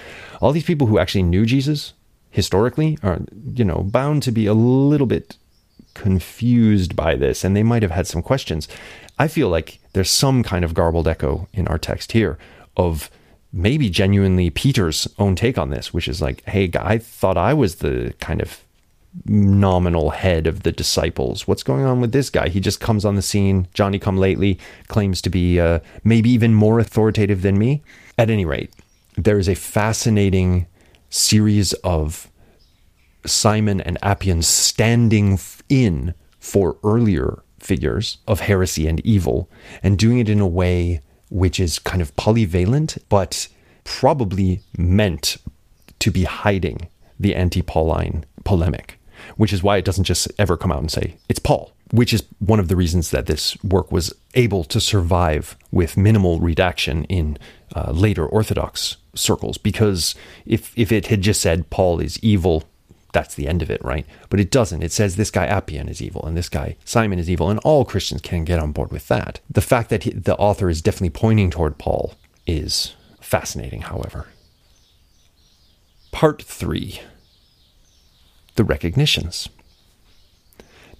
All 0.41 0.53
these 0.53 0.65
people 0.65 0.87
who 0.87 0.99
actually 0.99 1.25
knew 1.25 1.45
Jesus 1.45 1.95
historically 2.31 2.97
are, 3.03 3.21
you 3.55 3.65
know, 3.65 3.83
bound 3.83 4.23
to 4.23 4.33
be 4.33 4.47
a 4.47 4.55
little 4.55 5.07
bit 5.07 5.37
confused 5.95 6.95
by 6.95 7.17
this 7.17 7.43
and 7.43 7.57
they 7.57 7.65
might 7.65 7.83
have 7.83 7.91
had 7.91 8.07
some 8.07 8.23
questions. 8.23 8.69
I 9.19 9.27
feel 9.27 9.49
like 9.49 9.81
there's 9.93 10.11
some 10.11 10.45
kind 10.45 10.65
of 10.65 10.75
garbled 10.75 11.09
echo 11.09 11.49
in 11.53 11.67
our 11.67 11.79
text 11.79 12.13
here 12.13 12.39
of 12.77 13.11
maybe 13.53 13.91
genuinely 13.91 14.49
Peter's 14.49 15.09
own 15.19 15.35
take 15.35 15.59
on 15.59 15.71
this, 15.71 15.93
which 15.93 16.07
is 16.07 16.23
like, 16.23 16.45
hey, 16.45 16.71
I 16.79 16.99
thought 16.99 17.37
I 17.37 17.53
was 17.53 17.77
the 17.77 18.15
kind 18.21 18.41
of 18.41 18.63
nominal 19.25 20.11
head 20.11 20.47
of 20.47 20.63
the 20.63 20.73
disciples. 20.73 21.47
What's 21.47 21.63
going 21.63 21.85
on 21.85 22.01
with 22.01 22.13
this 22.13 22.31
guy? 22.31 22.49
He 22.49 22.61
just 22.61 22.81
comes 22.81 23.05
on 23.05 23.17
the 23.17 23.23
scene, 23.23 23.67
Johnny 23.75 23.99
come 23.99 24.17
lately, 24.17 24.59
claims 24.89 25.21
to 25.23 25.31
be 25.31 25.59
uh, 25.59 25.81
maybe 26.05 26.31
even 26.31 26.55
more 26.55 26.79
authoritative 26.79 27.43
than 27.43 27.59
me. 27.59 27.83
At 28.19 28.31
any 28.31 28.45
rate, 28.45 28.73
there 29.17 29.39
is 29.39 29.49
a 29.49 29.55
fascinating 29.55 30.67
series 31.09 31.73
of 31.85 32.31
Simon 33.27 33.81
and 33.81 33.99
Appion 34.03 34.43
standing 34.43 35.39
in 35.69 36.15
for 36.39 36.77
earlier 36.85 37.43
figures 37.59 38.19
of 38.27 38.41
heresy 38.41 38.87
and 38.87 39.01
evil 39.01 39.51
and 39.83 39.99
doing 39.99 40.19
it 40.19 40.29
in 40.29 40.41
a 40.41 40.47
way 40.47 41.01
which 41.31 41.61
is 41.61 41.79
kind 41.79 42.03
of 42.03 42.15
polyvalent, 42.17 42.99
but 43.09 43.49
probably 43.85 44.61
meant 44.77 45.37
to 45.99 46.11
be 46.11 46.25
hiding 46.25 46.89
the 47.19 47.35
anti 47.35 47.63
Pauline 47.63 48.25
polemic 48.45 49.00
which 49.37 49.53
is 49.53 49.63
why 49.63 49.77
it 49.77 49.85
doesn't 49.85 50.05
just 50.05 50.31
ever 50.39 50.57
come 50.57 50.73
out 50.73 50.81
and 50.81 50.91
say 50.91 51.17
it's 51.29 51.39
Paul, 51.39 51.73
which 51.91 52.13
is 52.13 52.25
one 52.39 52.61
of 52.61 52.69
the 52.69 52.77
reasons 52.77 53.11
that 53.11 53.27
this 53.27 53.63
work 53.63 53.91
was 53.91 54.15
able 54.35 54.65
to 54.65 54.81
survive 54.81 55.57
with 55.71 55.97
minimal 55.97 56.41
redaction 56.41 57.05
in 57.05 57.39
uh, 57.75 57.93
later 57.93 58.27
Orthodox 58.27 58.97
circles. 59.15 59.59
Because 59.59 60.15
if 60.47 60.73
if 60.77 60.93
it 60.93 61.07
had 61.07 61.23
just 61.23 61.41
said 61.41 61.71
Paul 61.71 62.01
is 62.01 62.19
evil, 62.23 62.65
that's 63.13 63.35
the 63.35 63.49
end 63.49 63.63
of 63.63 63.71
it, 63.71 63.85
right? 63.85 64.07
But 64.29 64.41
it 64.41 64.51
doesn't. 64.51 64.83
It 64.83 64.93
says 64.93 65.17
this 65.17 65.31
guy 65.31 65.47
Appion 65.47 65.89
is 65.89 66.03
evil 66.03 66.25
and 66.25 66.37
this 66.37 66.49
guy 66.49 66.77
Simon 66.85 67.19
is 67.19 67.31
evil, 67.31 67.51
and 67.51 67.59
all 67.61 67.85
Christians 67.85 68.23
can 68.23 68.45
get 68.45 68.61
on 68.61 68.73
board 68.73 68.91
with 68.93 69.09
that. 69.09 69.41
The 69.51 69.61
fact 69.61 69.91
that 69.91 70.05
he, 70.05 70.11
the 70.11 70.37
author 70.37 70.69
is 70.69 70.83
definitely 70.83 71.11
pointing 71.11 71.51
toward 71.51 71.79
Paul 71.79 72.15
is 72.47 72.95
fascinating, 73.21 73.83
however. 73.83 74.29
Part 76.11 76.43
three 76.43 77.01
the 78.61 78.65
recognitions. 78.65 79.49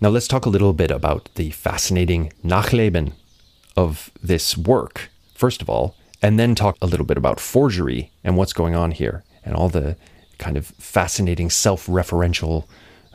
Now, 0.01 0.09
let's 0.09 0.27
talk 0.27 0.47
a 0.47 0.49
little 0.49 0.73
bit 0.73 0.91
about 0.91 1.29
the 1.35 1.51
fascinating 1.51 2.33
Nachleben 2.43 3.13
of 3.77 4.11
this 4.23 4.57
work, 4.57 5.11
first 5.35 5.61
of 5.61 5.69
all, 5.69 5.95
and 6.23 6.39
then 6.39 6.55
talk 6.55 6.79
a 6.81 6.87
little 6.87 7.05
bit 7.05 7.19
about 7.19 7.39
forgery 7.39 8.13
and 8.25 8.35
what's 8.39 8.55
going 8.55 8.75
on 8.75 8.93
here 8.93 9.25
and 9.45 9.55
all 9.55 9.69
the 9.69 9.97
kind 10.39 10.57
of 10.57 10.69
fascinating 10.69 11.51
self 11.51 11.87
referential 11.87 12.65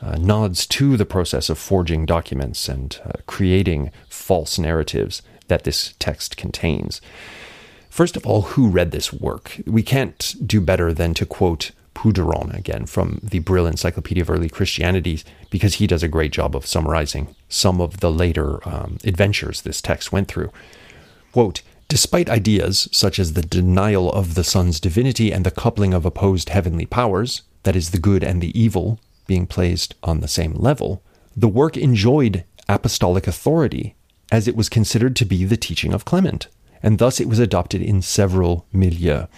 uh, 0.00 0.14
nods 0.14 0.64
to 0.66 0.96
the 0.96 1.04
process 1.04 1.50
of 1.50 1.58
forging 1.58 2.06
documents 2.06 2.68
and 2.68 3.00
uh, 3.04 3.14
creating 3.26 3.90
false 4.08 4.60
narratives 4.60 5.22
that 5.48 5.64
this 5.64 5.94
text 5.98 6.36
contains. 6.36 7.00
First 7.90 8.16
of 8.16 8.24
all, 8.24 8.42
who 8.42 8.68
read 8.68 8.92
this 8.92 9.12
work? 9.12 9.60
We 9.66 9.82
can't 9.82 10.36
do 10.46 10.60
better 10.60 10.92
than 10.92 11.14
to 11.14 11.26
quote 11.26 11.72
Pouderon 11.96 12.54
again 12.54 12.84
from 12.84 13.20
the 13.22 13.38
Brill 13.38 13.66
Encyclopedia 13.66 14.22
of 14.22 14.28
Early 14.28 14.50
Christianity 14.50 15.22
because 15.50 15.76
he 15.76 15.86
does 15.86 16.02
a 16.02 16.08
great 16.08 16.30
job 16.30 16.54
of 16.54 16.66
summarizing 16.66 17.34
some 17.48 17.80
of 17.80 18.00
the 18.00 18.12
later 18.12 18.60
um, 18.68 18.98
adventures 19.02 19.62
this 19.62 19.80
text 19.80 20.12
went 20.12 20.28
through. 20.28 20.52
Quote, 21.32 21.62
Despite 21.88 22.28
ideas 22.28 22.88
such 22.92 23.18
as 23.18 23.32
the 23.32 23.42
denial 23.42 24.12
of 24.12 24.34
the 24.34 24.44
Son's 24.44 24.78
divinity 24.78 25.32
and 25.32 25.46
the 25.46 25.50
coupling 25.50 25.94
of 25.94 26.04
opposed 26.04 26.50
heavenly 26.50 26.84
powers, 26.84 27.42
that 27.62 27.76
is, 27.76 27.90
the 27.90 27.98
good 27.98 28.22
and 28.22 28.42
the 28.42 28.58
evil 28.60 29.00
being 29.26 29.46
placed 29.46 29.94
on 30.02 30.20
the 30.20 30.28
same 30.28 30.52
level, 30.54 31.02
the 31.34 31.48
work 31.48 31.76
enjoyed 31.76 32.44
apostolic 32.68 33.26
authority 33.26 33.94
as 34.30 34.46
it 34.46 34.56
was 34.56 34.68
considered 34.68 35.16
to 35.16 35.24
be 35.24 35.44
the 35.44 35.56
teaching 35.56 35.94
of 35.94 36.04
Clement, 36.04 36.48
and 36.82 36.98
thus 36.98 37.20
it 37.20 37.28
was 37.28 37.38
adopted 37.38 37.80
in 37.80 38.02
several 38.02 38.66
milieux. 38.74 39.28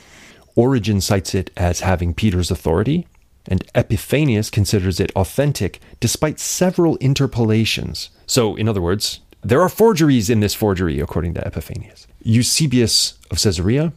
Origen 0.58 1.00
cites 1.00 1.36
it 1.36 1.52
as 1.56 1.80
having 1.80 2.12
Peter's 2.12 2.50
authority, 2.50 3.06
and 3.46 3.64
Epiphanius 3.76 4.50
considers 4.50 4.98
it 4.98 5.12
authentic 5.14 5.78
despite 6.00 6.40
several 6.40 6.96
interpolations. 6.96 8.10
So, 8.26 8.56
in 8.56 8.68
other 8.68 8.82
words, 8.82 9.20
there 9.40 9.62
are 9.62 9.68
forgeries 9.68 10.28
in 10.28 10.40
this 10.40 10.54
forgery, 10.54 10.98
according 10.98 11.34
to 11.34 11.46
Epiphanius. 11.46 12.08
Eusebius 12.24 13.14
of 13.30 13.40
Caesarea 13.40 13.92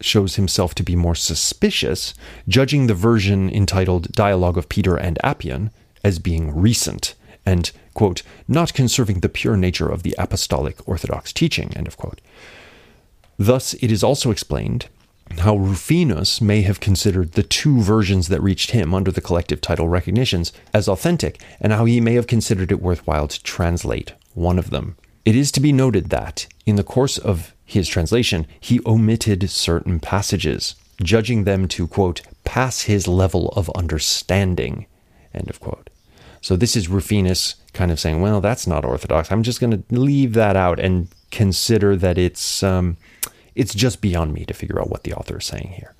shows 0.00 0.36
himself 0.36 0.72
to 0.76 0.84
be 0.84 0.94
more 0.94 1.16
suspicious, 1.16 2.14
judging 2.46 2.86
the 2.86 2.94
version 2.94 3.50
entitled 3.50 4.12
Dialogue 4.12 4.56
of 4.56 4.68
Peter 4.68 4.94
and 4.96 5.18
Appion 5.24 5.72
as 6.04 6.20
being 6.20 6.54
recent 6.54 7.16
and, 7.44 7.72
quote, 7.92 8.22
not 8.46 8.72
conserving 8.72 9.18
the 9.18 9.28
pure 9.28 9.56
nature 9.56 9.88
of 9.88 10.04
the 10.04 10.14
apostolic 10.16 10.76
orthodox 10.88 11.32
teaching, 11.32 11.72
end 11.74 11.88
of 11.88 11.96
quote. 11.96 12.20
Thus, 13.36 13.74
it 13.74 13.90
is 13.90 14.04
also 14.04 14.30
explained 14.30 14.86
how 15.38 15.56
Rufinus 15.56 16.40
may 16.40 16.62
have 16.62 16.80
considered 16.80 17.32
the 17.32 17.42
two 17.42 17.80
versions 17.80 18.28
that 18.28 18.42
reached 18.42 18.70
him 18.70 18.94
under 18.94 19.10
the 19.10 19.20
collective 19.20 19.60
title 19.60 19.88
recognitions 19.88 20.52
as 20.72 20.88
authentic, 20.88 21.42
and 21.60 21.72
how 21.72 21.84
he 21.84 22.00
may 22.00 22.14
have 22.14 22.26
considered 22.26 22.70
it 22.70 22.82
worthwhile 22.82 23.28
to 23.28 23.42
translate 23.42 24.12
one 24.34 24.58
of 24.58 24.70
them. 24.70 24.96
It 25.24 25.34
is 25.34 25.50
to 25.52 25.60
be 25.60 25.72
noted 25.72 26.10
that, 26.10 26.46
in 26.66 26.76
the 26.76 26.84
course 26.84 27.18
of 27.18 27.54
his 27.64 27.88
translation, 27.88 28.46
he 28.60 28.80
omitted 28.84 29.48
certain 29.50 29.98
passages, 29.98 30.74
judging 31.02 31.44
them 31.44 31.66
to, 31.68 31.88
quote, 31.88 32.20
pass 32.44 32.82
his 32.82 33.08
level 33.08 33.48
of 33.56 33.70
understanding, 33.70 34.86
end 35.32 35.48
of 35.48 35.60
quote. 35.60 35.90
So 36.42 36.56
this 36.56 36.76
is 36.76 36.88
Rufinus 36.88 37.54
kind 37.72 37.90
of 37.90 37.98
saying, 37.98 38.20
well, 38.20 38.42
that's 38.42 38.66
not 38.66 38.84
orthodox. 38.84 39.32
I'm 39.32 39.42
just 39.42 39.60
going 39.60 39.82
to 39.82 39.98
leave 39.98 40.34
that 40.34 40.56
out 40.56 40.78
and 40.78 41.08
consider 41.30 41.96
that 41.96 42.18
it's 42.18 42.62
um, 42.62 42.98
it's 43.54 43.74
just 43.74 44.00
beyond 44.00 44.32
me 44.34 44.44
to 44.44 44.54
figure 44.54 44.80
out 44.80 44.90
what 44.90 45.04
the 45.04 45.14
author 45.14 45.38
is 45.38 45.46
saying 45.46 45.74
here. 45.76 45.94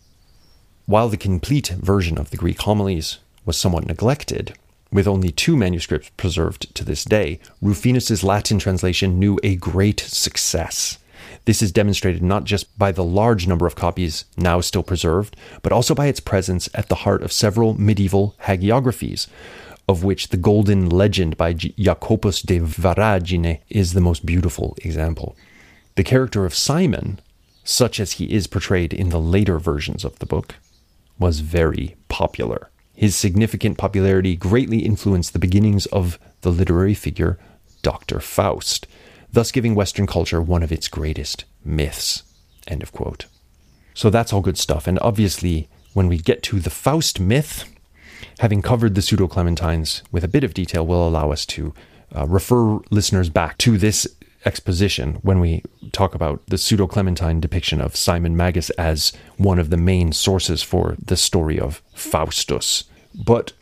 While 0.86 1.08
the 1.08 1.16
complete 1.16 1.68
version 1.68 2.18
of 2.18 2.30
the 2.30 2.36
Greek 2.36 2.60
homilies 2.60 3.18
was 3.44 3.56
somewhat 3.56 3.86
neglected, 3.86 4.56
with 4.92 5.08
only 5.08 5.30
two 5.30 5.56
manuscripts 5.56 6.10
preserved 6.16 6.74
to 6.74 6.84
this 6.84 7.04
day, 7.04 7.40
Rufinus's 7.60 8.22
Latin 8.22 8.58
translation 8.58 9.18
knew 9.18 9.38
a 9.42 9.56
great 9.56 10.00
success. 10.00 10.98
This 11.46 11.62
is 11.62 11.72
demonstrated 11.72 12.22
not 12.22 12.44
just 12.44 12.78
by 12.78 12.92
the 12.92 13.04
large 13.04 13.46
number 13.46 13.66
of 13.66 13.76
copies 13.76 14.24
now 14.36 14.60
still 14.60 14.82
preserved, 14.82 15.36
but 15.62 15.72
also 15.72 15.94
by 15.94 16.06
its 16.06 16.20
presence 16.20 16.68
at 16.74 16.88
the 16.88 16.96
heart 16.96 17.22
of 17.22 17.32
several 17.32 17.74
medieval 17.74 18.34
hagiographies, 18.42 19.26
of 19.88 20.04
which 20.04 20.28
the 20.28 20.36
Golden 20.36 20.88
Legend 20.88 21.36
by 21.36 21.52
Jacobus 21.52 22.40
de 22.40 22.60
Voragine 22.60 23.60
is 23.68 23.92
the 23.92 24.00
most 24.00 24.24
beautiful 24.24 24.76
example. 24.82 25.36
The 25.96 26.04
character 26.04 26.44
of 26.44 26.54
Simon, 26.54 27.20
such 27.64 27.98
as 27.98 28.12
he 28.12 28.32
is 28.32 28.46
portrayed 28.46 28.92
in 28.92 29.08
the 29.08 29.20
later 29.20 29.58
versions 29.58 30.04
of 30.04 30.18
the 30.18 30.26
book, 30.26 30.56
was 31.18 31.40
very 31.40 31.96
popular. 32.08 32.70
His 32.94 33.16
significant 33.16 33.78
popularity 33.78 34.36
greatly 34.36 34.78
influenced 34.78 35.32
the 35.32 35.38
beginnings 35.38 35.86
of 35.86 36.18
the 36.42 36.52
literary 36.52 36.94
figure 36.94 37.38
Dr. 37.82 38.20
Faust, 38.20 38.86
thus 39.32 39.50
giving 39.50 39.74
Western 39.74 40.06
culture 40.06 40.40
one 40.40 40.62
of 40.62 40.70
its 40.70 40.88
greatest 40.88 41.44
myths. 41.64 42.22
End 42.68 42.82
of 42.82 42.92
quote. 42.92 43.26
So 43.94 44.10
that's 44.10 44.32
all 44.32 44.40
good 44.40 44.58
stuff. 44.58 44.86
And 44.86 44.98
obviously, 45.00 45.68
when 45.92 46.08
we 46.08 46.18
get 46.18 46.42
to 46.44 46.60
the 46.60 46.70
Faust 46.70 47.20
myth, 47.20 47.70
having 48.38 48.62
covered 48.62 48.94
the 48.94 49.02
pseudo 49.02 49.28
Clementines 49.28 50.02
with 50.10 50.24
a 50.24 50.28
bit 50.28 50.44
of 50.44 50.54
detail 50.54 50.86
will 50.86 51.06
allow 51.06 51.30
us 51.30 51.46
to 51.46 51.74
uh, 52.14 52.26
refer 52.26 52.78
listeners 52.90 53.28
back 53.28 53.58
to 53.58 53.78
this 53.78 54.06
exposition 54.44 55.14
when 55.22 55.40
we 55.40 55.62
talk 55.92 56.14
about 56.14 56.44
the 56.46 56.58
pseudo 56.58 56.86
Clementine 56.86 57.40
depiction 57.40 57.80
of 57.80 57.96
Simon 57.96 58.36
Magus 58.36 58.70
as 58.70 59.12
one 59.36 59.58
of 59.58 59.70
the 59.70 59.76
main 59.76 60.12
sources 60.12 60.62
for 60.62 60.96
the 61.02 61.16
story 61.16 61.58
of 61.58 61.82
Faustus. 61.94 62.84
But 63.14 63.52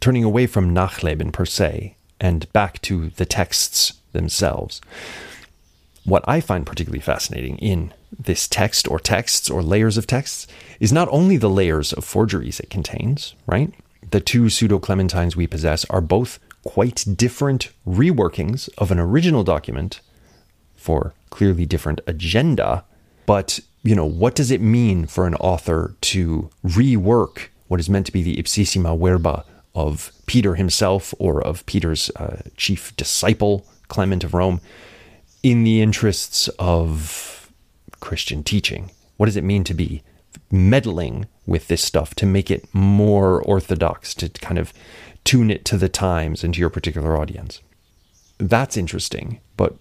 turning 0.00 0.24
away 0.24 0.46
from 0.46 0.74
Nachleben 0.74 1.32
per 1.32 1.44
se 1.44 1.96
and 2.20 2.52
back 2.52 2.80
to 2.82 3.10
the 3.10 3.26
texts 3.26 3.94
themselves, 4.12 4.80
what 6.04 6.24
I 6.26 6.40
find 6.40 6.66
particularly 6.66 7.00
fascinating 7.00 7.58
in 7.58 7.92
this 8.18 8.48
text 8.48 8.88
or 8.88 8.98
texts 8.98 9.48
or 9.48 9.62
layers 9.62 9.96
of 9.96 10.06
texts 10.06 10.46
is 10.80 10.92
not 10.92 11.08
only 11.10 11.36
the 11.36 11.50
layers 11.50 11.92
of 11.92 12.04
forgeries 12.04 12.60
it 12.60 12.70
contains, 12.70 13.34
right? 13.46 13.72
The 14.10 14.20
two 14.20 14.50
pseudo 14.50 14.78
Clementines 14.78 15.36
we 15.36 15.46
possess 15.46 15.84
are 15.86 16.00
both 16.00 16.38
quite 16.64 17.04
different 17.16 17.70
reworkings 17.86 18.68
of 18.78 18.90
an 18.90 18.98
original 18.98 19.44
document 19.44 20.00
for 20.82 21.14
clearly 21.30 21.64
different 21.64 22.00
agenda. 22.06 22.84
But, 23.24 23.60
you 23.82 23.94
know, 23.94 24.04
what 24.04 24.34
does 24.34 24.50
it 24.50 24.60
mean 24.60 25.06
for 25.06 25.26
an 25.26 25.34
author 25.36 25.94
to 26.12 26.50
rework 26.64 27.48
what 27.68 27.80
is 27.80 27.88
meant 27.88 28.06
to 28.06 28.12
be 28.12 28.22
the 28.22 28.36
ipsissima 28.36 28.98
verba 28.98 29.44
of 29.74 30.12
Peter 30.26 30.56
himself 30.56 31.14
or 31.18 31.42
of 31.42 31.64
Peter's 31.66 32.10
uh, 32.16 32.42
chief 32.56 32.94
disciple, 32.96 33.64
Clement 33.88 34.24
of 34.24 34.34
Rome, 34.34 34.60
in 35.42 35.64
the 35.64 35.80
interests 35.80 36.48
of 36.58 37.50
Christian 38.00 38.42
teaching? 38.42 38.90
What 39.16 39.26
does 39.26 39.36
it 39.36 39.44
mean 39.44 39.64
to 39.64 39.74
be 39.74 40.02
meddling 40.50 41.26
with 41.46 41.68
this 41.68 41.82
stuff 41.82 42.14
to 42.16 42.26
make 42.26 42.50
it 42.50 42.68
more 42.74 43.40
orthodox, 43.42 44.14
to 44.16 44.28
kind 44.28 44.58
of 44.58 44.72
tune 45.24 45.50
it 45.50 45.64
to 45.64 45.76
the 45.78 45.88
times 45.88 46.44
and 46.44 46.52
to 46.54 46.60
your 46.60 46.70
particular 46.70 47.16
audience? 47.16 47.60
That's 48.38 48.76
interesting, 48.76 49.40
but 49.56 49.76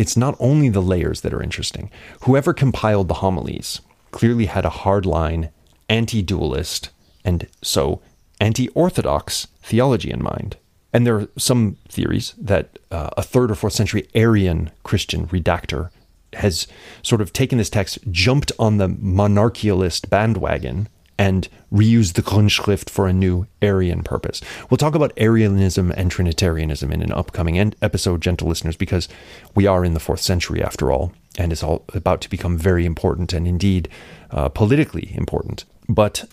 it's 0.00 0.16
not 0.16 0.34
only 0.40 0.70
the 0.70 0.80
layers 0.80 1.20
that 1.20 1.34
are 1.34 1.42
interesting. 1.42 1.90
Whoever 2.22 2.54
compiled 2.54 3.08
the 3.08 3.20
homilies 3.20 3.82
clearly 4.12 4.46
had 4.46 4.64
a 4.64 4.70
hardline, 4.70 5.50
anti 5.90 6.22
dualist, 6.22 6.88
and 7.22 7.46
so 7.60 8.00
anti 8.40 8.70
orthodox 8.70 9.48
theology 9.62 10.10
in 10.10 10.22
mind. 10.22 10.56
And 10.94 11.06
there 11.06 11.16
are 11.16 11.28
some 11.36 11.76
theories 11.90 12.32
that 12.38 12.78
uh, 12.90 13.10
a 13.18 13.22
third 13.22 13.50
or 13.50 13.54
fourth 13.54 13.74
century 13.74 14.08
Arian 14.14 14.70
Christian 14.84 15.26
redactor 15.26 15.90
has 16.32 16.66
sort 17.02 17.20
of 17.20 17.34
taken 17.34 17.58
this 17.58 17.68
text, 17.68 17.98
jumped 18.10 18.52
on 18.58 18.78
the 18.78 18.88
monarchialist 18.88 20.08
bandwagon, 20.08 20.88
and 21.20 21.50
reuse 21.70 22.14
the 22.14 22.22
Grundschrift 22.22 22.88
for 22.88 23.06
a 23.06 23.12
new 23.12 23.46
Arian 23.60 24.02
purpose. 24.02 24.40
We'll 24.70 24.78
talk 24.78 24.94
about 24.94 25.12
Arianism 25.18 25.92
and 25.92 26.10
Trinitarianism 26.10 26.90
in 26.90 27.02
an 27.02 27.12
upcoming 27.12 27.58
episode, 27.82 28.22
gentle 28.22 28.48
listeners, 28.48 28.74
because 28.74 29.06
we 29.54 29.66
are 29.66 29.84
in 29.84 29.92
the 29.92 30.00
fourth 30.00 30.22
century 30.22 30.62
after 30.62 30.90
all, 30.90 31.12
and 31.36 31.52
it's 31.52 31.62
all 31.62 31.84
about 31.92 32.22
to 32.22 32.30
become 32.30 32.56
very 32.56 32.86
important 32.86 33.34
and 33.34 33.46
indeed 33.46 33.90
uh, 34.30 34.48
politically 34.48 35.14
important. 35.14 35.66
But 35.90 36.24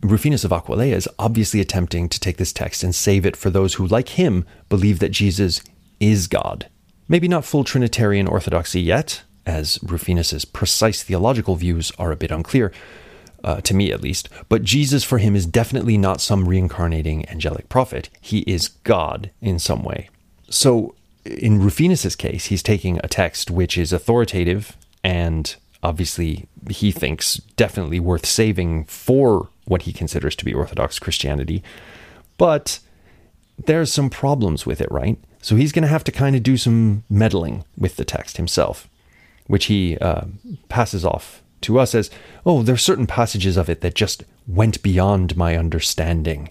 Rufinus 0.00 0.44
of 0.44 0.52
Aquileia 0.52 0.96
is 0.96 1.08
obviously 1.18 1.60
attempting 1.60 2.08
to 2.08 2.18
take 2.18 2.38
this 2.38 2.54
text 2.54 2.82
and 2.82 2.94
save 2.94 3.26
it 3.26 3.36
for 3.36 3.50
those 3.50 3.74
who, 3.74 3.86
like 3.86 4.08
him, 4.10 4.46
believe 4.70 5.00
that 5.00 5.10
Jesus 5.10 5.62
is 6.00 6.28
God. 6.28 6.66
Maybe 7.08 7.28
not 7.28 7.44
full 7.44 7.62
Trinitarian 7.62 8.26
orthodoxy 8.26 8.80
yet, 8.80 9.22
as 9.44 9.78
Rufinus's 9.82 10.46
precise 10.46 11.02
theological 11.02 11.56
views 11.56 11.92
are 11.98 12.10
a 12.10 12.16
bit 12.16 12.30
unclear, 12.30 12.72
uh, 13.44 13.60
to 13.62 13.74
me 13.74 13.92
at 13.92 14.02
least. 14.02 14.28
But 14.48 14.62
Jesus 14.62 15.04
for 15.04 15.18
him 15.18 15.34
is 15.34 15.46
definitely 15.46 15.98
not 15.98 16.20
some 16.20 16.48
reincarnating 16.48 17.28
angelic 17.28 17.68
prophet. 17.68 18.08
He 18.20 18.40
is 18.40 18.68
God 18.68 19.30
in 19.40 19.58
some 19.58 19.82
way. 19.82 20.08
So 20.48 20.94
in 21.24 21.60
Rufinus's 21.60 22.16
case, 22.16 22.46
he's 22.46 22.62
taking 22.62 22.98
a 22.98 23.08
text 23.08 23.50
which 23.50 23.78
is 23.78 23.92
authoritative 23.92 24.76
and 25.04 25.54
obviously 25.82 26.46
he 26.70 26.92
thinks 26.92 27.36
definitely 27.56 28.00
worth 28.00 28.26
saving 28.26 28.84
for 28.84 29.48
what 29.64 29.82
he 29.82 29.92
considers 29.92 30.36
to 30.36 30.44
be 30.44 30.54
Orthodox 30.54 30.98
Christianity. 30.98 31.62
But 32.38 32.78
there's 33.66 33.92
some 33.92 34.10
problems 34.10 34.66
with 34.66 34.80
it, 34.80 34.90
right? 34.90 35.18
So 35.40 35.56
he's 35.56 35.72
going 35.72 35.82
to 35.82 35.88
have 35.88 36.04
to 36.04 36.12
kind 36.12 36.36
of 36.36 36.42
do 36.42 36.56
some 36.56 37.04
meddling 37.10 37.64
with 37.76 37.96
the 37.96 38.04
text 38.04 38.36
himself, 38.36 38.88
which 39.46 39.66
he 39.66 39.98
uh, 39.98 40.26
passes 40.68 41.04
off 41.04 41.41
to 41.62 41.78
us 41.78 41.94
as, 41.94 42.10
oh, 42.44 42.62
there 42.62 42.74
are 42.74 42.78
certain 42.78 43.06
passages 43.06 43.56
of 43.56 43.68
it 43.68 43.80
that 43.80 43.94
just 43.94 44.24
went 44.46 44.82
beyond 44.82 45.36
my 45.36 45.56
understanding. 45.56 46.50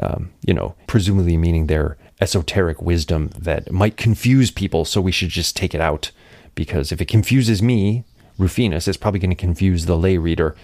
Um, 0.00 0.30
you 0.46 0.54
know, 0.54 0.74
presumably 0.86 1.36
meaning 1.36 1.66
their 1.66 1.96
esoteric 2.20 2.80
wisdom 2.80 3.30
that 3.36 3.72
might 3.72 3.96
confuse 3.96 4.50
people, 4.50 4.84
so 4.84 5.00
we 5.00 5.12
should 5.12 5.30
just 5.30 5.56
take 5.56 5.74
it 5.74 5.80
out. 5.80 6.10
Because 6.54 6.92
if 6.92 7.00
it 7.00 7.08
confuses 7.08 7.62
me, 7.62 8.04
Rufinus, 8.38 8.86
it's 8.86 8.96
probably 8.96 9.20
going 9.20 9.30
to 9.30 9.36
confuse 9.36 9.86
the 9.86 9.96
lay 9.96 10.18
reader. 10.18 10.54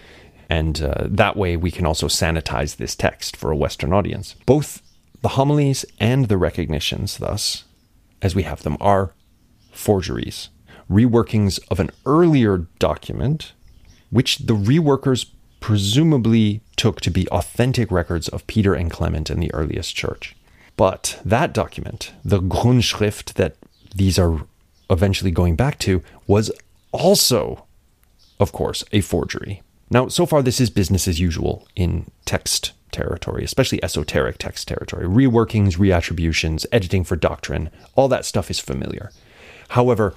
And 0.48 0.80
uh, 0.82 1.06
that 1.06 1.36
way 1.36 1.56
we 1.56 1.70
can 1.70 1.86
also 1.86 2.06
sanitize 2.06 2.76
this 2.76 2.94
text 2.94 3.36
for 3.36 3.50
a 3.50 3.56
Western 3.56 3.92
audience. 3.92 4.34
Both 4.46 4.82
the 5.22 5.30
homilies 5.30 5.84
and 5.98 6.26
the 6.26 6.36
recognitions, 6.36 7.18
thus, 7.18 7.64
as 8.20 8.34
we 8.34 8.42
have 8.42 8.62
them, 8.62 8.76
are 8.80 9.14
forgeries, 9.72 10.50
reworkings 10.90 11.58
of 11.70 11.80
an 11.80 11.90
earlier 12.06 12.66
document, 12.78 13.52
which 14.10 14.38
the 14.38 14.54
reworkers 14.54 15.26
presumably 15.60 16.60
took 16.76 17.00
to 17.00 17.10
be 17.10 17.28
authentic 17.28 17.90
records 17.90 18.28
of 18.28 18.46
Peter 18.46 18.74
and 18.74 18.90
Clement 18.90 19.30
in 19.30 19.40
the 19.40 19.52
earliest 19.54 19.96
church. 19.96 20.36
But 20.76 21.20
that 21.24 21.52
document, 21.52 22.12
the 22.24 22.40
Grundschrift 22.40 23.34
that 23.34 23.56
these 23.94 24.18
are 24.18 24.44
eventually 24.90 25.30
going 25.30 25.56
back 25.56 25.78
to, 25.80 26.02
was 26.26 26.50
also, 26.92 27.64
of 28.38 28.52
course, 28.52 28.84
a 28.92 29.00
forgery. 29.00 29.62
Now, 29.90 30.08
so 30.08 30.26
far, 30.26 30.42
this 30.42 30.60
is 30.60 30.70
business 30.70 31.06
as 31.06 31.20
usual 31.20 31.66
in 31.76 32.10
text 32.24 32.72
territory, 32.90 33.44
especially 33.44 33.82
esoteric 33.82 34.38
text 34.38 34.68
territory. 34.68 35.06
Reworkings, 35.06 35.76
reattributions, 35.76 36.66
editing 36.72 37.04
for 37.04 37.16
doctrine, 37.16 37.70
all 37.94 38.08
that 38.08 38.24
stuff 38.24 38.50
is 38.50 38.60
familiar. 38.60 39.10
However, 39.70 40.14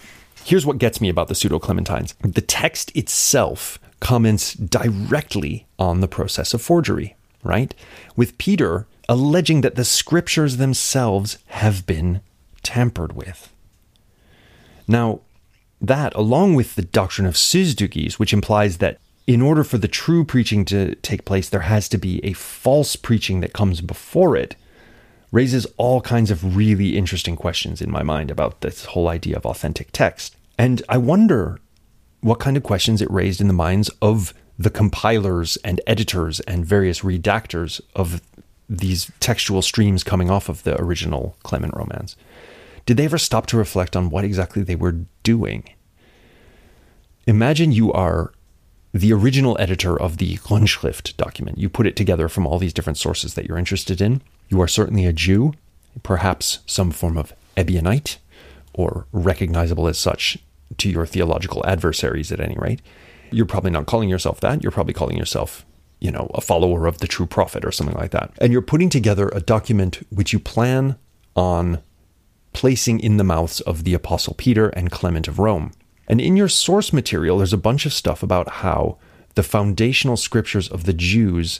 here's 0.47 0.65
what 0.65 0.77
gets 0.77 1.01
me 1.01 1.09
about 1.09 1.27
the 1.27 1.35
pseudo 1.35 1.59
Clementines 1.59 2.13
the 2.21 2.41
text 2.41 2.95
itself 2.95 3.77
comments 3.99 4.53
directly 4.53 5.67
on 5.77 5.99
the 5.99 6.07
process 6.07 6.53
of 6.53 6.61
forgery, 6.61 7.17
right? 7.43 7.75
With 8.15 8.37
Peter 8.37 8.87
alleging 9.09 9.61
that 9.61 9.75
the 9.75 9.83
scriptures 9.83 10.55
themselves 10.55 11.37
have 11.47 11.85
been 11.85 12.21
tampered 12.63 13.13
with. 13.13 13.51
Now, 14.87 15.21
that, 15.81 16.15
along 16.15 16.55
with 16.55 16.75
the 16.75 16.81
doctrine 16.81 17.27
of 17.27 17.35
syzygies, 17.35 18.13
which 18.13 18.33
implies 18.33 18.77
that 18.77 18.99
in 19.25 19.41
order 19.41 19.63
for 19.63 19.77
the 19.77 19.87
true 19.89 20.23
preaching 20.23 20.63
to 20.65 20.95
take 20.95 21.25
place, 21.25 21.49
there 21.49 21.61
has 21.61 21.89
to 21.89 21.97
be 21.97 22.23
a 22.23 22.33
false 22.33 22.95
preaching 22.95 23.41
that 23.41 23.53
comes 23.53 23.81
before 23.81 24.37
it, 24.37 24.55
raises 25.31 25.67
all 25.75 25.99
kinds 25.99 26.31
of 26.31 26.55
really 26.55 26.97
interesting 26.97 27.35
questions 27.35 27.81
in 27.81 27.91
my 27.91 28.01
mind 28.01 28.31
about 28.31 28.61
this 28.61 28.85
whole 28.85 29.09
idea 29.09 29.35
of 29.35 29.45
authentic 29.45 29.91
text. 29.91 30.36
And 30.57 30.81
I 30.89 30.97
wonder 30.97 31.59
what 32.21 32.39
kind 32.39 32.57
of 32.57 32.63
questions 32.63 33.01
it 33.01 33.11
raised 33.11 33.41
in 33.41 33.47
the 33.47 33.53
minds 33.53 33.89
of 34.01 34.33
the 34.57 34.69
compilers 34.69 35.57
and 35.57 35.79
editors 35.85 36.39
and 36.41 36.65
various 36.65 37.01
redactors 37.01 37.79
of 37.95 38.21
these 38.67 39.11
textual 39.19 39.61
streams 39.61 40.03
coming 40.03 40.29
off 40.29 40.49
of 40.49 40.63
the 40.63 40.79
original 40.81 41.37
Clement 41.43 41.75
romance. 41.75 42.15
Did 42.85 42.97
they 42.97 43.05
ever 43.05 43.17
stop 43.17 43.45
to 43.47 43.57
reflect 43.57 43.95
on 43.95 44.09
what 44.09 44.23
exactly 44.23 44.63
they 44.63 44.75
were 44.75 45.05
doing? 45.23 45.69
Imagine 47.27 47.71
you 47.71 47.93
are 47.93 48.31
the 48.93 49.13
original 49.13 49.57
editor 49.59 49.99
of 49.99 50.17
the 50.17 50.37
Grundschrift 50.37 51.17
document. 51.17 51.57
You 51.57 51.69
put 51.69 51.85
it 51.85 51.95
together 51.95 52.27
from 52.29 52.47
all 52.47 52.57
these 52.57 52.73
different 52.73 52.97
sources 52.97 53.35
that 53.35 53.45
you're 53.45 53.57
interested 53.57 54.01
in. 54.01 54.21
You 54.49 54.61
are 54.61 54.67
certainly 54.67 55.05
a 55.05 55.13
Jew, 55.13 55.53
perhaps 56.03 56.59
some 56.65 56.91
form 56.91 57.17
of 57.17 57.33
Ebionite, 57.55 58.17
or 58.73 59.05
recognizable 59.11 59.87
as 59.87 59.97
such 59.97 60.37
to 60.77 60.89
your 60.89 61.05
theological 61.05 61.65
adversaries 61.65 62.31
at 62.31 62.39
any 62.39 62.55
rate. 62.57 62.81
You're 63.31 63.45
probably 63.45 63.71
not 63.71 63.85
calling 63.85 64.09
yourself 64.09 64.39
that. 64.41 64.63
You're 64.63 64.71
probably 64.71 64.93
calling 64.93 65.17
yourself, 65.17 65.65
you 65.99 66.11
know, 66.11 66.29
a 66.33 66.41
follower 66.41 66.87
of 66.87 66.99
the 66.99 67.07
true 67.07 67.25
prophet 67.25 67.65
or 67.65 67.71
something 67.71 67.95
like 67.95 68.11
that. 68.11 68.31
And 68.39 68.53
you're 68.53 68.61
putting 68.61 68.89
together 68.89 69.29
a 69.29 69.41
document 69.41 70.05
which 70.09 70.33
you 70.33 70.39
plan 70.39 70.97
on 71.35 71.81
placing 72.53 72.99
in 72.99 73.17
the 73.17 73.23
mouths 73.23 73.61
of 73.61 73.83
the 73.83 73.93
Apostle 73.93 74.33
Peter 74.33 74.69
and 74.69 74.91
Clement 74.91 75.27
of 75.27 75.39
Rome. 75.39 75.71
And 76.07 76.21
in 76.21 76.37
your 76.37 76.47
source 76.47 76.93
material, 76.93 77.37
there's 77.37 77.53
a 77.53 77.57
bunch 77.57 77.85
of 77.85 77.93
stuff 77.93 78.23
about 78.23 78.49
how 78.49 78.97
the 79.35 79.43
foundational 79.43 80.17
scriptures 80.17 80.67
of 80.67 80.85
the 80.85 80.93
Jews 80.93 81.59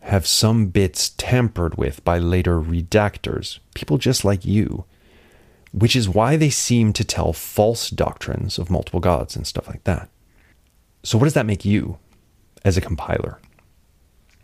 have 0.00 0.26
some 0.26 0.66
bits 0.66 1.10
tampered 1.10 1.76
with 1.76 2.04
by 2.04 2.18
later 2.18 2.60
redactors, 2.60 3.58
people 3.74 3.98
just 3.98 4.24
like 4.24 4.44
you, 4.44 4.84
which 5.72 5.94
is 5.94 6.08
why 6.08 6.36
they 6.36 6.50
seem 6.50 6.92
to 6.92 7.04
tell 7.04 7.32
false 7.32 7.90
doctrines 7.90 8.58
of 8.58 8.70
multiple 8.70 9.00
gods 9.00 9.36
and 9.36 9.46
stuff 9.46 9.68
like 9.68 9.84
that. 9.84 10.08
So, 11.02 11.18
what 11.18 11.24
does 11.24 11.34
that 11.34 11.46
make 11.46 11.64
you 11.64 11.98
as 12.64 12.76
a 12.76 12.80
compiler? 12.80 13.40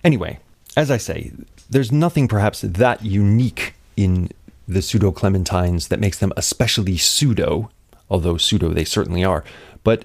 Anyway, 0.04 0.38
as 0.76 0.90
I 0.90 0.96
say, 0.96 1.32
there's 1.68 1.90
nothing 1.90 2.28
perhaps 2.28 2.60
that 2.60 3.04
unique 3.04 3.74
in 3.96 4.30
the 4.68 4.82
pseudo 4.82 5.10
Clementines 5.12 5.88
that 5.88 6.00
makes 6.00 6.18
them 6.18 6.32
especially 6.36 6.96
pseudo 6.96 7.70
although 8.08 8.36
pseudo 8.36 8.68
they 8.70 8.84
certainly 8.84 9.24
are. 9.24 9.44
But 9.82 10.04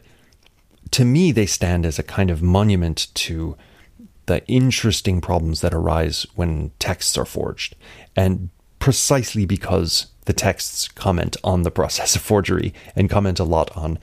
to 0.91 1.05
me, 1.05 1.31
they 1.31 1.45
stand 1.45 1.85
as 1.85 1.99
a 1.99 2.03
kind 2.03 2.29
of 2.29 2.41
monument 2.41 3.07
to 3.15 3.55
the 4.25 4.45
interesting 4.47 5.21
problems 5.21 5.61
that 5.61 5.73
arise 5.73 6.25
when 6.35 6.71
texts 6.79 7.17
are 7.17 7.25
forged. 7.25 7.75
And 8.15 8.49
precisely 8.79 9.45
because 9.45 10.07
the 10.25 10.33
texts 10.33 10.87
comment 10.87 11.37
on 11.43 11.63
the 11.63 11.71
process 11.71 12.15
of 12.15 12.21
forgery 12.21 12.73
and 12.95 13.09
comment 13.09 13.39
a 13.39 13.43
lot 13.43 13.75
on 13.75 13.99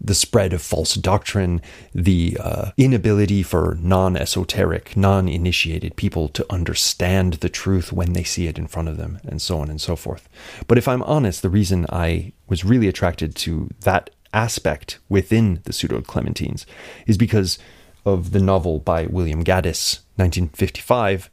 the 0.00 0.14
spread 0.14 0.52
of 0.52 0.62
false 0.62 0.94
doctrine, 0.94 1.60
the 1.92 2.36
uh, 2.40 2.70
inability 2.76 3.42
for 3.42 3.76
non 3.80 4.16
esoteric, 4.16 4.96
non 4.96 5.28
initiated 5.28 5.96
people 5.96 6.28
to 6.28 6.46
understand 6.50 7.34
the 7.34 7.48
truth 7.48 7.92
when 7.92 8.12
they 8.12 8.22
see 8.22 8.46
it 8.46 8.58
in 8.58 8.68
front 8.68 8.88
of 8.88 8.96
them, 8.96 9.18
and 9.26 9.42
so 9.42 9.58
on 9.58 9.68
and 9.68 9.80
so 9.80 9.96
forth. 9.96 10.28
But 10.66 10.78
if 10.78 10.86
I'm 10.86 11.02
honest, 11.02 11.42
the 11.42 11.50
reason 11.50 11.86
I 11.90 12.32
was 12.48 12.64
really 12.64 12.88
attracted 12.88 13.34
to 13.36 13.70
that 13.80 14.10
aspect 14.32 14.98
within 15.08 15.60
the 15.64 15.72
pseudo 15.72 16.00
Clementines 16.00 16.64
is 17.06 17.18
because 17.18 17.58
of 18.04 18.30
the 18.30 18.40
novel 18.40 18.78
by 18.78 19.06
William 19.06 19.42
Gaddis, 19.42 20.00
1955, 20.16 21.28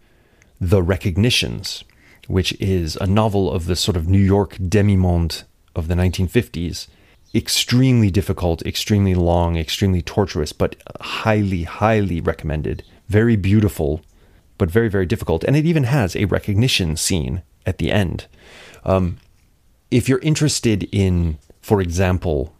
The 0.59 0.81
Recognitions, 0.81 1.83
which 2.27 2.59
is 2.59 2.95
a 2.97 3.07
novel 3.07 3.51
of 3.51 3.65
the 3.65 3.75
sort 3.75 3.97
of 3.97 4.07
New 4.07 4.19
York 4.19 4.57
demi-monde 4.67 5.43
of 5.75 5.87
the 5.87 5.95
1950s 5.95 6.87
extremely 7.35 8.09
difficult, 8.09 8.65
extremely 8.65 9.13
long, 9.13 9.57
extremely 9.57 10.01
torturous, 10.01 10.53
but 10.53 10.77
highly, 11.01 11.63
highly 11.63 12.21
recommended. 12.21 12.83
Very 13.09 13.35
beautiful, 13.35 14.01
but 14.57 14.71
very, 14.71 14.87
very 14.87 15.05
difficult. 15.05 15.43
And 15.43 15.55
it 15.55 15.65
even 15.65 15.83
has 15.83 16.15
a 16.15 16.25
recognition 16.25 16.95
scene 16.95 17.43
at 17.65 17.77
the 17.77 17.91
end. 17.91 18.27
Um, 18.85 19.17
if 19.91 20.07
you're 20.07 20.19
interested 20.19 20.87
in, 20.91 21.37
for 21.61 21.81
example, 21.81 22.55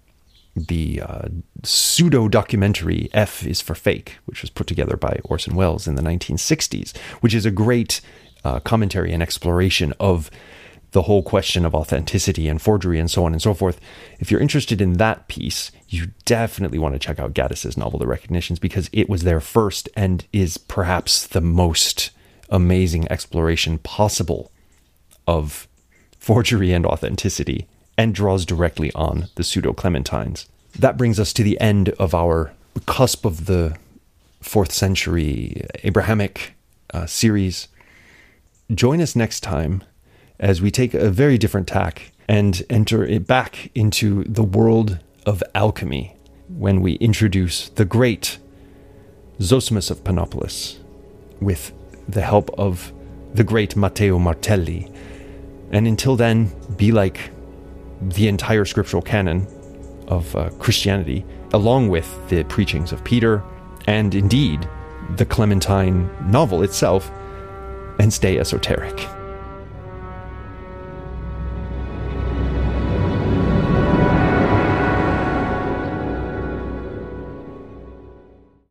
the 0.55 1.01
uh, 1.01 1.28
pseudo 1.63 2.28
documentary 2.28 3.09
F 3.13 3.45
is 3.45 3.61
for 3.61 3.76
Fake, 3.76 4.18
which 4.26 4.41
was 4.41 4.49
put 4.49 4.68
together 4.68 4.95
by 4.97 5.20
Orson 5.24 5.55
Welles 5.55 5.88
in 5.88 5.95
the 5.95 6.01
1960s, 6.01 6.95
which 7.20 7.34
is 7.34 7.45
a 7.45 7.51
great 7.51 8.01
uh, 8.46 8.60
commentary 8.60 9.12
and 9.12 9.24
exploration 9.24 9.93
of 10.00 10.30
the 10.91 11.02
whole 11.02 11.24
question 11.24 11.66
of 11.66 11.76
authenticity 11.76 12.48
and 12.48 12.62
forgery 12.62 13.00
and 13.00 13.12
so 13.12 13.26
on 13.26 13.34
and 13.34 13.41
so 13.41 13.54
forth. 13.54 13.82
If 14.20 14.32
you're 14.32 14.39
interested 14.39 14.80
in 14.80 14.93
that 14.93 15.28
piece, 15.28 15.72
you 15.89 16.12
definitely 16.24 16.80
want 16.80 16.93
to 16.93 17.00
check 17.00 17.20
out 17.20 17.34
Gaddis's 17.34 17.76
novel, 17.76 18.00
The 18.00 18.08
Recognitions, 18.08 18.60
because 18.60 18.89
it 18.93 19.10
was 19.10 19.24
there 19.24 19.41
first 19.41 19.89
and 19.96 20.26
is 20.32 20.58
perhaps 20.58 21.28
the 21.28 21.41
most 21.41 22.12
amazing 22.50 23.12
exploration 23.12 23.80
possible 23.80 24.52
of 25.28 25.68
forgery 26.20 26.72
and 26.72 26.86
authenticity 26.86 27.68
and 27.98 28.14
draws 28.14 28.46
directly 28.46 28.91
on 28.93 29.28
the 29.36 29.43
pseudo 29.43 29.74
Clementines. 29.74 30.46
That 30.78 30.98
brings 30.98 31.20
us 31.20 31.34
to 31.34 31.43
the 31.43 31.60
end 31.60 31.89
of 31.89 32.14
our 32.14 32.54
cusp 32.86 33.26
of 33.26 33.48
the 33.48 33.76
fourth 34.41 34.72
century 34.72 35.66
Abrahamic 35.84 36.54
uh, 36.93 37.06
series. 37.08 37.68
Join 38.74 38.99
us 38.99 39.16
next 39.16 39.41
time 39.41 39.84
as 40.39 40.59
we 40.59 40.72
take 40.72 40.95
a 40.95 41.11
very 41.11 41.38
different 41.38 41.68
tack 41.68 42.11
and 42.28 42.63
enter 42.68 43.05
it 43.05 43.28
back 43.28 43.70
into 43.76 44.24
the 44.24 44.43
world 44.43 44.97
of 45.28 45.43
alchemy 45.53 46.18
when 46.49 46.82
we 46.82 46.93
introduce 46.93 47.70
the 47.70 47.86
great 47.86 48.39
Zosimus 49.39 49.91
of 49.91 50.03
Panopolis 50.03 50.80
with 51.39 51.74
the 52.09 52.22
help 52.22 52.49
of 52.57 52.91
the 53.36 53.43
great 53.43 53.76
Matteo 53.76 54.18
Martelli. 54.18 54.91
And 55.72 55.88
until 55.88 56.16
then, 56.16 56.51
be 56.76 56.91
like 56.91 57.32
the 58.01 58.28
entire 58.28 58.66
scriptural 58.66 59.03
canon 59.03 59.47
of 60.07 60.36
uh, 60.36 60.49
Christianity, 60.57 61.24
along 61.53 61.89
with 61.89 62.30
the 62.30 62.43
preachings 62.45 62.91
of 62.91 63.03
Peter 63.03 63.43
and 63.86 64.16
indeed 64.16 64.68
the 65.18 65.26
Clementine 65.26 66.09
novel 66.32 66.63
itself, 66.63 67.11
and 68.00 68.14
stay 68.14 68.39
esoteric. 68.39 69.08